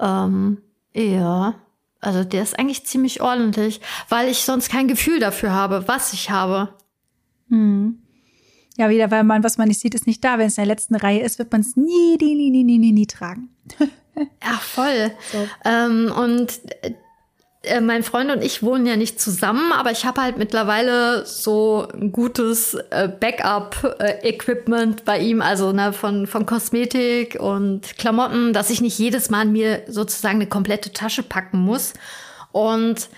Ähm, 0.00 0.58
ja, 0.94 1.54
also 2.00 2.24
der 2.24 2.42
ist 2.42 2.58
eigentlich 2.58 2.84
ziemlich 2.84 3.20
ordentlich, 3.20 3.80
weil 4.08 4.28
ich 4.28 4.44
sonst 4.44 4.70
kein 4.70 4.88
Gefühl 4.88 5.20
dafür 5.20 5.52
habe, 5.52 5.86
was 5.86 6.12
ich 6.12 6.30
habe. 6.30 6.74
Hm. 7.48 8.02
Ja, 8.76 8.88
wieder, 8.88 9.10
weil 9.10 9.24
man, 9.24 9.44
was 9.44 9.58
man 9.58 9.68
nicht 9.68 9.80
sieht, 9.80 9.94
ist 9.94 10.06
nicht 10.06 10.24
da. 10.24 10.38
Wenn 10.38 10.46
es 10.46 10.56
in 10.56 10.62
der 10.62 10.74
letzten 10.74 10.96
Reihe 10.96 11.20
ist, 11.20 11.38
wird 11.38 11.52
man 11.52 11.60
es 11.60 11.76
nie, 11.76 12.16
nie, 12.20 12.34
nie, 12.34 12.50
nie, 12.64 12.78
nie, 12.78 12.92
nie 12.92 13.06
tragen. 13.06 13.50
ja, 14.16 14.58
voll. 14.60 15.12
So. 15.30 15.46
Ähm, 15.64 16.12
und 16.16 16.60
äh, 17.62 17.80
mein 17.80 18.02
Freund 18.02 18.30
und 18.30 18.42
ich 18.42 18.62
wohnen 18.62 18.86
ja 18.86 18.96
nicht 18.96 19.20
zusammen, 19.20 19.72
aber 19.72 19.92
ich 19.92 20.04
habe 20.04 20.20
halt 20.20 20.36
mittlerweile 20.36 21.24
so 21.26 21.86
ein 21.94 22.10
gutes 22.10 22.74
äh, 22.90 23.08
Backup-Equipment 23.08 25.00
äh, 25.00 25.04
bei 25.04 25.18
ihm, 25.20 25.40
also 25.40 25.72
ne, 25.72 25.92
von, 25.92 26.26
von 26.26 26.44
Kosmetik 26.44 27.38
und 27.40 27.96
Klamotten, 27.98 28.52
dass 28.52 28.70
ich 28.70 28.80
nicht 28.80 28.98
jedes 28.98 29.30
Mal 29.30 29.44
mir 29.46 29.82
sozusagen 29.86 30.36
eine 30.36 30.48
komplette 30.48 30.92
Tasche 30.92 31.22
packen 31.22 31.58
muss. 31.58 31.94
Und 32.50 33.08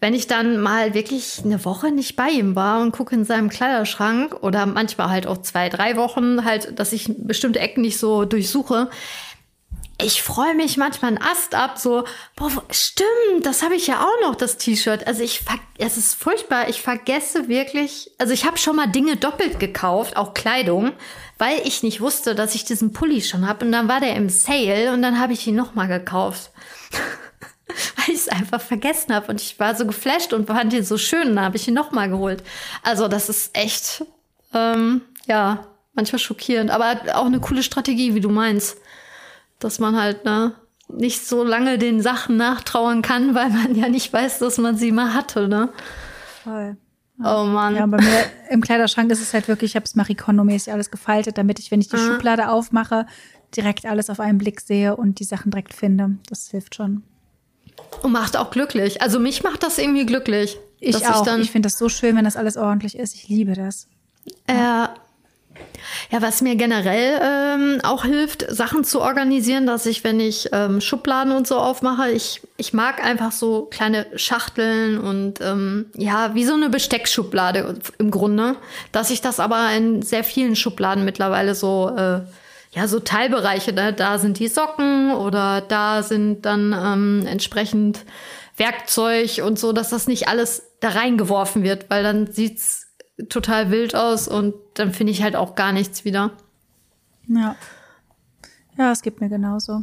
wenn 0.00 0.14
ich 0.14 0.28
dann 0.28 0.60
mal 0.60 0.94
wirklich 0.94 1.40
eine 1.44 1.64
Woche 1.64 1.90
nicht 1.90 2.14
bei 2.14 2.28
ihm 2.28 2.54
war 2.54 2.80
und 2.80 2.92
gucke 2.92 3.14
in 3.14 3.24
seinem 3.24 3.48
Kleiderschrank 3.48 4.36
oder 4.42 4.64
manchmal 4.66 5.10
halt 5.10 5.26
auch 5.26 5.38
zwei, 5.38 5.68
drei 5.68 5.96
Wochen 5.96 6.44
halt, 6.44 6.78
dass 6.78 6.92
ich 6.92 7.10
bestimmte 7.18 7.58
Ecken 7.58 7.82
nicht 7.82 7.98
so 7.98 8.24
durchsuche, 8.24 8.90
ich 10.00 10.22
freue 10.22 10.54
mich 10.54 10.76
manchmal 10.76 11.08
einen 11.10 11.22
Ast 11.22 11.56
ab, 11.56 11.78
so, 11.78 12.04
boah, 12.36 12.50
stimmt, 12.70 13.44
das 13.44 13.62
habe 13.62 13.74
ich 13.74 13.88
ja 13.88 14.00
auch 14.00 14.28
noch, 14.28 14.36
das 14.36 14.56
T-Shirt. 14.56 15.06
Also 15.06 15.24
ich, 15.24 15.42
es 15.78 15.96
ist 15.96 16.14
furchtbar, 16.14 16.68
ich 16.68 16.82
vergesse 16.82 17.48
wirklich, 17.48 18.12
also 18.18 18.32
ich 18.32 18.46
habe 18.46 18.58
schon 18.58 18.76
mal 18.76 18.86
Dinge 18.86 19.16
doppelt 19.16 19.58
gekauft, 19.58 20.16
auch 20.16 20.34
Kleidung, 20.34 20.92
weil 21.36 21.60
ich 21.64 21.82
nicht 21.82 22.00
wusste, 22.00 22.36
dass 22.36 22.54
ich 22.54 22.64
diesen 22.64 22.92
Pulli 22.92 23.22
schon 23.22 23.48
habe. 23.48 23.66
Und 23.66 23.72
dann 23.72 23.88
war 23.88 23.98
der 23.98 24.14
im 24.14 24.28
Sale 24.28 24.92
und 24.92 25.02
dann 25.02 25.18
habe 25.18 25.32
ich 25.32 25.46
ihn 25.48 25.56
nochmal 25.56 25.88
gekauft. 25.88 26.52
weil 27.96 28.14
ich 28.14 28.20
es 28.20 28.28
einfach 28.28 28.60
vergessen 28.60 29.12
habe. 29.12 29.26
Und 29.32 29.40
ich 29.40 29.58
war 29.58 29.74
so 29.74 29.84
geflasht 29.84 30.32
und 30.32 30.46
fand 30.46 30.72
ihn 30.72 30.84
so 30.84 30.96
schön, 30.96 31.34
dann 31.34 31.44
habe 31.44 31.56
ich 31.56 31.66
ihn 31.66 31.74
nochmal 31.74 32.08
geholt. 32.08 32.44
Also 32.84 33.08
das 33.08 33.28
ist 33.28 33.56
echt, 33.56 34.04
ähm, 34.54 35.02
ja, 35.26 35.66
manchmal 35.94 36.20
schockierend, 36.20 36.70
aber 36.70 37.00
auch 37.14 37.26
eine 37.26 37.40
coole 37.40 37.64
Strategie, 37.64 38.14
wie 38.14 38.20
du 38.20 38.30
meinst 38.30 38.78
dass 39.58 39.78
man 39.78 39.96
halt 39.96 40.24
ne, 40.24 40.54
nicht 40.88 41.26
so 41.26 41.44
lange 41.44 41.78
den 41.78 42.00
Sachen 42.00 42.36
nachtrauern 42.36 43.02
kann, 43.02 43.34
weil 43.34 43.50
man 43.50 43.74
ja 43.74 43.88
nicht 43.88 44.12
weiß, 44.12 44.38
dass 44.38 44.58
man 44.58 44.76
sie 44.76 44.92
mal 44.92 45.14
hatte, 45.14 45.48
ne? 45.48 45.70
Voll. 46.44 46.76
Oh 47.20 47.44
Mann. 47.44 47.74
Ja, 47.74 47.86
bei 47.86 48.00
mir 48.00 48.24
im 48.50 48.60
Kleiderschrank 48.60 49.10
ist 49.10 49.20
es 49.20 49.34
halt 49.34 49.48
wirklich, 49.48 49.72
ich 49.72 49.76
habe 49.76 49.84
es 49.84 49.96
Marikono-mäßig 49.96 50.72
alles 50.72 50.90
gefaltet, 50.90 51.36
damit 51.36 51.58
ich, 51.58 51.70
wenn 51.72 51.80
ich 51.80 51.88
die 51.88 51.96
mhm. 51.96 52.12
Schublade 52.12 52.48
aufmache, 52.48 53.06
direkt 53.56 53.86
alles 53.86 54.08
auf 54.08 54.20
einen 54.20 54.38
Blick 54.38 54.60
sehe 54.60 54.96
und 54.96 55.18
die 55.18 55.24
Sachen 55.24 55.50
direkt 55.50 55.74
finde. 55.74 56.16
Das 56.28 56.48
hilft 56.50 56.76
schon. 56.76 57.02
Und 58.02 58.12
macht 58.12 58.36
auch 58.36 58.50
glücklich. 58.50 59.02
Also 59.02 59.18
mich 59.18 59.42
macht 59.42 59.64
das 59.64 59.78
irgendwie 59.78 60.06
glücklich. 60.06 60.58
Ich 60.78 61.06
auch. 61.08 61.26
Ich, 61.26 61.42
ich 61.42 61.50
finde 61.50 61.66
das 61.66 61.78
so 61.78 61.88
schön, 61.88 62.16
wenn 62.16 62.24
das 62.24 62.36
alles 62.36 62.56
ordentlich 62.56 62.96
ist. 62.96 63.14
Ich 63.14 63.28
liebe 63.28 63.54
das. 63.54 63.88
Ja, 64.48 64.94
ja, 66.10 66.22
was 66.22 66.40
mir 66.42 66.56
generell 66.56 67.20
ähm, 67.22 67.80
auch 67.82 68.04
hilft, 68.04 68.46
Sachen 68.50 68.84
zu 68.84 69.00
organisieren, 69.00 69.66
dass 69.66 69.86
ich, 69.86 70.04
wenn 70.04 70.20
ich 70.20 70.48
ähm, 70.52 70.80
Schubladen 70.80 71.32
und 71.32 71.46
so 71.46 71.56
aufmache, 71.56 72.10
ich, 72.10 72.40
ich 72.56 72.72
mag 72.72 73.04
einfach 73.04 73.32
so 73.32 73.68
kleine 73.70 74.06
Schachteln 74.16 74.98
und 74.98 75.40
ähm, 75.40 75.86
ja, 75.94 76.34
wie 76.34 76.44
so 76.44 76.54
eine 76.54 76.70
Besteckschublade 76.70 77.78
im 77.98 78.10
Grunde, 78.10 78.56
dass 78.92 79.10
ich 79.10 79.20
das 79.20 79.40
aber 79.40 79.70
in 79.76 80.02
sehr 80.02 80.24
vielen 80.24 80.56
Schubladen 80.56 81.04
mittlerweile 81.04 81.54
so, 81.54 81.92
äh, 81.96 82.20
ja, 82.70 82.86
so 82.86 83.00
Teilbereiche, 83.00 83.72
ne? 83.72 83.92
da 83.92 84.18
sind 84.18 84.38
die 84.38 84.48
Socken 84.48 85.12
oder 85.12 85.60
da 85.60 86.02
sind 86.02 86.42
dann 86.42 86.72
ähm, 86.72 87.26
entsprechend 87.26 88.04
Werkzeug 88.56 89.42
und 89.44 89.58
so, 89.58 89.72
dass 89.72 89.90
das 89.90 90.06
nicht 90.06 90.28
alles 90.28 90.62
da 90.80 90.90
reingeworfen 90.90 91.62
wird, 91.62 91.90
weil 91.90 92.02
dann 92.02 92.32
sieht's 92.32 92.87
total 93.28 93.70
wild 93.70 93.94
aus 93.94 94.28
und 94.28 94.54
dann 94.74 94.92
finde 94.92 95.12
ich 95.12 95.22
halt 95.22 95.36
auch 95.36 95.54
gar 95.54 95.72
nichts 95.72 96.04
wieder. 96.04 96.32
Ja. 97.28 97.56
Ja, 98.76 98.92
es 98.92 99.02
gibt 99.02 99.20
mir 99.20 99.28
genauso. 99.28 99.82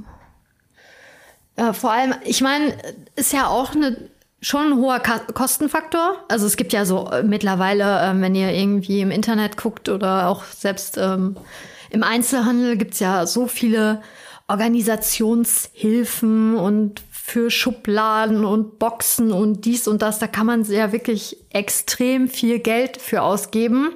Ja, 1.58 1.74
vor 1.74 1.92
allem, 1.92 2.16
ich 2.24 2.42
meine, 2.42 2.74
ist 3.16 3.34
ja 3.34 3.48
auch 3.48 3.76
eine 3.76 4.10
schon 4.42 4.74
ein 4.74 4.78
hoher 4.78 5.00
Kostenfaktor. 5.00 6.24
Also 6.28 6.46
es 6.46 6.56
gibt 6.56 6.72
ja 6.72 6.86
so 6.86 7.10
äh, 7.10 7.24
mittlerweile, 7.24 7.84
äh, 7.84 8.22
wenn 8.22 8.36
ihr 8.36 8.52
irgendwie 8.52 9.02
im 9.02 9.10
Internet 9.10 9.58
guckt 9.58 9.90
oder 9.90 10.30
auch 10.30 10.44
selbst 10.44 11.00
ähm, 11.00 11.36
im 11.90 12.04
Einzelhandel 12.04 12.78
gibt's 12.78 13.00
ja 13.00 13.26
so 13.26 13.48
viele 13.48 14.04
Organisationshilfen 14.48 16.58
und 16.58 17.02
für 17.28 17.50
Schubladen 17.50 18.46
und 18.46 18.78
Boxen 18.78 19.32
und 19.32 19.66
dies 19.66 19.88
und 19.88 20.04
das. 20.04 20.20
Da 20.20 20.28
kann 20.28 20.46
man 20.46 20.64
ja 20.66 20.92
wirklich 20.92 21.38
extrem 21.50 22.28
viel 22.28 22.60
Geld 22.60 23.02
für 23.02 23.24
ausgeben. 23.24 23.96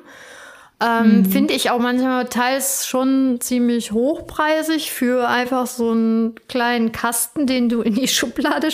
Ähm, 0.82 1.20
mhm. 1.20 1.26
Finde 1.26 1.54
ich 1.54 1.70
auch 1.70 1.78
manchmal 1.78 2.26
teils 2.26 2.88
schon 2.88 3.38
ziemlich 3.40 3.92
hochpreisig 3.92 4.92
für 4.92 5.28
einfach 5.28 5.68
so 5.68 5.92
einen 5.92 6.40
kleinen 6.48 6.92
Kasten, 6.92 7.46
den 7.46 7.70
du 7.70 7.82
in 7.82 7.94
die 7.94 8.08
Schublade 8.08 8.70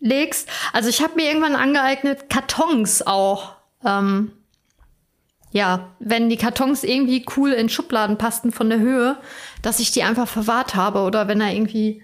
legst. 0.00 0.48
Also 0.72 0.88
ich 0.88 1.02
habe 1.02 1.16
mir 1.16 1.26
irgendwann 1.26 1.54
angeeignet, 1.54 2.30
Kartons 2.30 3.06
auch. 3.06 3.56
Ähm, 3.84 4.32
ja, 5.50 5.90
wenn 5.98 6.30
die 6.30 6.38
Kartons 6.38 6.82
irgendwie 6.82 7.26
cool 7.36 7.52
in 7.52 7.68
Schubladen 7.68 8.16
passten 8.16 8.52
von 8.52 8.70
der 8.70 8.78
Höhe, 8.78 9.18
dass 9.60 9.80
ich 9.80 9.90
die 9.90 10.02
einfach 10.02 10.28
verwahrt 10.28 10.74
habe 10.74 11.00
oder 11.00 11.28
wenn 11.28 11.40
da 11.40 11.48
irgendwie 11.48 12.02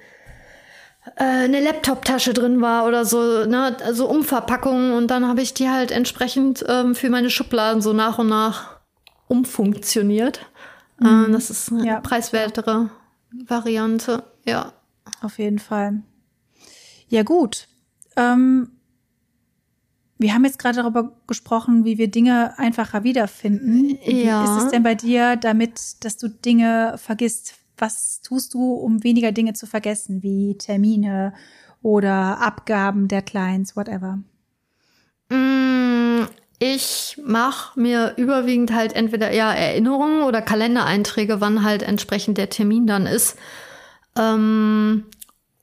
eine 1.17 1.61
Laptoptasche 1.61 2.33
drin 2.33 2.61
war 2.61 2.87
oder 2.87 3.05
so, 3.05 3.45
ne, 3.45 3.77
also 3.85 4.09
Umverpackungen 4.09 4.93
und 4.93 5.09
dann 5.11 5.29
habe 5.29 5.43
ich 5.43 5.55
die 5.55 5.69
halt 5.69 5.91
entsprechend 5.91 6.65
ähm, 6.69 6.95
für 6.95 7.11
meine 7.11 7.31
Schubladen 7.31 7.83
so 7.83 7.93
nach 7.93 8.19
und 8.19 8.29
nach 8.29 8.81
umfunktioniert. 9.29 10.41
Äh, 11.01 11.07
mhm. 11.07 11.27
Äh, 11.27 11.33
das 11.33 11.51
ist 11.51 11.73
eine 11.73 11.87
ja. 11.87 12.01
preiswertere 12.01 12.91
Variante, 13.47 14.25
ja. 14.47 14.73
Auf 15.21 15.39
jeden 15.39 15.59
Fall. 15.59 16.03
Ja, 17.09 17.23
gut. 17.23 17.69
Ähm, 18.17 18.71
wir 20.19 20.33
haben 20.33 20.45
jetzt 20.45 20.59
gerade 20.59 20.77
darüber 20.77 21.13
gesprochen, 21.27 21.85
wie 21.85 21.99
wir 21.99 22.11
Dinge 22.11 22.59
einfacher 22.59 23.05
wiederfinden. 23.05 23.99
Wie 24.05 24.25
ja. 24.25 24.45
ist 24.45 24.65
es 24.65 24.71
denn 24.71 24.83
bei 24.83 24.95
dir 24.95 25.37
damit, 25.37 26.05
dass 26.05 26.17
du 26.17 26.29
Dinge 26.29 26.95
vergisst? 26.97 27.55
Was 27.77 28.21
tust 28.21 28.55
du, 28.55 28.75
um 28.75 29.03
weniger 29.03 29.33
Dinge 29.33 29.55
zu 29.55 29.67
vergessen, 29.67 30.23
wie 30.23 30.57
Termine 30.59 31.35
oder 31.83 32.41
Abgaben, 32.41 33.09
Deadlines, 33.09 33.77
whatever? 33.77 34.19
Mm, 35.29 36.23
ich 36.59 37.21
mache 37.25 37.79
mir 37.79 38.15
überwiegend 38.17 38.73
halt 38.73 38.95
entweder 38.95 39.31
eher 39.31 39.47
Erinnerungen 39.47 40.23
oder 40.23 40.41
Kalendereinträge, 40.41 41.41
wann 41.41 41.65
halt 41.65 41.83
entsprechend 41.83 42.39
der 42.39 42.49
Termin 42.49 42.87
dann 42.87 43.07
ist. 43.07 43.37
Ähm, 44.17 45.05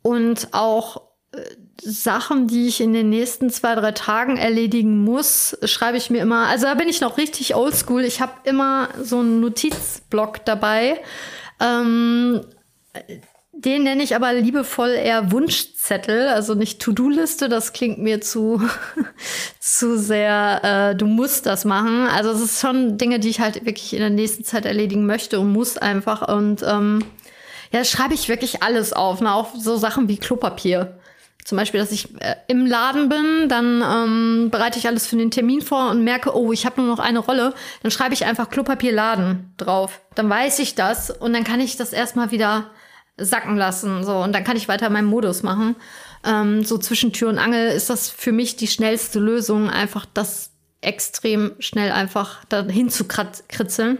und 0.01 0.49
auch 0.51 1.01
äh, 1.31 1.39
Sachen, 1.83 2.47
die 2.47 2.67
ich 2.67 2.81
in 2.81 2.93
den 2.93 3.09
nächsten 3.09 3.49
zwei, 3.49 3.73
drei 3.73 3.91
Tagen 3.91 4.37
erledigen 4.37 4.99
muss, 4.99 5.57
schreibe 5.63 5.97
ich 5.97 6.11
mir 6.11 6.21
immer. 6.21 6.47
Also 6.47 6.67
da 6.67 6.75
bin 6.75 6.89
ich 6.89 7.01
noch 7.01 7.17
richtig 7.17 7.55
oldschool. 7.55 8.03
Ich 8.03 8.21
habe 8.21 8.33
immer 8.43 8.89
so 9.01 9.19
einen 9.19 9.39
Notizblock 9.39 10.45
dabei. 10.45 10.99
Ähm, 11.61 12.41
den 13.53 13.83
nenne 13.83 14.01
ich 14.01 14.15
aber 14.15 14.33
liebevoll 14.33 14.89
eher 14.89 15.31
Wunschzettel, 15.31 16.29
also 16.29 16.55
nicht 16.55 16.81
To-Do-Liste. 16.81 17.47
Das 17.47 17.73
klingt 17.73 17.99
mir 17.99 18.19
zu, 18.21 18.61
zu 19.59 19.99
sehr, 19.99 20.61
äh, 20.63 20.95
du 20.95 21.05
musst 21.05 21.45
das 21.45 21.63
machen. 21.63 22.07
Also 22.07 22.31
es 22.31 22.41
ist 22.41 22.61
schon 22.61 22.97
Dinge, 22.97 23.19
die 23.19 23.29
ich 23.29 23.39
halt 23.39 23.65
wirklich 23.65 23.93
in 23.93 23.99
der 23.99 24.09
nächsten 24.09 24.43
Zeit 24.43 24.65
erledigen 24.65 25.05
möchte 25.05 25.39
und 25.39 25.51
muss 25.51 25.77
einfach. 25.77 26.27
Und 26.27 26.63
ähm, 26.63 27.03
ja, 27.71 27.83
schreibe 27.83 28.15
ich 28.15 28.29
wirklich 28.29 28.63
alles 28.63 28.93
auf. 28.93 29.21
Ne? 29.21 29.33
Auch 29.33 29.53
so 29.55 29.77
Sachen 29.77 30.07
wie 30.07 30.17
Klopapier. 30.17 30.97
Zum 31.43 31.57
Beispiel, 31.57 31.79
dass 31.79 31.91
ich 31.91 32.13
äh, 32.21 32.35
im 32.47 32.65
Laden 32.65 33.09
bin, 33.09 33.49
dann 33.49 33.81
ähm, 33.81 34.49
bereite 34.51 34.79
ich 34.79 34.87
alles 34.87 35.07
für 35.07 35.15
den 35.15 35.31
Termin 35.31 35.61
vor 35.61 35.89
und 35.89 36.03
merke, 36.03 36.35
oh, 36.35 36.51
ich 36.51 36.65
habe 36.65 36.81
nur 36.81 36.89
noch 36.89 36.99
eine 36.99 37.19
Rolle. 37.19 37.53
Dann 37.81 37.91
schreibe 37.91 38.13
ich 38.13 38.25
einfach 38.25 38.49
Klopapier 38.49 38.91
Laden 38.91 39.53
drauf. 39.57 40.01
Dann 40.15 40.29
weiß 40.29 40.59
ich 40.59 40.75
das 40.75 41.09
und 41.09 41.33
dann 41.33 41.43
kann 41.43 41.59
ich 41.59 41.77
das 41.77 41.93
erstmal 41.93 42.31
wieder 42.31 42.69
sacken 43.17 43.57
lassen. 43.57 44.03
So, 44.03 44.17
und 44.17 44.33
dann 44.33 44.43
kann 44.43 44.57
ich 44.57 44.67
weiter 44.67 44.89
meinen 44.89 45.07
Modus 45.07 45.43
machen. 45.43 45.75
Ähm, 46.23 46.63
so 46.63 46.77
zwischen 46.77 47.13
Tür 47.13 47.29
und 47.29 47.39
Angel 47.39 47.69
ist 47.69 47.89
das 47.89 48.09
für 48.09 48.31
mich 48.31 48.55
die 48.55 48.67
schnellste 48.67 49.19
Lösung, 49.19 49.69
einfach 49.69 50.05
das 50.13 50.51
extrem 50.81 51.53
schnell 51.59 51.91
einfach 51.91 52.45
dahin 52.45 52.89
zu 52.89 53.05
kritzeln. 53.07 53.99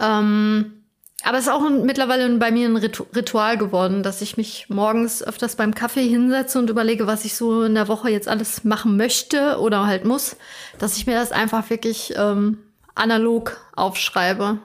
Ähm, 0.00 0.79
aber 1.24 1.38
es 1.38 1.46
ist 1.46 1.52
auch 1.52 1.68
mittlerweile 1.68 2.28
bei 2.38 2.50
mir 2.50 2.68
ein 2.68 2.76
Ritual 2.76 3.58
geworden, 3.58 4.02
dass 4.02 4.22
ich 4.22 4.36
mich 4.36 4.68
morgens 4.68 5.22
öfters 5.22 5.56
beim 5.56 5.74
Kaffee 5.74 6.08
hinsetze 6.08 6.58
und 6.58 6.70
überlege, 6.70 7.06
was 7.06 7.24
ich 7.24 7.34
so 7.34 7.62
in 7.62 7.74
der 7.74 7.88
Woche 7.88 8.10
jetzt 8.10 8.28
alles 8.28 8.64
machen 8.64 8.96
möchte 8.96 9.58
oder 9.60 9.86
halt 9.86 10.04
muss, 10.04 10.36
dass 10.78 10.96
ich 10.96 11.06
mir 11.06 11.14
das 11.14 11.32
einfach 11.32 11.68
wirklich 11.68 12.14
ähm, 12.16 12.58
analog 12.94 13.56
aufschreibe. 13.74 14.58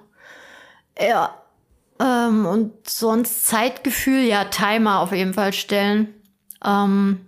Ja. 1.00 1.36
Ähm, 2.00 2.46
und 2.46 2.90
sonst 2.90 3.46
Zeitgefühl, 3.46 4.22
ja, 4.22 4.46
Timer 4.46 5.00
auf 5.00 5.12
jeden 5.12 5.34
Fall 5.34 5.54
stellen. 5.54 6.14
Ähm, 6.64 7.26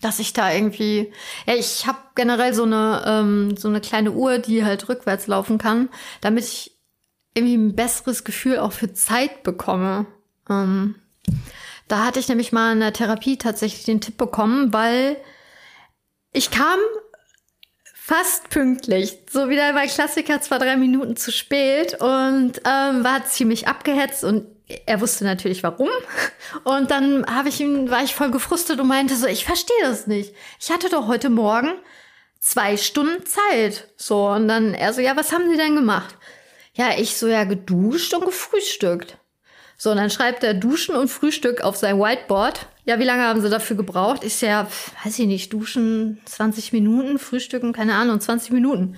dass 0.00 0.18
ich 0.18 0.32
da 0.32 0.52
irgendwie, 0.52 1.12
ja, 1.46 1.54
ich 1.54 1.86
habe 1.86 1.98
generell 2.14 2.54
so 2.54 2.64
eine 2.64 3.02
ähm, 3.06 3.56
so 3.56 3.68
eine 3.68 3.80
kleine 3.80 4.12
Uhr, 4.12 4.38
die 4.38 4.64
halt 4.64 4.88
rückwärts 4.88 5.26
laufen 5.26 5.58
kann, 5.58 5.88
damit 6.20 6.44
ich 6.44 6.77
irgendwie 7.38 7.56
ein 7.56 7.76
besseres 7.76 8.24
Gefühl 8.24 8.58
auch 8.58 8.72
für 8.72 8.92
Zeit 8.92 9.42
bekomme. 9.42 10.06
Ähm, 10.48 10.96
da 11.88 12.04
hatte 12.04 12.20
ich 12.20 12.28
nämlich 12.28 12.52
mal 12.52 12.72
in 12.72 12.80
der 12.80 12.92
Therapie 12.92 13.38
tatsächlich 13.38 13.84
den 13.84 14.00
Tipp 14.00 14.16
bekommen, 14.16 14.72
weil 14.72 15.16
ich 16.32 16.50
kam 16.50 16.78
fast 17.94 18.50
pünktlich. 18.50 19.18
So 19.30 19.48
wieder 19.48 19.72
bei 19.72 19.86
Klassiker 19.86 20.40
zwei, 20.40 20.58
drei 20.58 20.76
Minuten 20.76 21.16
zu 21.16 21.32
spät 21.32 21.94
und 22.00 22.60
ähm, 22.64 23.04
war 23.04 23.24
ziemlich 23.24 23.68
abgehetzt 23.68 24.24
und 24.24 24.46
er 24.86 25.00
wusste 25.00 25.24
natürlich 25.24 25.62
warum. 25.62 25.88
Und 26.64 26.90
dann 26.90 27.24
habe 27.26 27.48
ich 27.48 27.58
ihn, 27.60 27.90
war 27.90 28.02
ich 28.02 28.14
voll 28.14 28.30
gefrustet 28.30 28.80
und 28.80 28.86
meinte 28.86 29.16
so, 29.16 29.26
ich 29.26 29.46
verstehe 29.46 29.76
das 29.82 30.06
nicht. 30.06 30.34
Ich 30.60 30.70
hatte 30.70 30.90
doch 30.90 31.06
heute 31.06 31.30
Morgen 31.30 31.72
zwei 32.38 32.76
Stunden 32.76 33.24
Zeit. 33.24 33.88
So, 33.96 34.28
und 34.28 34.48
dann 34.48 34.74
er 34.74 34.92
so, 34.92 35.00
ja, 35.00 35.16
was 35.16 35.32
haben 35.32 35.48
Sie 35.50 35.56
denn 35.56 35.74
gemacht? 35.74 36.16
Ja, 36.78 36.96
ich 36.96 37.16
so 37.16 37.26
ja 37.26 37.42
geduscht 37.42 38.14
und 38.14 38.24
gefrühstückt. 38.24 39.18
So, 39.76 39.90
und 39.90 39.96
dann 39.96 40.10
schreibt 40.10 40.44
er 40.44 40.54
Duschen 40.54 40.94
und 40.94 41.08
Frühstück 41.08 41.60
auf 41.60 41.76
sein 41.76 41.98
Whiteboard. 41.98 42.66
Ja, 42.84 43.00
wie 43.00 43.04
lange 43.04 43.24
haben 43.24 43.40
sie 43.40 43.50
dafür 43.50 43.76
gebraucht? 43.76 44.22
Ich 44.22 44.40
ja, 44.40 44.68
weiß 45.04 45.18
ich 45.18 45.26
nicht, 45.26 45.52
duschen 45.52 46.20
20 46.24 46.72
Minuten, 46.72 47.18
frühstücken, 47.18 47.72
keine 47.72 47.94
Ahnung, 47.94 48.20
20 48.20 48.52
Minuten. 48.52 48.96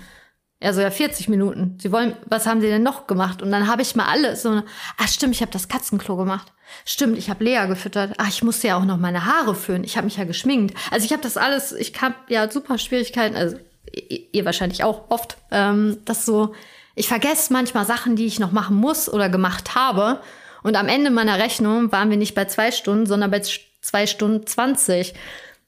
Er 0.58 0.74
so, 0.74 0.82
ja, 0.82 0.90
40 0.90 1.30
Minuten. 1.30 1.78
Sie 1.80 1.90
wollen, 1.90 2.16
was 2.26 2.46
haben 2.46 2.60
sie 2.60 2.66
denn 2.66 2.82
noch 2.82 3.06
gemacht? 3.06 3.40
Und 3.40 3.50
dann 3.50 3.66
habe 3.66 3.80
ich 3.80 3.96
mal 3.96 4.06
alles 4.06 4.42
so, 4.42 4.62
ach 4.98 5.08
stimmt, 5.08 5.34
ich 5.34 5.40
habe 5.40 5.52
das 5.52 5.68
Katzenklo 5.68 6.16
gemacht. 6.16 6.52
Stimmt, 6.84 7.16
ich 7.16 7.30
habe 7.30 7.44
Lea 7.44 7.66
gefüttert. 7.66 8.12
Ach, 8.18 8.28
ich 8.28 8.42
musste 8.42 8.68
ja 8.68 8.78
auch 8.78 8.84
noch 8.84 8.98
meine 8.98 9.24
Haare 9.24 9.54
föhnen. 9.54 9.84
Ich 9.84 9.96
habe 9.96 10.04
mich 10.04 10.18
ja 10.18 10.24
geschminkt. 10.24 10.76
Also 10.90 11.06
ich 11.06 11.12
habe 11.12 11.22
das 11.22 11.38
alles, 11.38 11.72
ich 11.72 11.98
habe 12.02 12.14
ja 12.28 12.50
super 12.50 12.76
Schwierigkeiten, 12.76 13.36
also 13.36 13.56
ihr 13.90 14.44
wahrscheinlich 14.44 14.84
auch 14.84 15.10
oft, 15.10 15.38
ähm, 15.50 15.98
das 16.04 16.26
so 16.26 16.54
ich 17.00 17.08
vergesse 17.08 17.50
manchmal 17.50 17.86
Sachen, 17.86 18.14
die 18.14 18.26
ich 18.26 18.38
noch 18.38 18.52
machen 18.52 18.76
muss 18.76 19.08
oder 19.08 19.30
gemacht 19.30 19.74
habe. 19.74 20.20
Und 20.62 20.76
am 20.76 20.86
Ende 20.86 21.10
meiner 21.10 21.38
Rechnung 21.38 21.90
waren 21.92 22.10
wir 22.10 22.18
nicht 22.18 22.34
bei 22.34 22.44
zwei 22.44 22.70
Stunden, 22.72 23.06
sondern 23.06 23.30
bei 23.30 23.40
zwei 23.80 24.06
Stunden 24.06 24.46
zwanzig. 24.46 25.14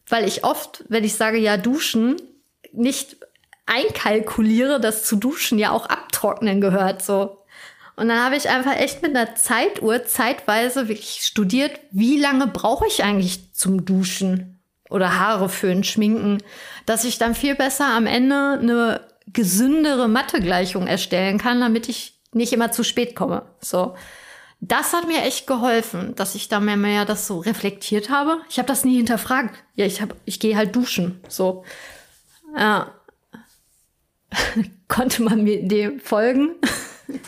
Weil 0.06 0.28
ich 0.28 0.44
oft, 0.44 0.84
wenn 0.88 1.04
ich 1.04 1.14
sage, 1.14 1.38
ja, 1.38 1.56
duschen, 1.56 2.16
nicht 2.72 3.16
einkalkuliere, 3.64 4.78
dass 4.78 5.04
zu 5.04 5.16
duschen 5.16 5.58
ja 5.58 5.70
auch 5.70 5.86
abtrocknen 5.86 6.60
gehört, 6.60 7.02
so. 7.02 7.38
Und 7.96 8.08
dann 8.08 8.22
habe 8.22 8.36
ich 8.36 8.50
einfach 8.50 8.76
echt 8.76 9.00
mit 9.00 9.16
einer 9.16 9.34
Zeituhr 9.34 10.04
zeitweise 10.04 10.88
wirklich 10.88 11.20
studiert, 11.22 11.80
wie 11.92 12.18
lange 12.18 12.46
brauche 12.46 12.86
ich 12.86 13.04
eigentlich 13.04 13.54
zum 13.54 13.86
Duschen 13.86 14.60
oder 14.90 15.18
Haare 15.18 15.48
föhnen, 15.48 15.84
schminken, 15.84 16.42
dass 16.84 17.04
ich 17.04 17.16
dann 17.16 17.34
viel 17.34 17.54
besser 17.54 17.86
am 17.86 18.06
Ende 18.06 18.58
eine 18.60 19.11
gesündere 19.32 20.08
Mathegleichung 20.08 20.86
erstellen 20.86 21.38
kann, 21.38 21.60
damit 21.60 21.88
ich 21.88 22.20
nicht 22.32 22.52
immer 22.52 22.72
zu 22.72 22.84
spät 22.84 23.14
komme. 23.14 23.46
So. 23.60 23.94
Das 24.60 24.92
hat 24.92 25.08
mir 25.08 25.22
echt 25.22 25.46
geholfen, 25.46 26.14
dass 26.14 26.36
ich 26.36 26.48
da 26.48 26.60
mehr, 26.60 26.76
mehr 26.76 27.04
das 27.04 27.26
so 27.26 27.40
reflektiert 27.40 28.10
habe. 28.10 28.38
Ich 28.48 28.58
habe 28.58 28.68
das 28.68 28.84
nie 28.84 28.96
hinterfragt. 28.96 29.56
Ja, 29.74 29.86
ich 29.86 30.00
hab, 30.00 30.14
ich 30.24 30.38
gehe 30.38 30.56
halt 30.56 30.76
duschen. 30.76 31.20
So. 31.28 31.64
Ja. 32.56 32.92
Konnte 34.88 35.22
man 35.22 35.42
mir 35.42 35.66
dem 35.66 35.98
folgen? 36.00 36.50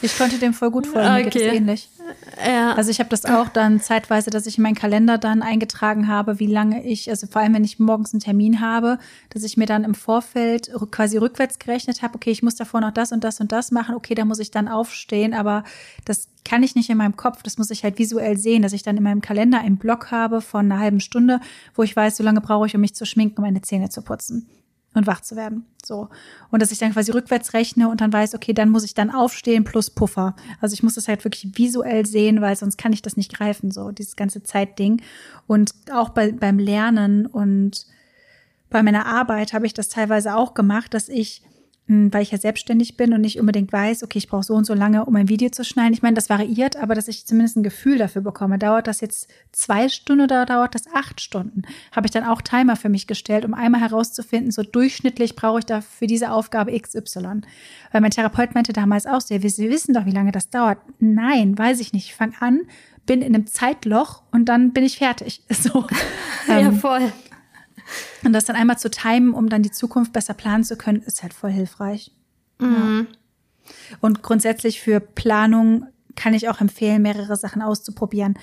Ich 0.01 0.17
konnte 0.17 0.39
dem 0.39 0.55
voll 0.55 0.71
gut 0.71 0.87
folgen. 0.87 1.27
Okay. 1.27 1.51
Mir 1.51 1.55
ähnlich. 1.55 1.89
Ja. 2.43 2.75
Also 2.75 2.91
ich 2.91 2.99
habe 2.99 3.11
das 3.11 3.25
auch 3.25 3.49
dann 3.49 3.81
zeitweise, 3.81 4.31
dass 4.31 4.47
ich 4.47 4.57
in 4.59 4.63
meinen 4.63 4.75
Kalender 4.75 5.19
dann 5.19 5.43
eingetragen 5.43 6.09
habe, 6.09 6.39
wie 6.39 6.47
lange 6.47 6.85
ich, 6.85 7.11
also 7.11 7.27
vor 7.27 7.43
allem 7.43 7.55
wenn 7.55 7.65
ich 7.65 7.79
morgens 7.79 8.13
einen 8.13 8.21
Termin 8.21 8.61
habe, 8.61 8.99
dass 9.31 9.43
ich 9.45 9.57
mir 9.57 9.67
dann 9.67 9.85
im 9.85 9.95
Vorfeld 9.95 10.71
quasi 10.91 11.17
rückwärts 11.19 11.59
gerechnet 11.59 12.03
habe, 12.03 12.15
okay, 12.17 12.31
ich 12.31 12.43
muss 12.43 12.57
davor 12.57 12.81
noch 12.81 12.93
das 12.93 13.13
und 13.13 13.25
das 13.25 13.41
und 13.41 13.53
das 13.53 13.71
machen, 13.71 13.95
okay, 13.95 14.15
da 14.15 14.25
muss 14.25 14.39
ich 14.39 14.51
dann 14.51 14.69
aufstehen, 14.69 15.35
aber 15.35 15.65
das 16.05 16.29
kann 16.45 16.63
ich 16.63 16.75
nicht 16.75 16.91
in 16.91 16.99
meinem 16.99 17.17
Kopf, 17.17 17.43
das 17.43 17.59
muss 17.59 17.71
ich 17.71 17.85
halt 17.85 17.99
visuell 17.99 18.37
sehen, 18.37 18.63
dass 18.63 18.73
ich 18.73 18.83
dann 18.83 18.97
in 18.97 19.03
meinem 19.03 19.21
Kalender 19.21 19.61
einen 19.61 19.79
Block 19.79 20.11
habe 20.11 20.41
von 20.41 20.71
einer 20.71 20.81
halben 20.81 21.01
Stunde, 21.01 21.41
wo 21.75 21.83
ich 21.83 21.95
weiß, 21.95 22.17
so 22.17 22.25
lange 22.25 22.41
brauche 22.41 22.67
ich, 22.67 22.75
um 22.75 22.81
mich 22.81 22.95
zu 22.95 23.07
schminken, 23.07 23.39
um 23.39 23.45
meine 23.45 23.63
Zähne 23.63 23.89
zu 23.89 24.03
putzen 24.03 24.49
und 24.95 25.07
wach 25.07 25.21
zu 25.21 25.37
werden. 25.37 25.67
So. 25.85 26.09
Und 26.51 26.63
dass 26.63 26.73
ich 26.73 26.79
dann 26.79 26.93
quasi 26.93 27.13
rückwärts 27.13 27.53
rechne 27.53 27.89
und 27.89 28.01
dann 28.01 28.13
weiß, 28.13 28.35
okay, 28.35 28.53
dann 28.53 28.71
muss 28.71 28.85
ich 28.85 28.95
dann 28.95 29.11
aufstehen 29.11 29.65
plus 29.65 29.91
Puffer. 29.91 30.35
Also 30.61 30.75
ich 30.75 30.83
muss 30.83 30.95
das 30.95 31.09
halt 31.09 31.25
wirklich 31.25 31.59
visuell 31.59 32.07
sehen, 32.07 32.41
weil 32.41 32.57
sonst 32.57 32.79
kann 32.79 32.93
ich 32.93 33.03
das 33.03 33.17
nicht 33.17 33.37
greifen, 33.37 33.71
so 33.71 33.91
dieses 33.91 34.17
ganze 34.17 34.43
Zeitding. 34.43 35.03
Und 35.47 35.75
auch 35.93 36.11
bei, 36.11 36.33
beim 36.33 36.59
Lernen 36.59 37.27
und 37.27 37.87
bei 38.71 38.83
meiner 38.83 39.07
Arbeit 39.07 39.53
habe 39.53 39.67
ich 39.67 39.75
das 39.75 39.89
teilweise 39.89 40.35
auch 40.37 40.55
gemacht, 40.55 40.95
dass 40.95 41.09
ich 41.09 41.43
weil 41.87 42.23
ich 42.23 42.31
ja 42.31 42.39
selbstständig 42.39 42.97
bin 42.97 43.13
und 43.13 43.21
nicht 43.21 43.39
unbedingt 43.39 43.73
weiß, 43.73 44.03
okay, 44.05 44.17
ich 44.17 44.29
brauche 44.29 44.43
so 44.43 44.55
und 44.55 44.65
so 44.65 44.73
lange, 44.73 45.05
um 45.05 45.15
ein 45.17 45.29
Video 45.29 45.51
zu 45.51 45.65
schneiden. 45.65 45.93
Ich 45.93 46.01
meine, 46.01 46.15
das 46.15 46.31
variiert, 46.31 46.77
aber 46.77 46.95
dass 46.95 47.09
ich 47.09 47.27
zumindest 47.27 47.59
ein 47.59 47.63
Gefühl 47.63 47.99
dafür 47.99 48.23
bekomme. 48.23 48.59
Dauert 48.59 48.87
das 48.87 49.03
jetzt 49.03 49.29
zwei 49.53 49.91
Stunden 49.91 50.25
oder 50.25 50.47
dauert 50.47 50.75
das 50.75 50.87
acht 50.95 51.21
Stunden? 51.21 51.63
Habe 51.93 52.07
ich 52.07 52.11
dann 52.11 52.25
auch 52.25 52.41
Timer 52.41 52.77
für 52.77 52.89
mich 52.89 53.07
gestellt, 53.07 53.45
um 53.45 53.53
einmal 53.53 53.83
herauszufinden, 53.83 54.51
so 54.51 54.63
durchschnittlich 54.63 55.37
brauche 55.37 55.59
ich 55.59 55.67
da 55.67 55.83
für 55.83 56.07
diese 56.07 56.31
Aufgabe 56.31 56.79
XY. 56.79 57.43
Weil 57.93 58.01
mein 58.01 58.11
Therapeut 58.11 58.55
meinte 58.55 58.73
damals 58.73 59.07
auch 59.07 59.21
so, 59.21 59.35
ja, 59.35 59.41
Sie 59.41 59.69
wissen 59.69 59.93
doch, 59.93 60.07
wie 60.07 60.11
lange 60.11 60.33
das 60.33 60.49
dauert. 60.49 60.79
Nein, 61.01 61.57
weiß 61.57 61.81
ich 61.81 61.93
nicht. 61.93 62.07
Ich 62.07 62.15
fange 62.15 62.35
an, 62.41 62.63
bin 63.07 63.21
in 63.21 63.35
einem 63.35 63.47
Zeitloch 63.47 64.23
und 64.31 64.47
dann 64.47 64.73
bin 64.73 64.85
ich 64.85 64.99
fertig. 64.99 65.43
So. 65.55 65.87
ja, 66.49 66.59
ähm, 66.59 66.79
voll. 66.79 67.13
Und 68.25 68.33
das 68.33 68.45
dann 68.45 68.57
einmal 68.57 68.79
zu 68.79 68.91
timen, 68.91 69.35
um 69.35 69.49
dann 69.49 69.63
die 69.63 69.71
Zukunft 69.71 70.13
besser 70.13 70.35
planen 70.35 70.65
zu 70.65 70.77
können, 70.77 71.03
ist 71.03 71.23
halt 71.23 71.35
voll 71.35 71.51
hilfreich. 71.51 72.13
Mhm. 72.59 73.07
Ja. 73.09 73.67
Und 74.01 74.23
grundsätzlich 74.23 74.81
für 74.81 75.01
Planung 75.01 75.87
kann 76.17 76.35
ich 76.35 76.49
auch 76.49 76.61
empfehlen, 76.61 77.03
mehrere 77.03 77.37
Sachen 77.37 77.63
auszuprobieren. 77.63 78.39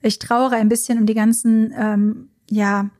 Ich 0.00 0.18
trauere 0.18 0.52
ein 0.52 0.68
bisschen 0.68 0.98
um 0.98 1.06
die 1.06 1.14
ganzen, 1.14 1.72
ähm, 1.76 2.28
ja, 2.50 2.90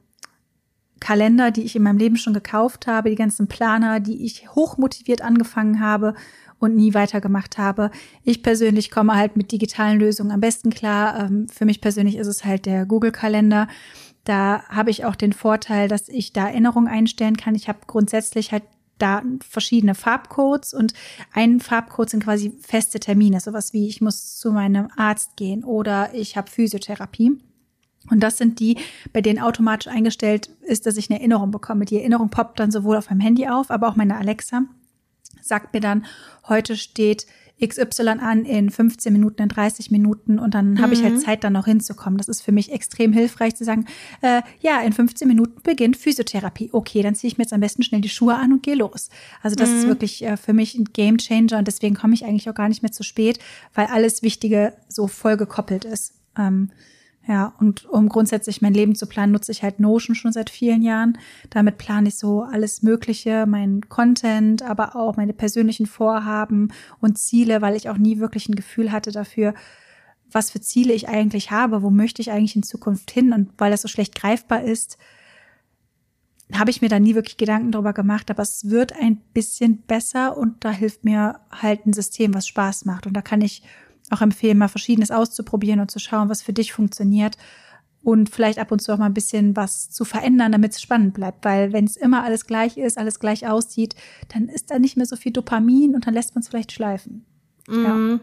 Kalender, 1.00 1.50
die 1.50 1.62
ich 1.62 1.74
in 1.74 1.82
meinem 1.82 1.98
Leben 1.98 2.16
schon 2.16 2.32
gekauft 2.32 2.86
habe, 2.86 3.10
die 3.10 3.16
ganzen 3.16 3.48
Planer, 3.48 3.98
die 3.98 4.24
ich 4.24 4.54
hochmotiviert 4.54 5.20
angefangen 5.20 5.80
habe 5.80 6.14
und 6.60 6.76
nie 6.76 6.94
weitergemacht 6.94 7.58
habe. 7.58 7.90
Ich 8.22 8.44
persönlich 8.44 8.92
komme 8.92 9.16
halt 9.16 9.36
mit 9.36 9.50
digitalen 9.50 9.98
Lösungen 9.98 10.30
am 10.30 10.38
besten 10.38 10.70
klar. 10.70 11.18
Ähm, 11.18 11.48
für 11.48 11.64
mich 11.64 11.80
persönlich 11.80 12.16
ist 12.16 12.28
es 12.28 12.44
halt 12.44 12.66
der 12.66 12.86
Google-Kalender. 12.86 13.66
Da 14.24 14.62
habe 14.68 14.90
ich 14.90 15.04
auch 15.04 15.16
den 15.16 15.32
Vorteil, 15.32 15.88
dass 15.88 16.08
ich 16.08 16.32
da 16.32 16.48
Erinnerungen 16.48 16.88
einstellen 16.88 17.36
kann. 17.36 17.54
Ich 17.54 17.68
habe 17.68 17.80
grundsätzlich 17.86 18.52
halt 18.52 18.62
da 18.98 19.22
verschiedene 19.40 19.96
Farbcodes 19.96 20.74
und 20.74 20.94
ein 21.32 21.58
Farbcode 21.58 22.10
sind 22.10 22.24
quasi 22.24 22.52
feste 22.60 23.00
Termine, 23.00 23.40
sowas 23.40 23.72
wie 23.72 23.88
ich 23.88 24.00
muss 24.00 24.36
zu 24.36 24.52
meinem 24.52 24.88
Arzt 24.96 25.36
gehen 25.36 25.64
oder 25.64 26.14
ich 26.14 26.36
habe 26.36 26.50
Physiotherapie. 26.50 27.40
Und 28.10 28.20
das 28.20 28.36
sind 28.36 28.60
die, 28.60 28.78
bei 29.12 29.20
denen 29.20 29.40
automatisch 29.40 29.92
eingestellt 29.92 30.50
ist, 30.62 30.86
dass 30.86 30.96
ich 30.96 31.10
eine 31.10 31.18
Erinnerung 31.18 31.50
bekomme. 31.50 31.84
Die 31.84 31.98
Erinnerung 31.98 32.30
poppt 32.30 32.60
dann 32.60 32.70
sowohl 32.70 32.96
auf 32.96 33.10
meinem 33.10 33.20
Handy 33.20 33.48
auf, 33.48 33.70
aber 33.70 33.88
auch 33.88 33.96
meine 33.96 34.16
Alexa 34.16 34.62
sagt 35.40 35.74
mir 35.74 35.80
dann, 35.80 36.06
heute 36.48 36.76
steht 36.76 37.26
XY 37.66 38.18
an 38.20 38.44
in 38.44 38.70
15 38.70 39.12
Minuten, 39.12 39.42
in 39.42 39.48
30 39.48 39.90
Minuten 39.90 40.38
und 40.38 40.54
dann 40.54 40.80
habe 40.80 40.94
ich 40.94 41.02
halt 41.02 41.14
mhm. 41.14 41.18
Zeit, 41.18 41.44
dann 41.44 41.52
noch 41.52 41.66
hinzukommen. 41.66 42.18
Das 42.18 42.28
ist 42.28 42.42
für 42.42 42.52
mich 42.52 42.72
extrem 42.72 43.12
hilfreich 43.12 43.54
zu 43.54 43.64
sagen, 43.64 43.86
äh, 44.20 44.42
ja, 44.60 44.80
in 44.80 44.92
15 44.92 45.28
Minuten 45.28 45.62
beginnt 45.62 45.96
Physiotherapie. 45.96 46.70
Okay, 46.72 47.02
dann 47.02 47.14
ziehe 47.14 47.28
ich 47.28 47.38
mir 47.38 47.44
jetzt 47.44 47.52
am 47.52 47.60
besten 47.60 47.82
schnell 47.82 48.00
die 48.00 48.08
Schuhe 48.08 48.34
an 48.34 48.52
und 48.52 48.62
gehe 48.62 48.74
los. 48.74 49.10
Also 49.42 49.56
das 49.56 49.70
mhm. 49.70 49.76
ist 49.76 49.86
wirklich 49.86 50.24
äh, 50.24 50.36
für 50.36 50.52
mich 50.52 50.74
ein 50.74 50.86
Game 50.92 51.18
Changer 51.18 51.58
und 51.58 51.68
deswegen 51.68 51.94
komme 51.94 52.14
ich 52.14 52.24
eigentlich 52.24 52.48
auch 52.50 52.54
gar 52.54 52.68
nicht 52.68 52.82
mehr 52.82 52.92
zu 52.92 53.02
spät, 53.02 53.38
weil 53.74 53.86
alles 53.86 54.22
Wichtige 54.22 54.74
so 54.88 55.06
voll 55.06 55.36
gekoppelt 55.36 55.84
ist. 55.84 56.14
Ähm, 56.36 56.70
ja, 57.26 57.54
und 57.60 57.84
um 57.84 58.08
grundsätzlich 58.08 58.62
mein 58.62 58.74
Leben 58.74 58.96
zu 58.96 59.06
planen, 59.06 59.32
nutze 59.32 59.52
ich 59.52 59.62
halt 59.62 59.78
Notion 59.78 60.16
schon 60.16 60.32
seit 60.32 60.50
vielen 60.50 60.82
Jahren. 60.82 61.18
Damit 61.50 61.78
plane 61.78 62.08
ich 62.08 62.16
so 62.16 62.42
alles 62.42 62.82
Mögliche, 62.82 63.46
meinen 63.46 63.88
Content, 63.88 64.62
aber 64.62 64.96
auch 64.96 65.16
meine 65.16 65.32
persönlichen 65.32 65.86
Vorhaben 65.86 66.72
und 67.00 67.18
Ziele, 67.18 67.62
weil 67.62 67.76
ich 67.76 67.88
auch 67.88 67.98
nie 67.98 68.18
wirklich 68.18 68.48
ein 68.48 68.56
Gefühl 68.56 68.90
hatte 68.90 69.12
dafür, 69.12 69.54
was 70.32 70.50
für 70.50 70.60
Ziele 70.60 70.92
ich 70.94 71.08
eigentlich 71.08 71.50
habe, 71.52 71.82
wo 71.82 71.90
möchte 71.90 72.22
ich 72.22 72.32
eigentlich 72.32 72.56
in 72.56 72.62
Zukunft 72.64 73.10
hin? 73.10 73.32
Und 73.32 73.50
weil 73.58 73.70
das 73.70 73.82
so 73.82 73.88
schlecht 73.88 74.16
greifbar 74.16 74.64
ist, 74.64 74.98
habe 76.52 76.70
ich 76.70 76.82
mir 76.82 76.88
da 76.88 76.98
nie 76.98 77.14
wirklich 77.14 77.36
Gedanken 77.36 77.70
drüber 77.70 77.92
gemacht, 77.92 78.30
aber 78.30 78.42
es 78.42 78.68
wird 78.68 78.92
ein 78.94 79.18
bisschen 79.32 79.82
besser 79.82 80.36
und 80.36 80.64
da 80.64 80.70
hilft 80.70 81.04
mir 81.04 81.40
halt 81.50 81.86
ein 81.86 81.92
System, 81.92 82.34
was 82.34 82.46
Spaß 82.46 82.84
macht. 82.84 83.06
Und 83.06 83.14
da 83.14 83.22
kann 83.22 83.40
ich 83.40 83.62
auch 84.12 84.20
empfehlen, 84.20 84.58
mal 84.58 84.68
Verschiedenes 84.68 85.10
auszuprobieren 85.10 85.80
und 85.80 85.90
zu 85.90 85.98
schauen, 85.98 86.28
was 86.28 86.42
für 86.42 86.52
dich 86.52 86.72
funktioniert 86.72 87.36
und 88.02 88.30
vielleicht 88.30 88.58
ab 88.58 88.72
und 88.72 88.80
zu 88.80 88.92
auch 88.92 88.98
mal 88.98 89.06
ein 89.06 89.14
bisschen 89.14 89.56
was 89.56 89.90
zu 89.90 90.04
verändern, 90.04 90.52
damit 90.52 90.72
es 90.72 90.82
spannend 90.82 91.14
bleibt. 91.14 91.44
Weil 91.44 91.72
wenn 91.72 91.84
es 91.84 91.96
immer 91.96 92.24
alles 92.24 92.46
gleich 92.46 92.76
ist, 92.76 92.98
alles 92.98 93.20
gleich 93.20 93.46
aussieht, 93.46 93.94
dann 94.32 94.48
ist 94.48 94.70
da 94.70 94.78
nicht 94.78 94.96
mehr 94.96 95.06
so 95.06 95.16
viel 95.16 95.32
Dopamin 95.32 95.94
und 95.94 96.06
dann 96.06 96.14
lässt 96.14 96.34
man 96.34 96.42
es 96.42 96.48
vielleicht 96.48 96.72
schleifen. 96.72 97.24
Mhm. 97.68 98.20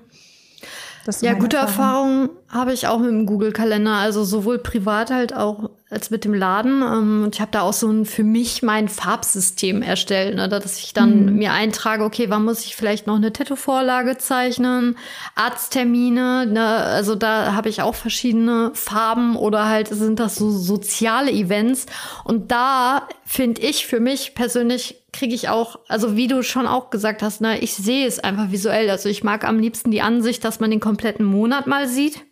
Ja, 1.05 1.33
ja 1.33 1.33
gute 1.39 1.57
Erfahrungen 1.57 2.29
Erfahrung 2.29 2.38
habe 2.51 2.73
ich 2.73 2.87
auch 2.87 2.97
mit 2.97 3.09
dem 3.09 3.27
Google-Kalender, 3.27 3.93
also 3.93 4.23
sowohl 4.23 4.57
privat 4.57 5.11
halt 5.11 5.35
auch 5.35 5.69
als 5.91 6.09
mit 6.09 6.25
dem 6.25 6.33
Laden. 6.33 6.81
Ähm, 6.81 7.23
und 7.23 7.35
ich 7.35 7.41
habe 7.41 7.51
da 7.51 7.61
auch 7.61 7.73
so 7.73 7.87
ein 7.87 8.05
für 8.05 8.23
mich 8.23 8.63
mein 8.63 8.89
Farbsystem 8.89 9.83
erstellt, 9.83 10.35
ne, 10.35 10.49
dass 10.49 10.79
ich 10.79 10.93
dann 10.93 11.25
mhm. 11.25 11.35
mir 11.35 11.53
eintrage, 11.53 12.03
okay, 12.03 12.25
wann 12.29 12.45
muss 12.45 12.65
ich 12.65 12.75
vielleicht 12.75 13.05
noch 13.05 13.17
eine 13.17 13.33
Tattoo-Vorlage 13.33 14.17
zeichnen, 14.17 14.97
Arzttermine, 15.35 16.47
ne, 16.47 16.65
also 16.65 17.13
da 17.13 17.53
habe 17.53 17.69
ich 17.69 17.83
auch 17.83 17.95
verschiedene 17.95 18.71
Farben 18.73 19.35
oder 19.35 19.67
halt 19.67 19.89
sind 19.89 20.19
das 20.19 20.35
so 20.35 20.49
soziale 20.49 21.31
Events. 21.31 21.85
Und 22.23 22.51
da 22.51 23.07
finde 23.25 23.61
ich 23.61 23.85
für 23.85 23.99
mich 23.99 24.33
persönlich 24.33 24.95
kriege 25.11 25.33
ich 25.33 25.49
auch, 25.49 25.79
also 25.87 26.15
wie 26.15 26.27
du 26.27 26.43
schon 26.43 26.67
auch 26.67 26.89
gesagt 26.89 27.21
hast, 27.21 27.41
ne, 27.41 27.59
ich 27.59 27.75
sehe 27.75 28.07
es 28.07 28.19
einfach 28.19 28.51
visuell. 28.51 28.89
Also 28.89 29.07
ich 29.07 29.23
mag 29.23 29.47
am 29.47 29.59
liebsten 29.59 29.91
die 29.91 30.01
Ansicht, 30.01 30.43
dass 30.43 30.59
man 30.59 30.71
den 30.71 30.79
kompletten 30.79 31.25
Monat 31.25 31.67
mal 31.67 31.87
sieht 31.87 32.23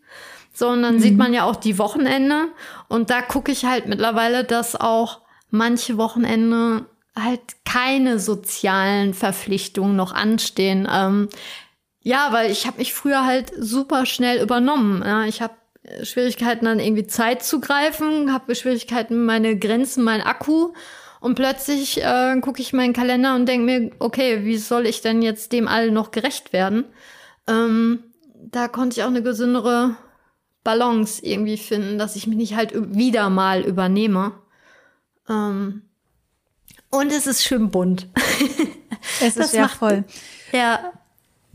sondern 0.58 0.95
mhm. 0.95 0.99
sieht 0.99 1.18
man 1.18 1.34
ja 1.36 1.43
auch 1.43 1.55
die 1.55 1.78
Wochenende. 1.78 2.47
Und 2.88 3.12
da 3.12 3.22
gucke 3.22 3.51
ich 3.51 3.66
halt 3.66 3.86
mittlerweile, 3.86 4.43
dass 4.43 4.76
auch 4.76 5.22
manche 5.51 5.97
Wochenende 5.97 6.88
halt 7.16 7.41
keine 7.64 8.18
sozialen 8.18 9.14
Verpflichtungen 9.14 9.95
noch 9.95 10.14
anstehen. 10.14 10.88
Ähm, 10.91 11.30
ja, 12.01 12.30
weil 12.32 12.49
ich 12.49 12.66
habe 12.66 12.80
mich 12.80 12.95
früher 12.95 13.24
halt 13.24 13.51
super 13.55 14.08
schnell 14.08 14.41
übernommen. 14.41 15.03
Ja, 15.05 15.26
ich 15.26 15.43
habe 15.43 15.53
Schwierigkeiten 16.01 16.66
dann 16.66 16.80
irgendwie 16.80 17.05
Zeit 17.05 17.43
zu 17.43 17.60
greifen, 17.60 18.34
habe 18.34 18.55
Schwierigkeiten 18.55 19.26
meine 19.26 19.60
Grenzen, 19.60 20.03
mein 20.03 20.22
Akku 20.22 20.74
und 21.20 21.36
plötzlich 21.36 22.03
äh, 22.03 22.36
gucke 22.41 22.62
ich 22.62 22.74
meinen 22.74 22.93
Kalender 22.93 23.36
und 23.36 23.45
denke 23.45 23.66
mir, 23.66 23.91
okay, 23.99 24.43
wie 24.43 24.58
soll 24.58 24.88
ich 24.88 25.01
denn 25.01 25.22
jetzt 25.22 25.51
dem 25.51 25.68
allen 25.68 25.93
noch 25.93 26.10
gerecht 26.10 26.51
werden? 26.51 26.86
Ähm, 27.47 28.03
da 28.34 28.68
konnte 28.68 28.99
ich 28.99 29.03
auch 29.03 29.10
eine 29.10 29.22
gesündere 29.22 29.95
Balance 30.68 31.26
irgendwie 31.26 31.55
finden, 31.55 31.97
dass 31.97 32.18
ich 32.18 32.28
mich 32.28 32.36
nicht 32.36 32.55
halt 32.57 32.74
wieder 32.93 33.30
mal 33.30 33.61
übernehme. 33.61 34.34
Ähm 35.30 35.84
und 36.89 37.09
es 37.09 37.26
ist 37.26 37.45
schön 37.45 37.72
bunt. 37.72 38.09
Es 39.22 39.38
ist 39.38 39.53
ja 39.53 39.70
voll. 39.70 40.03
Ja. 40.51 40.91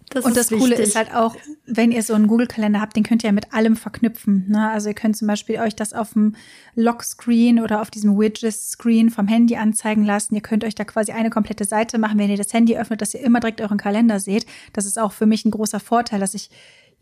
Das 0.08 0.24
und 0.24 0.36
das 0.36 0.48
Coole 0.48 0.74
ist 0.74 0.96
halt 0.96 1.14
auch, 1.14 1.36
wenn 1.66 1.92
ihr 1.92 2.02
so 2.02 2.14
einen 2.14 2.26
Google-Kalender 2.26 2.80
habt, 2.80 2.96
den 2.96 3.02
könnt 3.02 3.22
ihr 3.22 3.28
ja 3.28 3.32
mit 3.32 3.52
allem 3.52 3.76
verknüpfen. 3.76 4.46
Ne? 4.48 4.70
Also 4.70 4.88
ihr 4.88 4.94
könnt 4.94 5.16
zum 5.16 5.28
Beispiel 5.28 5.58
euch 5.60 5.76
das 5.76 5.92
auf 5.92 6.14
dem 6.14 6.34
Lockscreen 6.74 7.60
oder 7.60 7.82
auf 7.82 7.90
diesem 7.90 8.18
Widget-Screen 8.18 9.10
vom 9.10 9.28
Handy 9.28 9.56
anzeigen 9.56 10.04
lassen. 10.04 10.34
Ihr 10.34 10.40
könnt 10.40 10.64
euch 10.64 10.74
da 10.74 10.84
quasi 10.84 11.12
eine 11.12 11.30
komplette 11.30 11.64
Seite 11.64 11.98
machen, 11.98 12.18
wenn 12.18 12.30
ihr 12.30 12.36
das 12.38 12.52
Handy 12.52 12.76
öffnet, 12.76 13.02
dass 13.02 13.14
ihr 13.14 13.20
immer 13.20 13.40
direkt 13.40 13.60
euren 13.60 13.78
Kalender 13.78 14.20
seht. 14.20 14.46
Das 14.72 14.86
ist 14.86 14.98
auch 14.98 15.12
für 15.12 15.26
mich 15.26 15.44
ein 15.44 15.50
großer 15.50 15.80
Vorteil, 15.80 16.20
dass 16.20 16.34
ich 16.34 16.48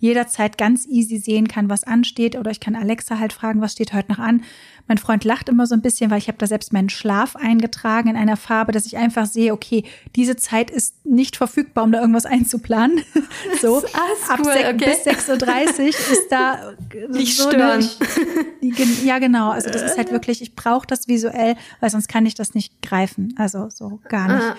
jederzeit 0.00 0.58
ganz 0.58 0.86
easy 0.86 1.18
sehen 1.18 1.46
kann, 1.46 1.68
was 1.68 1.84
ansteht. 1.84 2.34
Oder 2.36 2.50
ich 2.50 2.58
kann 2.58 2.74
Alexa 2.74 3.18
halt 3.18 3.32
fragen, 3.32 3.60
was 3.60 3.72
steht 3.72 3.92
heute 3.92 4.10
noch 4.10 4.18
an. 4.18 4.42
Mein 4.88 4.98
Freund 4.98 5.24
lacht 5.24 5.48
immer 5.48 5.66
so 5.66 5.74
ein 5.74 5.82
bisschen, 5.82 6.10
weil 6.10 6.18
ich 6.18 6.26
habe 6.26 6.38
da 6.38 6.46
selbst 6.46 6.72
meinen 6.72 6.88
Schlaf 6.88 7.36
eingetragen 7.36 8.08
in 8.08 8.16
einer 8.16 8.36
Farbe, 8.36 8.72
dass 8.72 8.86
ich 8.86 8.96
einfach 8.96 9.26
sehe, 9.26 9.52
okay, 9.52 9.84
diese 10.16 10.36
Zeit 10.36 10.70
ist 10.70 11.06
nicht 11.06 11.36
verfügbar, 11.36 11.84
um 11.84 11.92
da 11.92 12.00
irgendwas 12.00 12.26
einzuplanen. 12.26 13.04
so, 13.60 13.78
ab 13.78 14.40
cool, 14.40 14.50
okay. 14.50 14.72
bis 14.72 15.06
6.30 15.06 15.80
Uhr 15.80 15.88
ist 15.88 16.28
da 16.30 16.72
nicht 17.10 17.36
so 17.36 17.48
stören. 17.48 17.88
Eine, 18.62 19.04
ja, 19.04 19.18
genau. 19.18 19.50
Also 19.50 19.70
das 19.70 19.82
ist 19.82 19.98
halt 19.98 20.10
wirklich, 20.12 20.42
ich 20.42 20.56
brauche 20.56 20.86
das 20.86 21.08
visuell, 21.08 21.56
weil 21.80 21.90
sonst 21.90 22.08
kann 22.08 22.26
ich 22.26 22.34
das 22.34 22.54
nicht 22.54 22.82
greifen. 22.82 23.34
Also 23.36 23.68
so 23.70 24.00
gar 24.08 24.32
nicht. 24.32 24.46
Ah. 24.46 24.56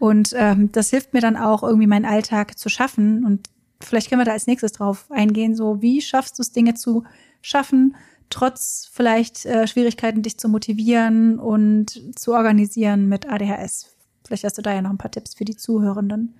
Und 0.00 0.34
ähm, 0.34 0.72
das 0.72 0.90
hilft 0.90 1.14
mir 1.14 1.20
dann 1.20 1.36
auch, 1.36 1.62
irgendwie 1.62 1.86
meinen 1.86 2.06
Alltag 2.06 2.58
zu 2.58 2.68
schaffen. 2.68 3.24
Und 3.24 3.48
vielleicht 3.82 4.08
können 4.08 4.20
wir 4.20 4.26
da 4.26 4.32
als 4.32 4.46
nächstes 4.46 4.72
drauf 4.72 5.06
eingehen. 5.10 5.54
So, 5.54 5.82
wie 5.82 6.00
schaffst 6.00 6.38
du 6.38 6.42
es, 6.42 6.52
Dinge 6.52 6.74
zu 6.74 7.04
schaffen, 7.42 7.96
trotz 8.28 8.90
vielleicht 8.92 9.46
äh, 9.46 9.66
Schwierigkeiten, 9.66 10.22
dich 10.22 10.38
zu 10.38 10.48
motivieren 10.48 11.38
und 11.38 12.18
zu 12.18 12.32
organisieren 12.32 13.08
mit 13.08 13.28
ADHS? 13.28 13.94
Vielleicht 14.26 14.44
hast 14.44 14.58
du 14.58 14.62
da 14.62 14.72
ja 14.72 14.82
noch 14.82 14.90
ein 14.90 14.98
paar 14.98 15.10
Tipps 15.10 15.34
für 15.34 15.44
die 15.44 15.56
Zuhörenden. 15.56 16.34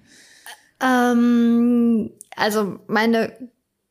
Ähm, 0.81 2.11
also 2.37 2.79
meine, 2.87 3.33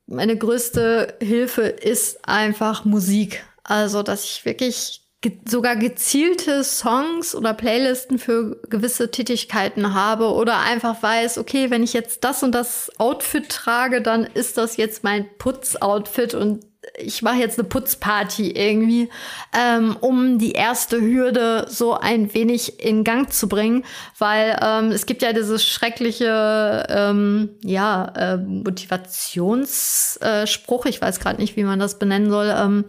meine 0.08 0.38
größte 0.38 1.18
Hilfe 1.22 1.64
ist 1.64 2.28
einfach 2.28 2.86
Musik. 2.86 3.46
Also, 3.64 4.02
dass 4.02 4.24
ich 4.24 4.46
wirklich 4.46 4.99
ge 5.22 5.38
sogar 5.48 5.76
gezielte 5.76 6.64
Songs 6.64 7.36
oder 7.36 7.54
Playlisten 7.54 8.20
für 8.20 8.58
gewisse 8.70 9.12
Tätigkeiten 9.12 9.94
habe 9.94 10.32
oder 10.32 10.60
einfach 10.60 11.04
weiß, 11.04 11.38
okay, 11.38 11.70
wenn 11.70 11.84
ich 11.84 11.94
jetzt 11.94 12.24
das 12.24 12.42
und 12.42 12.54
das 12.54 12.90
Outfit 12.98 13.50
trage, 13.50 14.02
dann 14.02 14.24
ist 14.24 14.58
das 14.58 14.78
jetzt 14.78 15.04
mein 15.04 15.28
Putzoutfit 15.38 16.34
und 16.34 16.66
ich 16.98 17.22
mache 17.22 17.38
jetzt 17.38 17.60
eine 17.60 17.68
Putzparty 17.68 18.52
irgendwie, 18.52 19.10
ähm, 19.54 19.98
um 20.00 20.40
die 20.40 20.54
erste 20.54 21.02
Hürde 21.02 21.66
so 21.68 21.94
ein 21.94 22.34
wenig 22.34 22.82
in 22.84 23.04
Gang 23.04 23.32
zu 23.32 23.48
bringen, 23.50 23.86
weil 24.18 24.58
ähm, 24.62 24.92
es 24.92 25.06
gibt 25.06 25.22
ja 25.22 25.34
dieses 25.34 25.66
schreckliche, 25.66 26.88
ähm, 26.90 27.50
ja, 27.64 28.06
äh, 28.16 28.38
Motivationsspruch, 28.38 30.86
äh, 30.86 30.90
ich 30.90 31.02
weiß 31.02 31.20
gerade 31.20 31.42
nicht, 31.42 31.58
wie 31.58 31.66
man 31.66 31.80
das 31.80 32.00
benennen 32.00 32.30
soll. 32.30 32.56
Ähm, 32.56 32.86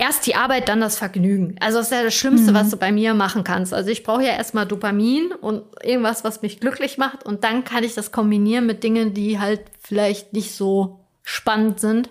erst 0.00 0.26
die 0.26 0.34
Arbeit, 0.34 0.68
dann 0.68 0.80
das 0.80 0.96
Vergnügen. 0.96 1.56
Also 1.60 1.78
das 1.78 1.88
ist 1.88 1.92
ja 1.92 2.02
das 2.02 2.14
Schlimmste, 2.14 2.52
mhm. 2.52 2.54
was 2.54 2.70
du 2.70 2.78
bei 2.78 2.90
mir 2.90 3.12
machen 3.12 3.44
kannst. 3.44 3.74
Also 3.74 3.90
ich 3.90 4.02
brauche 4.02 4.24
ja 4.24 4.32
erstmal 4.32 4.66
Dopamin 4.66 5.32
und 5.32 5.62
irgendwas, 5.82 6.24
was 6.24 6.40
mich 6.40 6.58
glücklich 6.58 6.96
macht. 6.96 7.24
Und 7.24 7.44
dann 7.44 7.64
kann 7.64 7.84
ich 7.84 7.94
das 7.94 8.10
kombinieren 8.10 8.66
mit 8.66 8.82
Dingen, 8.82 9.12
die 9.12 9.38
halt 9.38 9.60
vielleicht 9.78 10.32
nicht 10.32 10.54
so 10.54 11.00
spannend 11.22 11.80
sind. 11.80 12.08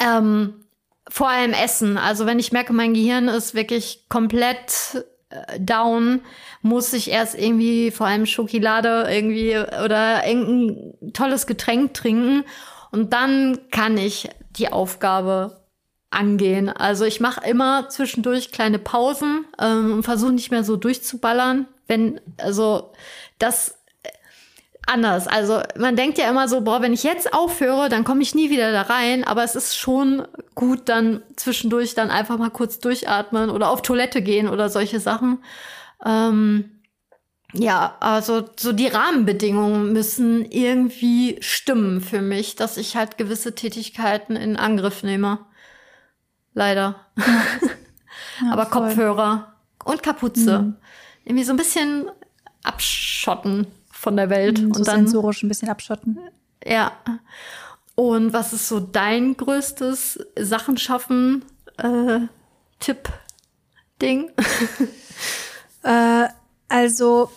Ähm, 0.00 0.64
vor 1.08 1.28
allem 1.28 1.52
Essen. 1.52 1.98
Also 1.98 2.24
wenn 2.24 2.38
ich 2.38 2.52
merke, 2.52 2.72
mein 2.72 2.94
Gehirn 2.94 3.28
ist 3.28 3.54
wirklich 3.54 4.06
komplett 4.08 5.04
äh, 5.28 5.60
down, 5.60 6.22
muss 6.62 6.94
ich 6.94 7.10
erst 7.10 7.38
irgendwie 7.38 7.90
vor 7.90 8.06
allem 8.06 8.24
Schokolade 8.24 9.06
irgendwie 9.10 9.56
oder 9.84 10.26
irgendein 10.26 11.12
tolles 11.12 11.46
Getränk 11.46 11.92
trinken. 11.92 12.44
Und 12.92 13.12
dann 13.12 13.58
kann 13.70 13.98
ich 13.98 14.30
die 14.56 14.72
Aufgabe 14.72 15.65
angehen. 16.16 16.68
Also 16.68 17.04
ich 17.04 17.20
mache 17.20 17.48
immer 17.48 17.88
zwischendurch 17.88 18.50
kleine 18.50 18.78
Pausen 18.78 19.44
ähm, 19.60 19.94
und 19.94 20.02
versuche 20.02 20.32
nicht 20.32 20.50
mehr 20.50 20.64
so 20.64 20.76
durchzuballern. 20.76 21.66
Wenn, 21.86 22.20
also 22.38 22.92
das 23.38 23.76
äh, 24.02 24.08
anders. 24.86 25.28
Also 25.28 25.60
man 25.78 25.94
denkt 25.94 26.18
ja 26.18 26.28
immer 26.28 26.48
so, 26.48 26.62
boah, 26.62 26.80
wenn 26.82 26.92
ich 26.92 27.02
jetzt 27.02 27.32
aufhöre, 27.32 27.88
dann 27.88 28.04
komme 28.04 28.22
ich 28.22 28.34
nie 28.34 28.50
wieder 28.50 28.72
da 28.72 28.82
rein. 28.82 29.24
Aber 29.24 29.44
es 29.44 29.54
ist 29.54 29.76
schon 29.76 30.26
gut, 30.54 30.88
dann 30.88 31.22
zwischendurch 31.36 31.94
dann 31.94 32.10
einfach 32.10 32.38
mal 32.38 32.50
kurz 32.50 32.78
durchatmen 32.78 33.50
oder 33.50 33.70
auf 33.70 33.82
Toilette 33.82 34.22
gehen 34.22 34.48
oder 34.48 34.70
solche 34.70 35.00
Sachen. 35.00 35.38
Ähm, 36.04 36.70
ja, 37.52 37.96
also 38.00 38.44
so 38.56 38.72
die 38.72 38.88
Rahmenbedingungen 38.88 39.92
müssen 39.92 40.50
irgendwie 40.50 41.36
stimmen 41.40 42.00
für 42.00 42.20
mich, 42.20 42.56
dass 42.56 42.76
ich 42.76 42.96
halt 42.96 43.18
gewisse 43.18 43.54
Tätigkeiten 43.54 44.36
in 44.36 44.56
Angriff 44.56 45.02
nehme. 45.02 45.38
Leider. 46.56 46.96
Ja. 48.42 48.52
Aber 48.52 48.66
voll. 48.66 48.88
Kopfhörer 48.88 49.54
und 49.84 50.02
Kapuze. 50.02 50.58
Mhm. 50.58 50.76
Irgendwie 51.24 51.44
so 51.44 51.54
ein 51.54 51.56
bisschen 51.56 52.10
abschotten 52.62 53.66
von 53.90 54.14
der 54.14 54.28
Welt. 54.28 54.60
Mhm, 54.60 54.74
so 54.74 54.80
und 54.80 54.88
dann 54.88 55.06
sensorisch 55.06 55.42
ein 55.42 55.48
bisschen 55.48 55.70
abschotten. 55.70 56.18
Ja. 56.62 56.92
Und 57.94 58.34
was 58.34 58.52
ist 58.52 58.68
so 58.68 58.78
dein 58.78 59.38
größtes 59.38 60.18
Sachen 60.38 60.76
schaffen 60.76 61.46
äh, 61.78 62.20
Tipp 62.78 63.08
Ding? 64.02 64.30
äh, 65.82 66.28
also 66.68 67.30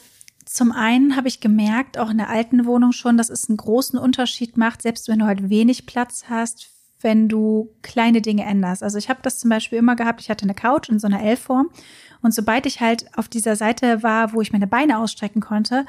zum 0.43 0.73
einen 0.73 1.15
habe 1.15 1.29
ich 1.29 1.39
gemerkt, 1.39 1.97
auch 1.97 2.09
in 2.09 2.17
der 2.17 2.29
alten 2.29 2.65
Wohnung 2.65 2.91
schon, 2.91 3.15
dass 3.15 3.29
es 3.29 3.47
einen 3.47 3.57
großen 3.57 3.97
Unterschied 3.97 4.57
macht, 4.57 4.81
selbst 4.81 5.07
wenn 5.07 5.19
du 5.19 5.25
halt 5.27 5.49
wenig 5.49 5.85
Platz 5.85 6.25
hast, 6.27 6.69
wenn 7.01 7.29
du 7.29 7.69
kleine 7.81 8.21
Dinge 8.21 8.43
änderst. 8.43 8.83
Also 8.83 8.97
ich 8.97 9.09
habe 9.09 9.21
das 9.21 9.39
zum 9.39 9.49
Beispiel 9.49 9.79
immer 9.79 9.95
gehabt, 9.95 10.21
ich 10.21 10.29
hatte 10.29 10.43
eine 10.43 10.53
Couch 10.53 10.89
in 10.89 10.99
so 10.99 11.07
einer 11.07 11.21
L-Form 11.21 11.69
und 12.21 12.33
sobald 12.33 12.65
ich 12.65 12.81
halt 12.81 13.05
auf 13.17 13.27
dieser 13.29 13.55
Seite 13.55 14.03
war, 14.03 14.33
wo 14.33 14.41
ich 14.41 14.51
meine 14.51 14.67
Beine 14.67 14.99
ausstrecken 14.99 15.41
konnte, 15.41 15.85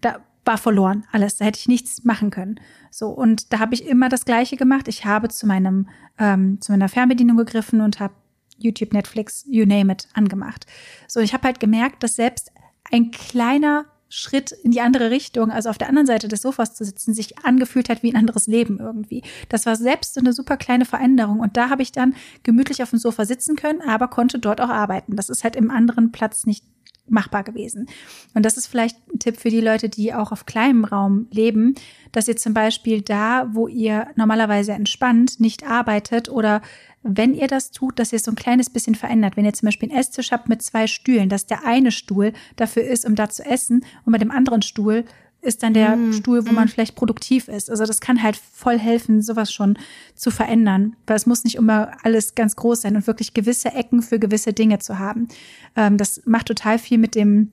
da 0.00 0.20
war 0.44 0.58
verloren 0.58 1.04
alles. 1.12 1.36
Da 1.36 1.44
hätte 1.44 1.58
ich 1.58 1.68
nichts 1.68 2.04
machen 2.04 2.30
können. 2.30 2.58
So 2.90 3.08
und 3.10 3.52
da 3.52 3.58
habe 3.58 3.74
ich 3.74 3.86
immer 3.86 4.08
das 4.08 4.24
Gleiche 4.24 4.56
gemacht. 4.56 4.88
Ich 4.88 5.04
habe 5.04 5.28
zu 5.28 5.46
meinem 5.46 5.88
ähm, 6.18 6.60
zu 6.60 6.72
meiner 6.72 6.88
Fernbedienung 6.88 7.36
gegriffen 7.36 7.82
und 7.82 8.00
habe 8.00 8.14
YouTube, 8.56 8.92
Netflix, 8.92 9.44
you 9.46 9.66
name 9.66 9.92
it, 9.92 10.08
angemacht. 10.14 10.66
So 11.06 11.20
ich 11.20 11.34
habe 11.34 11.44
halt 11.44 11.60
gemerkt, 11.60 12.02
dass 12.02 12.16
selbst 12.16 12.50
ein 12.90 13.10
kleiner 13.10 13.84
Schritt 14.08 14.52
in 14.52 14.70
die 14.70 14.80
andere 14.80 15.10
Richtung, 15.10 15.50
also 15.50 15.68
auf 15.68 15.78
der 15.78 15.88
anderen 15.88 16.06
Seite 16.06 16.28
des 16.28 16.42
Sofas 16.42 16.74
zu 16.74 16.84
sitzen, 16.84 17.12
sich 17.12 17.44
angefühlt 17.44 17.88
hat 17.88 18.02
wie 18.02 18.12
ein 18.12 18.16
anderes 18.16 18.46
Leben 18.46 18.78
irgendwie. 18.80 19.22
Das 19.48 19.66
war 19.66 19.76
selbst 19.76 20.14
so 20.14 20.20
eine 20.20 20.32
super 20.32 20.56
kleine 20.56 20.84
Veränderung. 20.84 21.40
Und 21.40 21.56
da 21.56 21.68
habe 21.68 21.82
ich 21.82 21.92
dann 21.92 22.14
gemütlich 22.42 22.82
auf 22.82 22.90
dem 22.90 22.98
Sofa 22.98 23.26
sitzen 23.26 23.56
können, 23.56 23.82
aber 23.82 24.08
konnte 24.08 24.38
dort 24.38 24.60
auch 24.60 24.70
arbeiten. 24.70 25.16
Das 25.16 25.28
ist 25.28 25.44
halt 25.44 25.56
im 25.56 25.70
anderen 25.70 26.10
Platz 26.12 26.46
nicht 26.46 26.64
machbar 27.10 27.42
gewesen. 27.42 27.86
Und 28.34 28.44
das 28.44 28.56
ist 28.56 28.66
vielleicht 28.66 28.96
ein 29.12 29.18
Tipp 29.18 29.38
für 29.38 29.50
die 29.50 29.60
Leute, 29.60 29.88
die 29.88 30.14
auch 30.14 30.32
auf 30.32 30.46
kleinem 30.46 30.84
Raum 30.84 31.26
leben, 31.30 31.74
dass 32.12 32.28
ihr 32.28 32.36
zum 32.36 32.54
Beispiel 32.54 33.02
da, 33.02 33.48
wo 33.52 33.68
ihr 33.68 34.08
normalerweise 34.16 34.72
entspannt, 34.72 35.40
nicht 35.40 35.64
arbeitet 35.66 36.28
oder 36.28 36.62
wenn 37.02 37.34
ihr 37.34 37.46
das 37.46 37.70
tut, 37.70 37.98
dass 37.98 38.12
ihr 38.12 38.16
es 38.16 38.24
so 38.24 38.32
ein 38.32 38.36
kleines 38.36 38.70
bisschen 38.70 38.94
verändert. 38.94 39.36
Wenn 39.36 39.44
ihr 39.44 39.52
zum 39.52 39.66
Beispiel 39.66 39.90
einen 39.90 39.98
Esstisch 39.98 40.32
habt 40.32 40.48
mit 40.48 40.62
zwei 40.62 40.86
Stühlen, 40.86 41.28
dass 41.28 41.46
der 41.46 41.64
eine 41.64 41.92
Stuhl 41.92 42.32
dafür 42.56 42.82
ist, 42.82 43.06
um 43.06 43.14
da 43.14 43.28
zu 43.28 43.44
essen 43.44 43.84
und 44.04 44.12
bei 44.12 44.18
dem 44.18 44.30
anderen 44.30 44.62
Stuhl 44.62 45.04
ist 45.40 45.62
dann 45.62 45.72
der 45.72 45.94
mm, 45.94 46.12
Stuhl, 46.14 46.46
wo 46.46 46.52
mm. 46.52 46.54
man 46.54 46.68
vielleicht 46.68 46.96
produktiv 46.96 47.46
ist. 47.46 47.70
Also 47.70 47.86
das 47.86 48.00
kann 48.00 48.22
halt 48.22 48.36
voll 48.36 48.78
helfen, 48.78 49.22
sowas 49.22 49.52
schon 49.52 49.78
zu 50.16 50.30
verändern, 50.30 50.96
weil 51.06 51.16
es 51.16 51.26
muss 51.26 51.44
nicht 51.44 51.54
immer 51.54 51.92
alles 52.02 52.34
ganz 52.34 52.56
groß 52.56 52.82
sein 52.82 52.96
und 52.96 53.06
wirklich 53.06 53.34
gewisse 53.34 53.68
Ecken 53.68 54.02
für 54.02 54.18
gewisse 54.18 54.52
Dinge 54.52 54.80
zu 54.80 54.98
haben. 54.98 55.28
Ähm, 55.76 55.96
das 55.96 56.22
macht 56.26 56.46
total 56.46 56.78
viel 56.78 56.98
mit 56.98 57.14
dem 57.14 57.52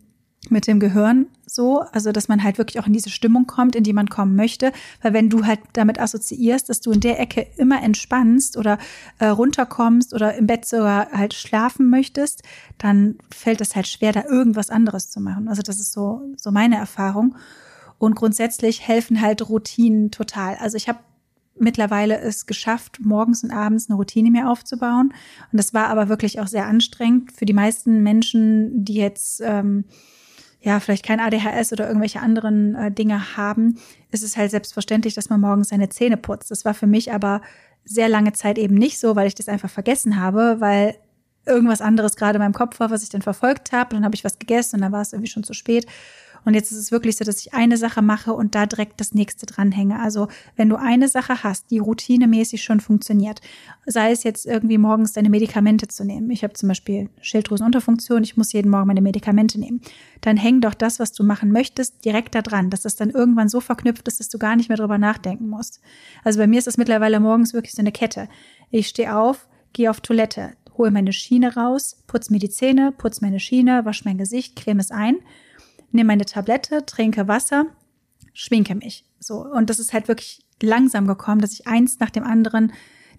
mit 0.51 0.67
dem 0.67 0.79
Gehirn 0.79 1.27
so, 1.45 1.81
also 1.91 2.11
dass 2.11 2.27
man 2.27 2.43
halt 2.43 2.57
wirklich 2.57 2.79
auch 2.79 2.87
in 2.87 2.93
diese 2.93 3.09
Stimmung 3.09 3.47
kommt, 3.47 3.75
in 3.75 3.83
die 3.83 3.93
man 3.93 4.09
kommen 4.09 4.35
möchte, 4.35 4.71
weil 5.01 5.13
wenn 5.13 5.29
du 5.29 5.45
halt 5.45 5.59
damit 5.73 5.99
assoziierst, 5.99 6.69
dass 6.69 6.81
du 6.81 6.91
in 6.91 6.99
der 6.99 7.19
Ecke 7.19 7.47
immer 7.57 7.81
entspannst 7.81 8.57
oder 8.57 8.77
äh, 9.19 9.27
runterkommst 9.27 10.13
oder 10.13 10.35
im 10.35 10.47
Bett 10.47 10.65
sogar 10.65 11.11
halt 11.11 11.33
schlafen 11.33 11.89
möchtest, 11.89 12.43
dann 12.77 13.15
fällt 13.33 13.61
es 13.61 13.75
halt 13.75 13.87
schwer, 13.87 14.11
da 14.11 14.25
irgendwas 14.25 14.69
anderes 14.69 15.09
zu 15.09 15.21
machen. 15.21 15.47
Also 15.47 15.61
das 15.61 15.79
ist 15.79 15.93
so 15.93 16.21
so 16.35 16.51
meine 16.51 16.77
Erfahrung 16.77 17.35
und 17.97 18.15
grundsätzlich 18.15 18.85
helfen 18.87 19.21
halt 19.21 19.47
Routinen 19.47 20.11
total. 20.11 20.55
Also 20.55 20.77
ich 20.77 20.87
habe 20.89 20.99
mittlerweile 21.57 22.19
es 22.19 22.45
geschafft, 22.45 22.99
morgens 23.01 23.43
und 23.43 23.51
abends 23.51 23.89
eine 23.89 23.95
Routine 23.95 24.31
mir 24.31 24.49
aufzubauen. 24.49 25.13
Und 25.51 25.57
das 25.57 25.73
war 25.73 25.87
aber 25.87 26.09
wirklich 26.09 26.39
auch 26.39 26.47
sehr 26.47 26.67
anstrengend 26.67 27.31
für 27.31 27.45
die 27.45 27.53
meisten 27.53 28.03
Menschen, 28.03 28.83
die 28.83 28.95
jetzt 28.95 29.41
ähm, 29.43 29.85
ja, 30.65 30.79
vielleicht 30.79 31.05
kein 31.05 31.19
ADHS 31.19 31.71
oder 31.73 31.87
irgendwelche 31.87 32.21
anderen 32.21 32.73
äh, 32.73 32.91
Dinge 32.91 33.37
haben, 33.37 33.77
ist 34.09 34.23
es 34.23 34.35
halt 34.35 34.49
selbstverständlich, 34.49 35.13
dass 35.13 35.29
man 35.29 35.39
morgens 35.39 35.69
seine 35.69 35.89
Zähne 35.89 36.17
putzt. 36.17 36.49
Das 36.49 36.65
war 36.65 36.73
für 36.73 36.87
mich 36.87 37.13
aber 37.13 37.41
sehr 37.83 38.09
lange 38.09 38.33
Zeit 38.33 38.57
eben 38.57 38.73
nicht 38.73 38.99
so, 38.99 39.15
weil 39.15 39.27
ich 39.27 39.35
das 39.35 39.47
einfach 39.47 39.69
vergessen 39.69 40.19
habe, 40.19 40.57
weil 40.59 40.95
irgendwas 41.45 41.81
anderes 41.81 42.15
gerade 42.15 42.37
in 42.37 42.41
meinem 42.41 42.53
Kopf 42.53 42.79
war, 42.79 42.89
was 42.89 43.03
ich 43.03 43.09
dann 43.09 43.21
verfolgt 43.21 43.73
habe. 43.73 43.93
Dann 43.93 44.03
habe 44.03 44.15
ich 44.15 44.23
was 44.23 44.39
gegessen 44.39 44.77
und 44.77 44.81
dann 44.81 44.91
war 44.91 45.01
es 45.01 45.13
irgendwie 45.13 45.29
schon 45.29 45.43
zu 45.43 45.53
spät. 45.53 45.85
Und 46.45 46.53
jetzt 46.53 46.71
ist 46.71 46.77
es 46.77 46.91
wirklich 46.91 47.17
so, 47.17 47.25
dass 47.25 47.39
ich 47.39 47.53
eine 47.53 47.75
Sache 47.75 48.01
mache 48.01 48.31
und 48.31 48.55
da 48.55 48.67
direkt 48.67 49.01
das 49.01 49.13
nächste 49.13 49.47
dranhänge. 49.47 49.99
Also 49.99 50.27
wenn 50.55 50.69
du 50.69 50.75
eine 50.75 51.07
Sache 51.07 51.43
hast, 51.43 51.71
die 51.71 51.79
routinemäßig 51.79 52.63
schon 52.63 52.79
funktioniert, 52.79 53.41
sei 53.85 54.11
es 54.11 54.23
jetzt 54.23 54.45
irgendwie 54.45 54.77
morgens 54.77 55.13
deine 55.13 55.29
Medikamente 55.29 55.87
zu 55.87 56.05
nehmen. 56.05 56.29
Ich 56.29 56.43
habe 56.43 56.53
zum 56.53 56.69
Beispiel 56.69 57.09
Schilddrüsenunterfunktion, 57.19 58.23
ich 58.23 58.37
muss 58.37 58.53
jeden 58.53 58.69
Morgen 58.69 58.87
meine 58.87 59.01
Medikamente 59.01 59.59
nehmen. 59.59 59.81
Dann 60.21 60.37
häng 60.37 60.61
doch 60.61 60.75
das, 60.75 60.99
was 60.99 61.11
du 61.11 61.23
machen 61.23 61.51
möchtest, 61.51 62.05
direkt 62.05 62.35
da 62.35 62.43
dran, 62.43 62.69
dass 62.69 62.83
das 62.83 62.95
dann 62.95 63.09
irgendwann 63.09 63.49
so 63.49 63.59
verknüpft 63.59 64.07
ist, 64.07 64.19
dass 64.19 64.29
du 64.29 64.37
gar 64.37 64.55
nicht 64.55 64.69
mehr 64.69 64.77
drüber 64.77 64.99
nachdenken 64.99 65.49
musst. 65.49 65.81
Also 66.23 66.39
bei 66.39 66.47
mir 66.47 66.59
ist 66.59 66.67
das 66.67 66.77
mittlerweile 66.77 67.19
morgens 67.19 67.53
wirklich 67.53 67.73
so 67.73 67.81
eine 67.81 67.91
Kette. 67.91 68.29
Ich 68.69 68.87
stehe 68.87 69.15
auf, 69.17 69.47
gehe 69.73 69.89
auf 69.89 69.99
Toilette, 69.99 70.51
hole 70.77 70.91
meine 70.91 71.11
Schiene 71.11 71.55
raus, 71.55 72.03
putze 72.05 72.31
mir 72.31 72.39
die 72.39 72.49
Zähne, 72.49 72.91
putze 72.91 73.21
meine 73.21 73.39
Schiene, 73.39 73.83
wasche 73.83 74.03
mein 74.05 74.19
Gesicht, 74.19 74.55
creme 74.55 74.79
es 74.79 74.91
ein 74.91 75.17
nehme 75.95 76.07
meine 76.07 76.25
Tablette, 76.25 76.85
trinke 76.85 77.27
Wasser, 77.27 77.65
schminke 78.33 78.75
mich. 78.75 79.05
So. 79.19 79.45
Und 79.45 79.69
das 79.69 79.79
ist 79.79 79.93
halt 79.93 80.07
wirklich 80.07 80.45
langsam 80.61 81.07
gekommen, 81.07 81.41
dass 81.41 81.53
ich 81.53 81.67
eins 81.67 81.99
nach 81.99 82.09
dem 82.09 82.23
anderen 82.23 82.73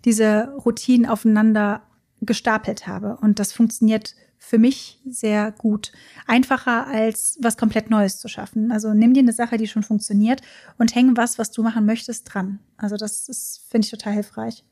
diese 0.05 0.55
Routinen 0.65 1.09
aufeinander 1.09 1.83
gestapelt 2.21 2.87
habe. 2.87 3.19
Und 3.21 3.39
das 3.39 3.53
funktioniert 3.53 4.15
für 4.39 4.59
mich 4.59 5.01
sehr 5.05 5.53
gut. 5.53 5.93
Einfacher 6.27 6.87
als 6.87 7.39
was 7.41 7.57
komplett 7.57 7.91
Neues 7.91 8.19
zu 8.19 8.29
schaffen. 8.29 8.71
Also 8.71 8.95
nimm 8.95 9.15
dir 9.15 9.21
eine 9.21 9.33
Sache, 9.33 9.57
die 9.57 9.67
schon 9.67 9.83
funktioniert 9.83 10.41
und 10.79 10.95
häng 10.95 11.17
was, 11.17 11.39
was 11.39 11.51
du 11.51 11.63
machen 11.63 11.87
möchtest, 11.87 12.33
dran. 12.33 12.61
Also 12.77 12.97
das 12.97 13.29
ist, 13.29 13.63
finde 13.69 13.87
ich, 13.87 13.91
total 13.91 14.13
hilfreich. 14.13 14.65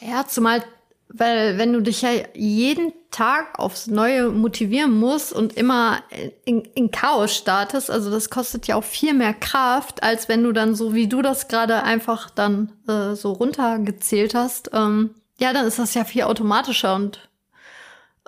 Ja, 0.00 0.26
zumal 0.26 0.62
weil 1.08 1.56
wenn 1.58 1.72
du 1.72 1.80
dich 1.80 2.02
ja 2.02 2.10
jeden 2.34 2.92
Tag 3.10 3.58
aufs 3.58 3.86
Neue 3.86 4.30
motivieren 4.30 4.92
musst 4.98 5.32
und 5.32 5.56
immer 5.56 6.00
in, 6.44 6.62
in 6.74 6.90
Chaos 6.90 7.34
startest, 7.34 7.90
also 7.90 8.10
das 8.10 8.28
kostet 8.28 8.66
ja 8.66 8.76
auch 8.76 8.84
viel 8.84 9.14
mehr 9.14 9.32
Kraft, 9.32 10.02
als 10.02 10.28
wenn 10.28 10.42
du 10.42 10.52
dann 10.52 10.74
so 10.74 10.94
wie 10.94 11.06
du 11.06 11.22
das 11.22 11.48
gerade 11.48 11.82
einfach 11.82 12.30
dann 12.30 12.72
äh, 12.88 13.14
so 13.14 13.32
runtergezählt 13.32 14.34
hast. 14.34 14.70
Ähm, 14.72 15.14
ja, 15.38 15.52
dann 15.52 15.66
ist 15.66 15.78
das 15.78 15.94
ja 15.94 16.04
viel 16.04 16.24
automatischer 16.24 16.94
und 16.94 17.28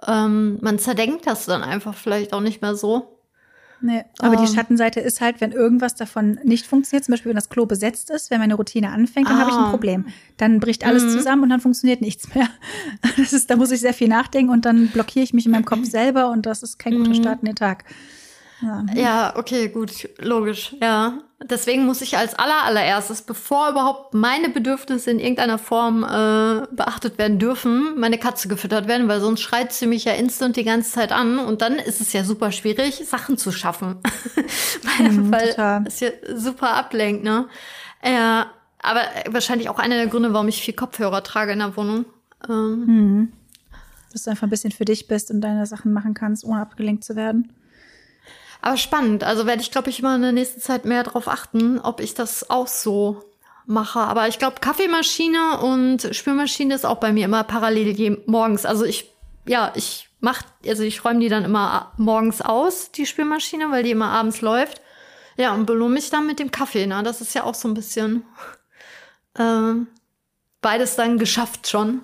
ähm, 0.06 0.58
man 0.60 0.78
zerdenkt 0.78 1.26
das 1.26 1.46
dann 1.46 1.62
einfach 1.62 1.94
vielleicht 1.94 2.32
auch 2.32 2.40
nicht 2.40 2.62
mehr 2.62 2.76
so. 2.76 3.17
Nee, 3.80 4.04
aber 4.18 4.36
um. 4.36 4.44
die 4.44 4.48
ähm. 4.48 4.54
Schattenseite 4.54 5.00
ist 5.00 5.20
halt, 5.20 5.40
wenn 5.40 5.52
irgendwas 5.52 5.94
davon 5.94 6.38
nicht 6.42 6.66
funktioniert, 6.66 7.04
zum 7.04 7.12
Beispiel 7.12 7.30
wenn 7.30 7.36
das 7.36 7.48
Klo 7.48 7.66
besetzt 7.66 8.10
ist, 8.10 8.30
wenn 8.30 8.40
meine 8.40 8.54
Routine 8.54 8.90
anfängt, 8.90 9.28
dann 9.28 9.36
ah. 9.36 9.40
habe 9.40 9.50
ich 9.50 9.56
ein 9.56 9.64
ah. 9.64 9.70
Problem. 9.70 10.06
Dann 10.36 10.60
bricht 10.60 10.84
alles 10.84 11.04
mhm. 11.04 11.10
zusammen 11.10 11.42
und 11.44 11.50
dann 11.50 11.60
funktioniert 11.60 12.00
nichts 12.00 12.34
mehr. 12.34 12.48
Das 13.16 13.32
ist, 13.32 13.50
da 13.50 13.56
muss 13.56 13.70
ich 13.70 13.80
sehr 13.80 13.94
viel 13.94 14.08
nachdenken 14.08 14.50
und 14.50 14.64
dann 14.64 14.88
blockiere 14.88 15.24
ich 15.24 15.34
mich 15.34 15.46
in 15.46 15.52
meinem 15.52 15.64
Kopf 15.64 15.84
selber 15.90 16.30
und 16.30 16.46
das 16.46 16.62
ist 16.62 16.78
kein 16.78 16.96
guter 16.96 17.10
mhm. 17.10 17.14
Start 17.14 17.40
in 17.40 17.46
den 17.46 17.56
Tag. 17.56 17.84
Ja. 18.62 18.86
ja, 18.94 19.36
okay, 19.36 19.68
gut, 19.68 20.08
logisch, 20.18 20.74
ja. 20.80 21.18
Deswegen 21.40 21.86
muss 21.86 22.02
ich 22.02 22.16
als 22.16 22.34
aller 22.34 22.64
allererstes, 22.64 23.22
bevor 23.22 23.70
überhaupt 23.70 24.12
meine 24.12 24.48
Bedürfnisse 24.48 25.12
in 25.12 25.20
irgendeiner 25.20 25.58
Form 25.58 26.02
äh, 26.02 26.66
beachtet 26.74 27.16
werden 27.16 27.38
dürfen, 27.38 27.94
meine 27.96 28.18
Katze 28.18 28.48
gefüttert 28.48 28.88
werden, 28.88 29.06
weil 29.06 29.20
sonst 29.20 29.42
schreit 29.42 29.72
sie 29.72 29.86
mich 29.86 30.04
ja 30.04 30.14
instant 30.14 30.56
die 30.56 30.64
ganze 30.64 30.90
Zeit 30.90 31.12
an 31.12 31.38
und 31.38 31.62
dann 31.62 31.74
ist 31.74 32.00
es 32.00 32.12
ja 32.12 32.24
super 32.24 32.50
schwierig, 32.50 33.06
Sachen 33.06 33.38
zu 33.38 33.52
schaffen, 33.52 33.98
weil, 34.98 35.12
mhm, 35.12 35.30
weil 35.30 35.84
es 35.86 36.00
ja 36.00 36.10
super 36.34 36.74
ablenkt, 36.74 37.22
ne? 37.22 37.46
Ja, 38.04 38.50
aber 38.80 39.02
wahrscheinlich 39.28 39.68
auch 39.68 39.78
einer 39.78 39.96
der 39.96 40.08
Gründe, 40.08 40.32
warum 40.32 40.48
ich 40.48 40.60
viel 40.60 40.74
Kopfhörer 40.74 41.22
trage 41.22 41.52
in 41.52 41.60
der 41.60 41.76
Wohnung. 41.76 42.04
Ähm. 42.48 42.84
Mhm. 42.86 43.32
Dass 44.12 44.24
du 44.24 44.30
einfach 44.30 44.46
ein 44.46 44.50
bisschen 44.50 44.72
für 44.72 44.86
dich 44.86 45.06
bist 45.06 45.30
und 45.30 45.40
deine 45.40 45.66
Sachen 45.66 45.92
machen 45.92 46.14
kannst, 46.14 46.44
ohne 46.44 46.62
abgelenkt 46.62 47.04
zu 47.04 47.14
werden. 47.14 47.52
Aber 48.60 48.76
spannend. 48.76 49.24
Also 49.24 49.46
werde 49.46 49.62
ich, 49.62 49.70
glaube 49.70 49.90
ich, 49.90 50.00
immer 50.00 50.16
in 50.16 50.22
der 50.22 50.32
nächsten 50.32 50.60
Zeit 50.60 50.84
mehr 50.84 51.04
darauf 51.04 51.28
achten, 51.28 51.78
ob 51.78 52.00
ich 52.00 52.14
das 52.14 52.50
auch 52.50 52.66
so 52.66 53.24
mache. 53.66 54.00
Aber 54.00 54.28
ich 54.28 54.38
glaube, 54.38 54.60
Kaffeemaschine 54.60 55.60
und 55.60 56.08
Spülmaschine 56.12 56.74
ist 56.74 56.86
auch 56.86 56.96
bei 56.96 57.12
mir 57.12 57.26
immer 57.26 57.44
parallel 57.44 58.22
morgens. 58.26 58.66
Also 58.66 58.84
ich, 58.84 59.12
ja, 59.46 59.72
ich 59.74 60.08
mach, 60.20 60.42
also 60.66 60.82
ich 60.82 61.04
räume 61.04 61.20
die 61.20 61.28
dann 61.28 61.44
immer 61.44 61.92
morgens 61.96 62.40
aus, 62.40 62.90
die 62.90 63.06
Spülmaschine, 63.06 63.70
weil 63.70 63.82
die 63.82 63.92
immer 63.92 64.10
abends 64.10 64.40
läuft. 64.40 64.80
Ja, 65.36 65.54
und 65.54 65.66
belohne 65.66 65.94
mich 65.94 66.10
dann 66.10 66.26
mit 66.26 66.40
dem 66.40 66.50
Kaffee. 66.50 66.86
Ne? 66.86 67.00
Das 67.04 67.20
ist 67.20 67.34
ja 67.34 67.44
auch 67.44 67.54
so 67.54 67.68
ein 67.68 67.74
bisschen 67.74 68.24
äh, 69.34 69.74
beides 70.60 70.96
dann 70.96 71.18
geschafft 71.18 71.68
schon. 71.68 72.02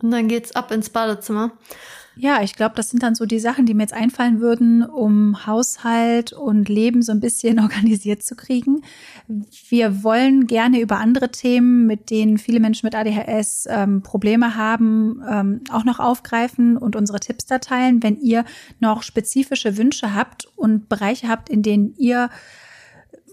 Und 0.00 0.12
dann 0.12 0.28
geht's 0.28 0.54
ab 0.54 0.70
ins 0.70 0.90
Badezimmer. 0.90 1.50
Ja, 2.22 2.42
ich 2.42 2.54
glaube, 2.54 2.74
das 2.74 2.90
sind 2.90 3.02
dann 3.02 3.14
so 3.14 3.24
die 3.24 3.38
Sachen, 3.38 3.64
die 3.64 3.72
mir 3.72 3.84
jetzt 3.84 3.94
einfallen 3.94 4.42
würden, 4.42 4.82
um 4.82 5.46
Haushalt 5.46 6.34
und 6.34 6.68
Leben 6.68 7.00
so 7.00 7.12
ein 7.12 7.20
bisschen 7.20 7.58
organisiert 7.60 8.22
zu 8.22 8.36
kriegen. 8.36 8.82
Wir 9.70 10.04
wollen 10.04 10.46
gerne 10.46 10.80
über 10.80 10.98
andere 10.98 11.30
Themen, 11.30 11.86
mit 11.86 12.10
denen 12.10 12.36
viele 12.36 12.60
Menschen 12.60 12.86
mit 12.86 12.94
ADHS 12.94 13.66
ähm, 13.70 14.02
Probleme 14.02 14.54
haben, 14.54 15.22
ähm, 15.26 15.60
auch 15.70 15.84
noch 15.84 15.98
aufgreifen 15.98 16.76
und 16.76 16.94
unsere 16.94 17.20
Tipps 17.20 17.46
da 17.46 17.58
teilen. 17.58 18.02
Wenn 18.02 18.20
ihr 18.20 18.44
noch 18.80 19.02
spezifische 19.02 19.78
Wünsche 19.78 20.14
habt 20.14 20.46
und 20.56 20.90
Bereiche 20.90 21.26
habt, 21.26 21.48
in 21.48 21.62
denen 21.62 21.94
ihr 21.96 22.28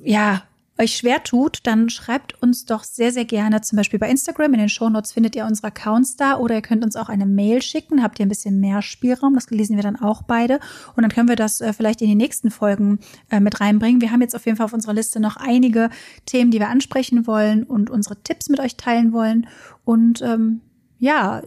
ja 0.02 0.44
euch 0.80 0.96
schwer 0.96 1.24
tut, 1.24 1.60
dann 1.64 1.90
schreibt 1.90 2.42
uns 2.42 2.66
doch 2.66 2.84
sehr, 2.84 3.12
sehr 3.12 3.26
gerne 3.26 3.62
zum 3.62 3.78
Beispiel 3.78 4.00
bei 4.00 4.10
Instagram. 4.10 4.54
In 4.54 4.60
den 4.60 4.70
Shownotes 4.70 5.12
findet 5.12 5.36
ihr 5.36 5.46
unsere 5.46 5.68
Accounts 5.68 6.16
da 6.16 6.38
oder 6.38 6.56
ihr 6.56 6.62
könnt 6.62 6.84
uns 6.84 6.96
auch 6.96 7.10
eine 7.10 7.26
Mail 7.26 7.62
schicken. 7.62 8.04
Habt 8.04 8.20
ihr 8.20 8.26
ein 8.26 8.30
bisschen 8.30 8.60
mehr 8.60 8.82
Spielraum? 8.82 9.34
Das 9.34 9.50
lesen 9.50 9.76
wir 9.76 9.84
dann 9.84 9.96
auch 9.96 10.22
beide. 10.22 10.60
Und 10.96 11.02
dann 11.04 11.12
können 11.12 11.30
wir 11.30 11.36
das 11.36 11.62
äh, 11.62 11.74
vielleicht 11.74 12.02
in 12.02 12.08
die 12.08 12.16
nächsten 12.16 12.52
Folgen 12.52 13.00
äh, 13.30 13.40
mit 13.40 13.60
reinbringen. 13.60 14.02
Wir 14.02 14.12
haben 14.12 14.22
jetzt 14.22 14.36
auf 14.36 14.46
jeden 14.46 14.58
Fall 14.58 14.66
auf 14.66 14.74
unserer 14.74 14.94
Liste 14.94 15.20
noch 15.20 15.38
einige 15.38 15.90
Themen, 16.26 16.52
die 16.52 16.60
wir 16.60 16.70
ansprechen 16.70 17.28
wollen 17.28 17.64
und 17.64 17.90
unsere 17.90 18.22
Tipps 18.22 18.50
mit 18.50 18.60
euch 18.60 18.78
teilen 18.78 19.14
wollen. 19.14 19.48
Und 19.84 20.22
ähm, 20.22 20.62
ja, 21.00 21.42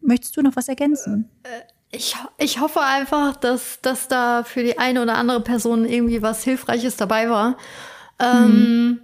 möchtest 0.00 0.36
du 0.36 0.42
noch 0.42 0.56
was 0.56 0.68
ergänzen? 0.68 1.28
Äh, 1.44 1.48
ich, 1.94 2.16
ich 2.38 2.58
hoffe 2.58 2.80
einfach, 2.80 3.36
dass, 3.36 3.80
dass 3.82 4.08
da 4.08 4.44
für 4.44 4.62
die 4.62 4.78
eine 4.78 5.02
oder 5.02 5.16
andere 5.16 5.42
Person 5.42 5.84
irgendwie 5.84 6.22
was 6.22 6.42
Hilfreiches 6.42 6.96
dabei 6.96 7.28
war. 7.28 7.58
Ähm, 8.22 8.50
mhm. 8.50 9.00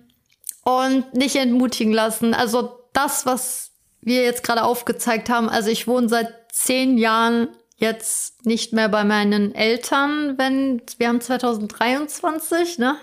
Und 0.65 1.15
nicht 1.15 1.37
entmutigen 1.37 1.93
lassen. 1.93 2.35
Also 2.35 2.79
das, 2.93 3.27
was 3.27 3.71
wir 4.01 4.23
jetzt 4.23 4.43
gerade 4.43 4.65
aufgezeigt 4.65 5.31
haben, 5.31 5.49
also 5.49 5.71
ich 5.71 5.87
wohne 5.87 6.09
seit 6.09 6.35
zehn 6.53 6.99
Jahren 6.99 7.49
jetzt 7.79 8.45
nicht 8.45 8.73
mehr 8.73 8.89
bei 8.89 9.05
meinen 9.05 9.55
Eltern, 9.55 10.37
wenn 10.37 10.83
wir 10.99 11.09
haben 11.09 11.21
2023, 11.21 12.79
ne? 12.79 12.97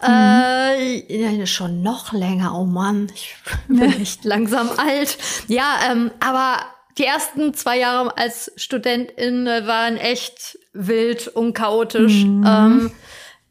Mhm. 0.00 0.08
Äh, 0.08 1.46
schon 1.46 1.82
noch 1.82 2.12
länger, 2.12 2.58
oh 2.58 2.64
Mann, 2.64 3.12
ich 3.14 3.36
bin 3.68 3.82
echt 4.00 4.24
langsam 4.24 4.70
alt. 4.76 5.18
Ja, 5.48 5.78
ähm, 5.90 6.10
aber 6.18 6.60
die 6.96 7.04
ersten 7.04 7.52
zwei 7.52 7.78
Jahre 7.78 8.16
als 8.16 8.50
Studentin 8.56 9.44
waren 9.44 9.98
echt 9.98 10.58
wild 10.72 11.28
und 11.28 11.52
chaotisch. 11.52 12.24
Mhm. 12.24 12.44
Ähm, 12.46 12.90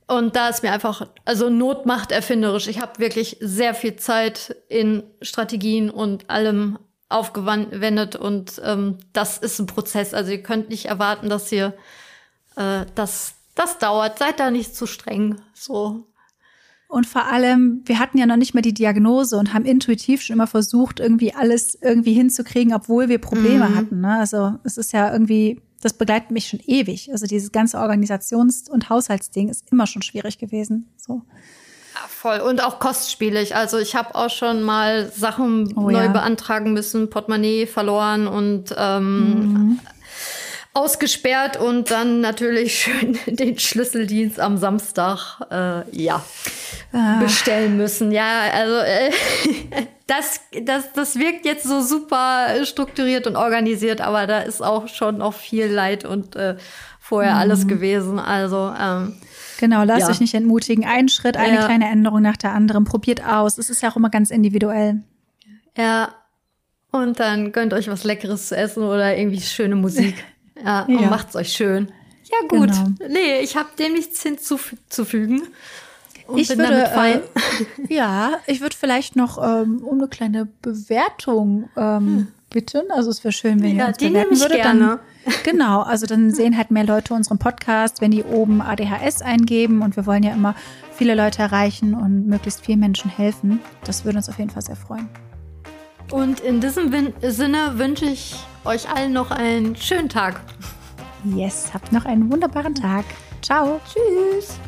und 0.07 0.35
da 0.35 0.49
ist 0.49 0.61
mir 0.61 0.71
einfach, 0.71 1.07
also 1.25 1.49
Not 1.49 1.85
macht 1.85 2.11
erfinderisch. 2.11 2.67
Ich 2.67 2.79
habe 2.79 2.99
wirklich 2.99 3.37
sehr 3.41 3.73
viel 3.73 3.95
Zeit 3.95 4.55
in 4.69 5.03
Strategien 5.21 5.89
und 5.89 6.29
allem 6.29 6.77
aufgewendet 7.09 8.15
und 8.15 8.61
ähm, 8.63 8.97
das 9.13 9.37
ist 9.37 9.59
ein 9.59 9.65
Prozess. 9.65 10.13
Also 10.13 10.31
ihr 10.31 10.43
könnt 10.43 10.69
nicht 10.69 10.85
erwarten, 10.85 11.29
dass 11.29 11.51
ihr 11.51 11.73
äh, 12.55 12.85
das, 12.93 13.35
das 13.55 13.77
dauert. 13.79 14.19
Seid 14.19 14.39
da 14.39 14.51
nicht 14.51 14.75
zu 14.75 14.85
streng. 14.85 15.41
So. 15.53 16.07
Und 16.87 17.07
vor 17.07 17.25
allem, 17.25 17.81
wir 17.85 17.99
hatten 17.99 18.17
ja 18.17 18.25
noch 18.25 18.37
nicht 18.37 18.53
mal 18.53 18.61
die 18.61 18.73
Diagnose 18.73 19.37
und 19.37 19.53
haben 19.53 19.65
intuitiv 19.65 20.21
schon 20.21 20.35
immer 20.35 20.47
versucht, 20.47 20.99
irgendwie 20.99 21.33
alles 21.33 21.77
irgendwie 21.81 22.13
hinzukriegen, 22.13 22.73
obwohl 22.73 23.09
wir 23.09 23.19
Probleme 23.19 23.69
mhm. 23.69 23.75
hatten. 23.75 24.01
Ne? 24.01 24.17
Also 24.19 24.59
es 24.63 24.77
ist 24.77 24.93
ja 24.93 25.11
irgendwie 25.11 25.61
das 25.85 25.93
begleitet 25.93 26.31
mich 26.31 26.47
schon 26.47 26.59
ewig. 26.65 27.11
Also 27.11 27.27
dieses 27.27 27.51
ganze 27.51 27.77
Organisations- 27.77 28.67
und 28.67 28.89
Haushaltsding 28.89 29.49
ist 29.49 29.71
immer 29.71 29.85
schon 29.85 30.01
schwierig 30.01 30.39
gewesen. 30.39 30.89
So. 30.97 31.21
Ja, 31.93 32.01
voll. 32.07 32.39
Und 32.39 32.63
auch 32.63 32.79
kostspielig. 32.79 33.55
Also 33.55 33.77
ich 33.77 33.95
habe 33.95 34.15
auch 34.15 34.31
schon 34.31 34.63
mal 34.63 35.11
Sachen 35.15 35.71
oh, 35.77 35.91
neu 35.91 36.05
ja. 36.05 36.07
beantragen 36.07 36.73
müssen, 36.73 37.11
Portemonnaie 37.11 37.67
verloren 37.67 38.27
und 38.27 38.73
ähm, 38.75 39.29
mhm. 39.29 39.79
Ausgesperrt 40.75 41.57
und 41.57 41.89
dann 41.89 42.21
natürlich 42.21 42.83
schön 42.83 43.17
den 43.27 43.57
Schlüsseldienst 43.57 44.39
am 44.39 44.57
Samstag 44.57 45.39
äh, 45.49 45.89
ja 45.97 46.23
ah. 46.91 47.19
bestellen 47.19 47.77
müssen. 47.77 48.11
Ja, 48.11 48.41
also 48.53 48.75
äh, 48.75 49.11
das, 50.07 50.41
das, 50.63 50.91
das 50.93 51.17
wirkt 51.17 51.45
jetzt 51.45 51.63
so 51.63 51.81
super 51.81 52.47
strukturiert 52.65 53.25
und 53.25 53.37
organisiert, 53.37 54.01
aber 54.01 54.27
da 54.27 54.39
ist 54.39 54.61
auch 54.61 54.87
schon 54.87 55.19
noch 55.19 55.33
viel 55.33 55.67
Leid 55.67 56.05
und 56.05 56.35
äh, 56.35 56.57
vorher 56.99 57.33
mhm. 57.33 57.39
alles 57.39 57.67
gewesen. 57.67 58.19
Also 58.19 58.73
ähm, 58.79 59.15
Genau, 59.57 59.83
lasst 59.83 60.01
ja. 60.01 60.09
euch 60.09 60.19
nicht 60.19 60.33
entmutigen. 60.33 60.85
Ein 60.85 61.07
Schritt, 61.07 61.37
eine 61.37 61.55
ja. 61.55 61.65
kleine 61.65 61.89
Änderung 61.89 62.21
nach 62.21 62.35
der 62.35 62.51
anderen. 62.51 62.83
Probiert 62.83 63.25
aus. 63.25 63.57
Es 63.57 63.69
ist 63.69 63.81
ja 63.81 63.89
auch 63.89 63.95
immer 63.95 64.09
ganz 64.09 64.29
individuell. 64.29 65.01
Ja. 65.77 66.09
Und 66.91 67.19
dann 67.19 67.51
gönnt 67.51 67.73
euch 67.73 67.87
was 67.87 68.03
Leckeres 68.03 68.49
zu 68.49 68.57
essen 68.57 68.83
oder 68.83 69.17
irgendwie 69.17 69.41
schöne 69.41 69.75
Musik. 69.75 70.15
Ja, 70.63 70.85
ja. 70.87 70.97
und 70.97 71.09
macht's 71.09 71.35
euch 71.35 71.51
schön. 71.51 71.91
Ja, 72.23 72.47
gut. 72.47 72.69
Genau. 72.69 73.13
Nee, 73.13 73.39
ich 73.41 73.55
habe 73.55 73.69
dem 73.77 73.93
nichts 73.93 74.21
hinzuzufügen. 74.23 75.43
Und 76.27 76.39
ich 76.39 76.49
würde, 76.49 76.85
äh, 76.85 77.93
ja, 77.93 78.39
ich 78.47 78.61
würde 78.61 78.75
vielleicht 78.75 79.15
noch 79.15 79.37
ähm, 79.37 79.83
um 79.83 79.99
eine 79.99 80.07
kleine 80.07 80.47
Bewertung 80.61 81.69
ähm, 81.77 81.97
hm. 81.97 82.27
bitten. 82.49 82.91
Also 82.91 83.11
es 83.11 83.23
wäre 83.23 83.31
schön, 83.31 83.61
wenn 83.61 83.75
ja, 83.75 83.83
ihr 83.83 83.87
uns 83.89 83.97
die 83.97 84.09
bewerten 84.09 84.39
würdet. 84.39 84.57
Gerne. 84.57 84.99
Dann, 85.25 85.33
genau, 85.43 85.81
also 85.81 86.07
dann 86.07 86.31
sehen 86.31 86.57
halt 86.57 86.71
mehr 86.71 86.83
Leute 86.85 87.13
unseren 87.13 87.37
Podcast, 87.37 88.01
wenn 88.01 88.11
die 88.11 88.23
oben 88.23 88.61
ADHS 88.61 89.21
eingeben 89.21 89.81
und 89.81 89.95
wir 89.95 90.05
wollen 90.05 90.23
ja 90.23 90.33
immer 90.33 90.55
viele 90.95 91.13
Leute 91.15 91.41
erreichen 91.43 91.93
und 91.93 92.27
möglichst 92.27 92.65
vielen 92.65 92.79
Menschen 92.79 93.11
helfen. 93.11 93.59
Das 93.83 94.05
würde 94.05 94.17
uns 94.17 94.29
auf 94.29 94.39
jeden 94.39 94.49
Fall 94.49 94.63
sehr 94.63 94.75
freuen. 94.75 95.09
Und 96.11 96.39
in 96.39 96.61
diesem 96.61 96.91
Win 96.91 97.13
Sinne 97.21 97.77
wünsche 97.77 98.05
ich 98.05 98.35
euch 98.63 98.89
allen 98.89 99.13
noch 99.13 99.31
einen 99.31 99.75
schönen 99.75 100.09
Tag. 100.09 100.41
Yes, 101.23 101.73
habt 101.73 101.91
noch 101.91 102.05
einen 102.05 102.31
wunderbaren 102.31 102.75
Tag. 102.75 103.05
Ciao. 103.41 103.79
Tschüss. 103.91 104.59